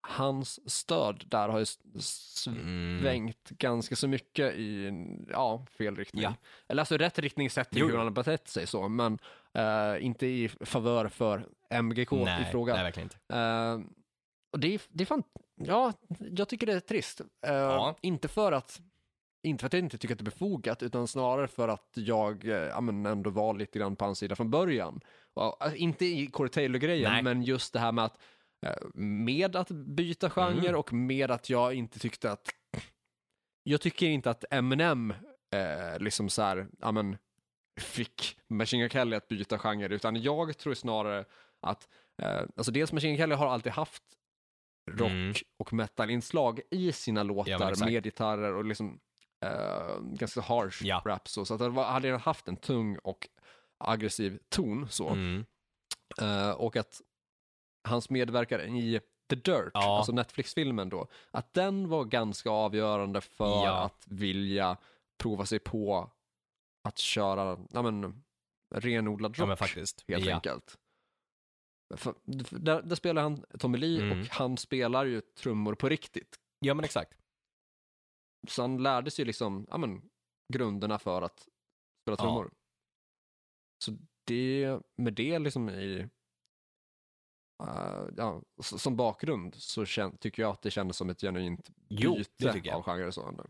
[0.00, 1.66] hans stöd där har ju
[2.00, 3.56] svängt mm.
[3.58, 4.92] ganska så mycket i
[5.30, 6.22] ja, fel riktning.
[6.22, 6.34] Ja.
[6.68, 7.86] Eller alltså rätt riktning sett till jo.
[7.86, 9.18] hur han har betett sig så, men
[9.58, 11.48] uh, inte i favör för
[11.82, 12.76] MGK nej, i frågan.
[12.76, 13.34] Nej, verkligen inte.
[13.34, 13.90] Uh,
[14.52, 15.22] och det, det är fan,
[15.54, 17.20] ja, jag tycker det är trist.
[17.20, 17.96] Uh, ja.
[18.00, 18.80] Inte för att
[19.42, 22.44] inte för att jag inte tycker att det är befogat, utan snarare för att jag
[22.44, 25.00] ja, men ändå var lite grann på hans sida från början.
[25.34, 28.18] Och, alltså, inte i Corey Taylor-grejen, men just det här med att
[28.94, 30.74] med att byta genre mm.
[30.74, 32.48] och med att jag inte tyckte att
[33.62, 35.14] jag tycker inte att Eminem
[35.54, 37.16] eh, liksom så här, ja men
[37.78, 41.24] fick Machine Kelly att byta genre utan jag tror snarare
[41.60, 41.88] att,
[42.22, 44.02] eh, alltså dels Machine Kelly har alltid haft
[44.90, 45.34] rock mm.
[45.56, 49.00] och metal-inslag i sina låtar ja, med gitarrer och liksom
[49.44, 51.02] eh, ganska harsh ja.
[51.06, 53.28] rap så, så att det hade haft en tung och
[53.78, 55.08] aggressiv ton så.
[55.08, 55.44] Mm.
[56.22, 57.00] Uh, och att
[57.88, 59.00] hans medverkan i
[59.30, 59.98] The Dirt, ja.
[59.98, 63.84] alltså Netflix-filmen då, att den var ganska avgörande för ja.
[63.84, 64.76] att vilja
[65.18, 66.10] prova sig på
[66.88, 68.24] att köra, ja men,
[68.74, 70.04] renodlad rock, ja, faktiskt.
[70.08, 70.34] helt ja.
[70.34, 70.78] enkelt.
[71.96, 72.14] För,
[72.58, 74.20] där, där, spelar han Tommy Lee mm.
[74.20, 76.36] och han spelar ju trummor på riktigt.
[76.60, 77.18] Ja men exakt.
[78.48, 80.10] Så han lärde sig liksom, ja men,
[80.52, 81.48] grunderna för att
[82.02, 82.50] spela trummor.
[83.84, 86.08] Så det, med det liksom i
[87.62, 89.86] Uh, ja, som bakgrund så
[90.20, 93.12] tycker jag att det kändes som ett genuint byte jo, av genre.
[93.12, 93.44] Så.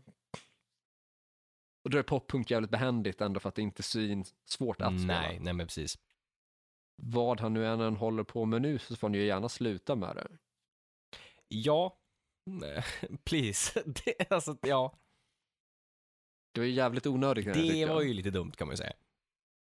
[1.83, 5.21] Och då är poppunk jävligt behändigt ändå för att det inte är svårt att spela.
[5.21, 5.97] Nej, nej men precis.
[6.95, 10.15] Vad han nu än håller på med nu så får han ju gärna sluta med
[10.15, 10.27] det.
[11.47, 11.97] Ja,
[13.23, 13.83] please.
[14.05, 14.99] Det, alltså, ja.
[16.51, 17.93] Det var ju jävligt onödigt Det tycka.
[17.93, 18.93] var ju lite dumt kan man ju säga.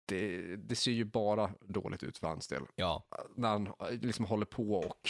[0.05, 2.63] det, det ser ju bara dåligt ut för hans del.
[2.75, 3.07] Ja.
[3.35, 5.09] När han liksom håller på och...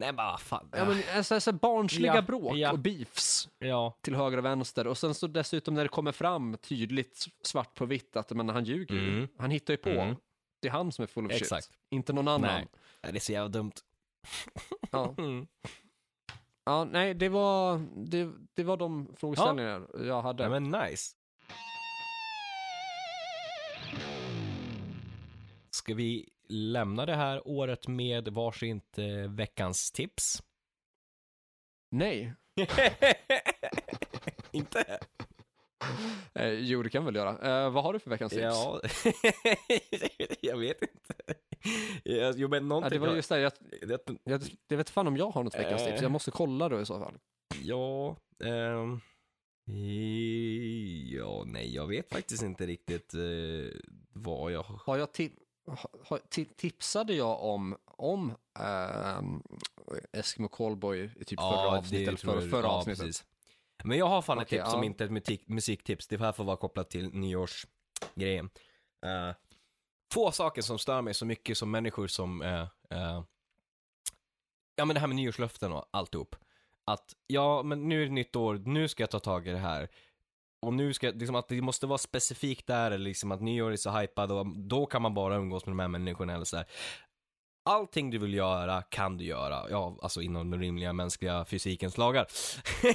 [0.00, 0.68] Nej, bara fan.
[0.72, 2.72] Ja, men, alltså, alltså, barnsliga Ja, bråk ja.
[2.72, 3.96] och beefs ja.
[4.00, 4.86] till höger och vänster.
[4.86, 8.64] Och sen så dessutom när det kommer fram tydligt svart på vitt att men, han
[8.64, 9.08] ljuger ju.
[9.08, 9.28] Mm.
[9.38, 9.90] Han hittar ju på.
[9.90, 10.16] Mm.
[10.60, 11.64] Det är han som är full of Exakt.
[11.64, 11.76] shit.
[11.90, 12.50] Inte någon annan.
[12.50, 12.66] Nej.
[13.12, 13.72] Det är så jävla dumt.
[14.90, 15.14] Ja.
[15.18, 15.46] Mm.
[16.64, 20.48] ja, nej, det var, det, det var de frågeställningar jag hade.
[20.48, 21.16] Nej, men nice.
[25.90, 30.42] Ska vi lämna det här året med varsitt eh, veckans tips?
[31.90, 32.34] Nej.
[34.50, 34.98] Inte?
[36.34, 37.64] Eh, jo, det kan vi väl göra.
[37.64, 38.42] Eh, vad har du för veckans tips?
[38.42, 38.80] Ja,
[40.40, 41.14] jag vet inte.
[42.04, 43.00] Ja, Jo, men Ja, någonting...
[43.00, 43.52] det var just det, jag,
[44.24, 45.88] jag, jag vet fan om jag har något veckans Eh.
[45.90, 46.02] tips.
[46.02, 47.18] Jag måste kolla då i så fall.
[47.62, 49.00] Ja, ehm,
[51.12, 53.20] ja, nej, jag vet faktiskt inte riktigt eh,
[54.12, 54.76] vad jag har.
[54.86, 55.12] Har jag
[56.56, 59.42] tipsade jag om, om ehm,
[60.12, 63.04] Eskimo Callboy i typ förra avsnittet eller tror för, jag- förra ja, avsnittet?
[63.04, 63.24] precis.
[63.84, 64.84] Men jag har fan ett tips som ja.
[64.84, 66.08] inte är ett musik, musiktips.
[66.08, 68.50] Det här får vara kopplat till nyårsgrejen.
[69.06, 69.34] Uh,
[70.12, 72.60] få saker som stör mig så mycket som människor som, eh,
[72.90, 73.22] eh,
[74.76, 76.36] ja men det här med nyårslöften och alltihop.
[76.84, 79.58] Att, ja men nu är det nytt år, nu ska jag ta tag i det
[79.58, 79.88] här.
[80.62, 83.76] Och nu ska, liksom att det måste vara specifikt där, eller liksom att nyår är
[83.76, 86.66] så hypad och då kan man bara umgås med de här människorna eller sådär.
[87.64, 92.26] Allting du vill göra kan du göra, ja, alltså inom den rimliga mänskliga fysikens lagar.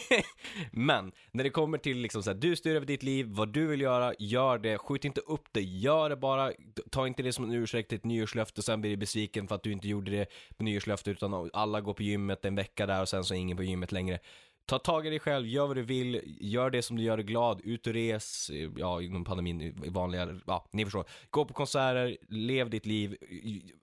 [0.71, 3.67] Men, när det kommer till liksom så här, du styr över ditt liv, vad du
[3.67, 6.51] vill göra, gör det, skjut inte upp det, gör det bara,
[6.91, 9.55] ta inte det som en ursäkt till ett nyårslöfte och sen blir du besviken för
[9.55, 10.25] att du inte gjorde det
[10.57, 13.57] på nyårslöfte utan alla går på gymmet en vecka där och sen så är ingen
[13.57, 14.19] på gymmet längre.
[14.67, 17.25] Ta tag i dig själv, gör vad du vill, gör det som du gör dig
[17.25, 21.05] glad, ut och res, ja inom pandemin, vanliga, ja ni förstår.
[21.29, 23.17] Gå på konserter, lev ditt liv,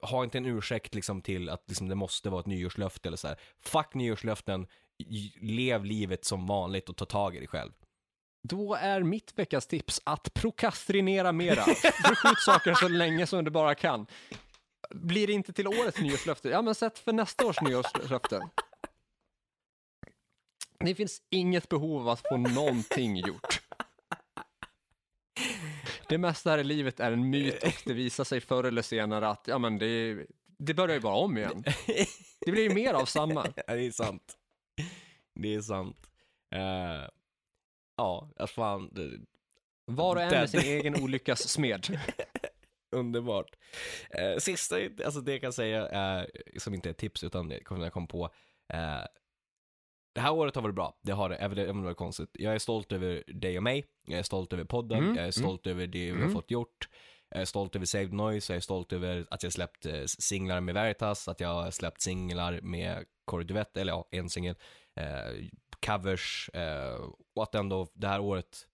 [0.01, 3.29] ha inte en ursäkt liksom till att liksom, det måste vara ett nyårslöfte eller så
[3.29, 3.37] här.
[3.61, 4.67] Fuck nyårslöften,
[5.41, 7.73] lev livet som vanligt och ta tag i dig själv.
[8.49, 11.63] Då är mitt veckas tips att prokrastinera mera.
[11.63, 14.07] Skjut saker så länge som du bara kan.
[14.91, 18.41] Blir det inte till årets nyårslöfte, ja men sätt för nästa års nyårslöfte.
[20.85, 23.61] Det finns inget behov av att få någonting gjort.
[26.09, 29.29] Det mesta här i livet är en myt och det visar sig förr eller senare
[29.29, 30.27] att ja, men det,
[30.59, 31.65] det börjar ju bara om igen.
[32.47, 33.47] Det blir ju mer av samma.
[33.67, 34.37] Ja, det är sant.
[35.35, 36.11] Det är sant.
[36.55, 37.09] Uh,
[37.97, 38.91] ja, fan.
[38.93, 39.11] Det,
[39.85, 42.01] Var och en med sin egen olyckas smed.
[42.91, 43.57] underbart.
[44.21, 48.07] Uh, sista, alltså det jag kan säga, är, som inte är tips utan jag kom
[48.07, 48.31] på.
[48.73, 49.05] eh,
[50.15, 52.31] det här året har varit bra, det har det, även om det var konstigt.
[52.33, 55.31] Jag är stolt över dig och mig, jag är stolt över podden, Mm, jag är
[55.31, 56.33] stolt över det vi har Mm.
[56.33, 56.89] fått gjort.
[57.29, 60.61] Jag är stolt över Saved Noise, jag är stolt över att jag släppt eh, singlar
[60.61, 64.55] med Veritas, att jag har släppt singlar med Corey Duvett, eller ja, en singel,
[64.97, 65.47] eh,
[65.87, 67.01] covers, eh,
[67.35, 68.67] och att ändå det här året,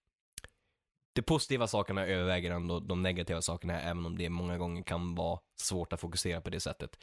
[1.15, 2.81] de positiva sakerna överväger ändå.
[2.81, 6.61] De negativa sakerna, även om det många gånger kan vara svårt att fokusera på det
[6.61, 6.99] sättet.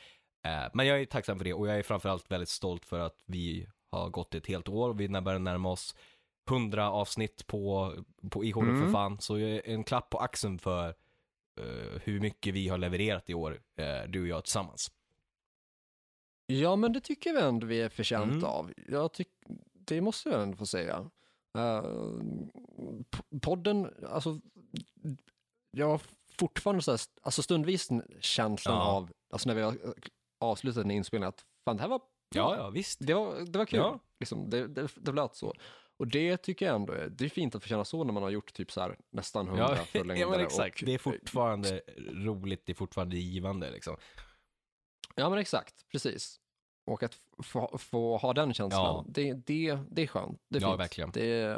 [0.48, 3.24] Eh, men jag är tacksam för det, och jag är framförallt väldigt stolt för att
[3.26, 5.96] vi har gått ett helt år, vi börjar närma oss
[6.50, 7.94] 100 avsnitt på,
[8.32, 8.86] på ihållet Mm.
[8.86, 10.90] för fan, så en klapp på axeln för
[11.60, 14.92] eh, hur mycket vi har levererat i år, eh, du och jag tillsammans.
[16.48, 18.44] Ja, men det tycker vi ändå vi är förtjänt Mm.
[18.44, 18.74] av.
[18.88, 19.28] Jag tyck,
[19.74, 21.10] det måste jag ändå få säga.
[21.58, 22.22] Uh,
[23.42, 24.40] podden, alltså,
[25.72, 26.02] jag har
[26.32, 27.90] fortfarande så här, alltså stundvis
[28.20, 28.84] känslan Ja.
[28.84, 29.92] av, alltså när vi har eh,
[30.40, 32.02] avslutat en inspelning, att fan det här var
[32.36, 33.00] Ja, ja, visst.
[33.02, 33.80] Det var, det var kul.
[33.80, 34.00] Ja.
[34.20, 35.54] Liksom, det, det, det flöt så.
[35.98, 38.24] Och det tycker jag ändå är, det är fint att få känna så när man
[38.24, 40.28] har gjort typ så här nästan hundra Ja, förlängningar.
[40.28, 40.82] ja, men exakt.
[40.82, 43.98] Och, det är fortfarande roligt, det är fortfarande givande liksom.
[45.16, 46.40] Ja, men exakt, precis.
[46.86, 49.06] Och att få, få ha den känslan, Ja.
[49.08, 50.42] det, det, det är skönt.
[50.50, 50.80] Det är Ja, fint.
[50.80, 51.12] verkligen.
[51.12, 51.58] Det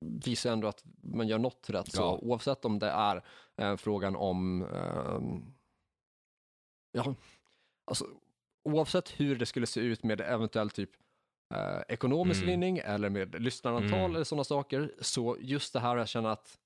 [0.00, 2.18] visar ändå att man gör något rätt, så, Ja.
[2.22, 3.24] oavsett om det är
[3.56, 5.54] eh, frågan om, ehm,
[6.92, 7.14] ja,
[7.84, 8.06] alltså
[8.74, 10.90] oavsett hur det skulle se ut med eventuellt typ
[11.54, 12.50] eh, ekonomisk Mm.
[12.50, 14.14] vinning eller med lyssnarantal Mm.
[14.14, 16.58] eller sådana saker, så just det här jag känner att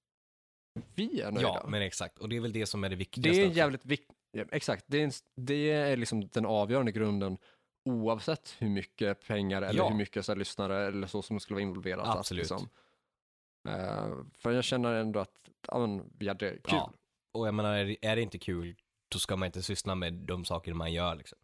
[0.94, 1.48] vi är nöjda.
[1.48, 2.18] Ja, men exakt.
[2.18, 3.40] Och det är väl det som är det viktigaste.
[3.42, 7.38] Det är jävligt viktigt, ja, exakt, det är, en, det är liksom den avgörande grunden
[7.84, 9.88] oavsett hur mycket pengar eller Ja.
[9.88, 12.08] hur mycket så här, lyssnare eller så som skulle vara involverat.
[12.08, 12.40] att Absolut.
[12.42, 12.68] liksom,
[13.68, 15.34] eh, för jag känner ändå att
[15.68, 16.60] ja, men, vi hade kul.
[16.68, 16.92] Ja.
[17.34, 18.76] Och jag menar, är det inte kul,
[19.12, 21.38] då ska man inte syssla med de saker man gör liksom.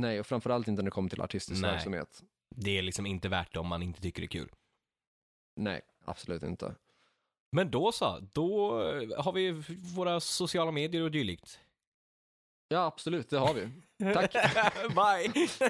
[0.00, 1.70] Nej, och framförallt inte när det kommer till artistisk Nej.
[1.70, 2.22] verksamhet.
[2.56, 4.50] Det är liksom inte värt det om man inte tycker det är kul.
[5.56, 6.74] Nej, absolut inte.
[7.52, 9.50] Men då så, då eh, har vi
[9.96, 11.60] våra sociala medier och dylikt.
[12.68, 13.70] Ja, absolut, det har vi.
[14.14, 14.32] Tack.
[14.94, 15.48] Bye!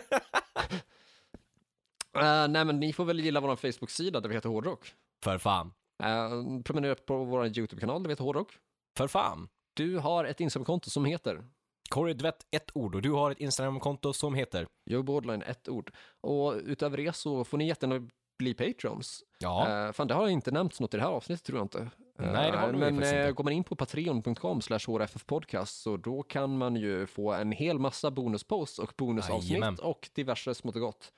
[2.17, 4.95] Eh, nej, men ni får väl gilla vår Facebook-sida där vi heter Hårdrock.
[5.25, 5.73] För fan.
[6.03, 8.59] Uh, prenumerera på vår YouTube-kanal där vi heter Hårdrock.
[8.97, 9.49] För fan.
[9.75, 11.45] Du har ett Instagram-konto som heter
[11.89, 14.67] Corey Dvett, ett ord och du har ett Instagram-konto som heter?
[14.87, 15.93] Joe Borderline, ett ord.
[16.21, 18.09] Och utöver det så får ni jättegärna
[18.39, 19.23] bli patrons.
[19.39, 19.87] Ja.
[19.87, 21.79] Uh, fan, det har inte nämnts något i det här avsnittet tror jag inte.
[21.79, 25.97] Uh, Nej, det har nog Men uh, går man in på patreon.com slash hrffpodcast så
[25.97, 29.79] då kan man ju få en hel massa bonusposts och bonusavsnitt Jajamän.
[29.83, 31.13] och diverse smått och gott.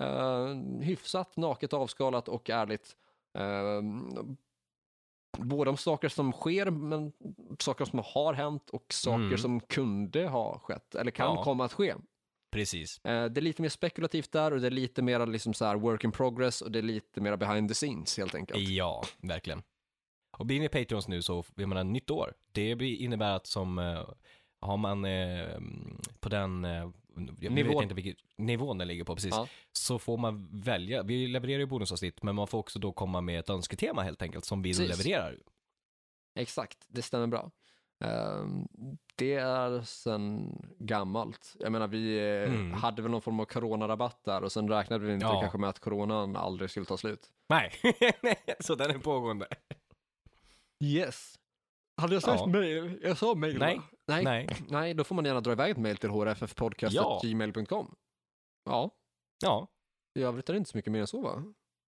[0.00, 2.96] Uh, hyfsat, naket, avskalat och ärligt.
[3.38, 3.82] Uh,
[5.38, 7.12] både om saker som sker, men
[7.58, 9.38] saker som har hänt och saker Mm.
[9.38, 11.44] som kunde ha skett eller kan Ja.
[11.44, 11.94] komma att ske.
[12.52, 12.98] Precis.
[13.04, 15.76] Eh, Det är lite mer spekulativt där och det är lite mer liksom så här
[15.76, 18.68] work in progress och det är lite mer behind the scenes helt enkelt.
[18.68, 19.62] Ja, verkligen.
[20.38, 22.32] Och blir ni Patreons nu så, jag menar, nytt år.
[22.52, 24.08] Det innebär att som, eh,
[24.60, 25.58] har man eh,
[26.20, 26.64] på den,
[27.40, 27.74] jag Nivån.
[27.74, 29.48] vet inte vilken nivån den ligger på precis, Ja.
[29.72, 33.38] så får man välja, vi levererar ju bonusavsnitt, men man får också då komma med
[33.40, 34.88] ett önsketema helt enkelt, som vi Precis.
[35.04, 35.38] levererar.
[36.34, 37.50] Exakt, det stämmer bra.
[38.04, 38.68] Ehm,
[39.16, 41.56] Det är sen gammalt.
[41.58, 42.72] Jag menar, vi eh, Mm.
[42.72, 45.40] hade väl någon form av coronarabatt där och sen räknade vi inte Ja.
[45.40, 47.30] kanske med att coronan aldrig skulle ta slut.
[47.48, 47.72] Nej,
[48.60, 49.46] så den är pågående.
[50.84, 51.39] Yes.
[52.00, 52.98] Hade jag sagt sagt mail?
[53.02, 53.80] Jag sa mail Nej.
[54.06, 54.24] Nej.
[54.24, 54.48] Nej.
[54.68, 56.24] Nej, då får man gärna dra iväg ett mail till Ja.
[56.34, 57.94] hrffpodcast.gmail.com.
[58.64, 58.90] Ja,
[59.42, 59.68] Ja,
[60.18, 61.42] i övrigt är det inte så mycket mer än så va?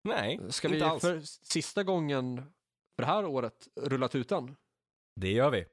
[0.05, 1.01] nej, Ska inte vi alls.
[1.01, 2.37] för sista gången
[2.97, 4.57] för det här året rulla tutan?
[5.21, 5.65] Det gör vi.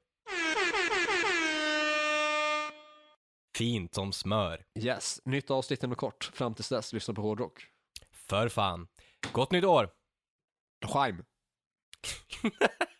[3.58, 4.66] Fint som smör.
[4.80, 6.32] Yes, nytt avsnitt inom kort.
[6.34, 7.68] Fram tills dess, lyssna på hårdrock.
[8.12, 8.88] För fan.
[9.32, 9.90] Gott nytt år!
[10.86, 11.24] Scheim.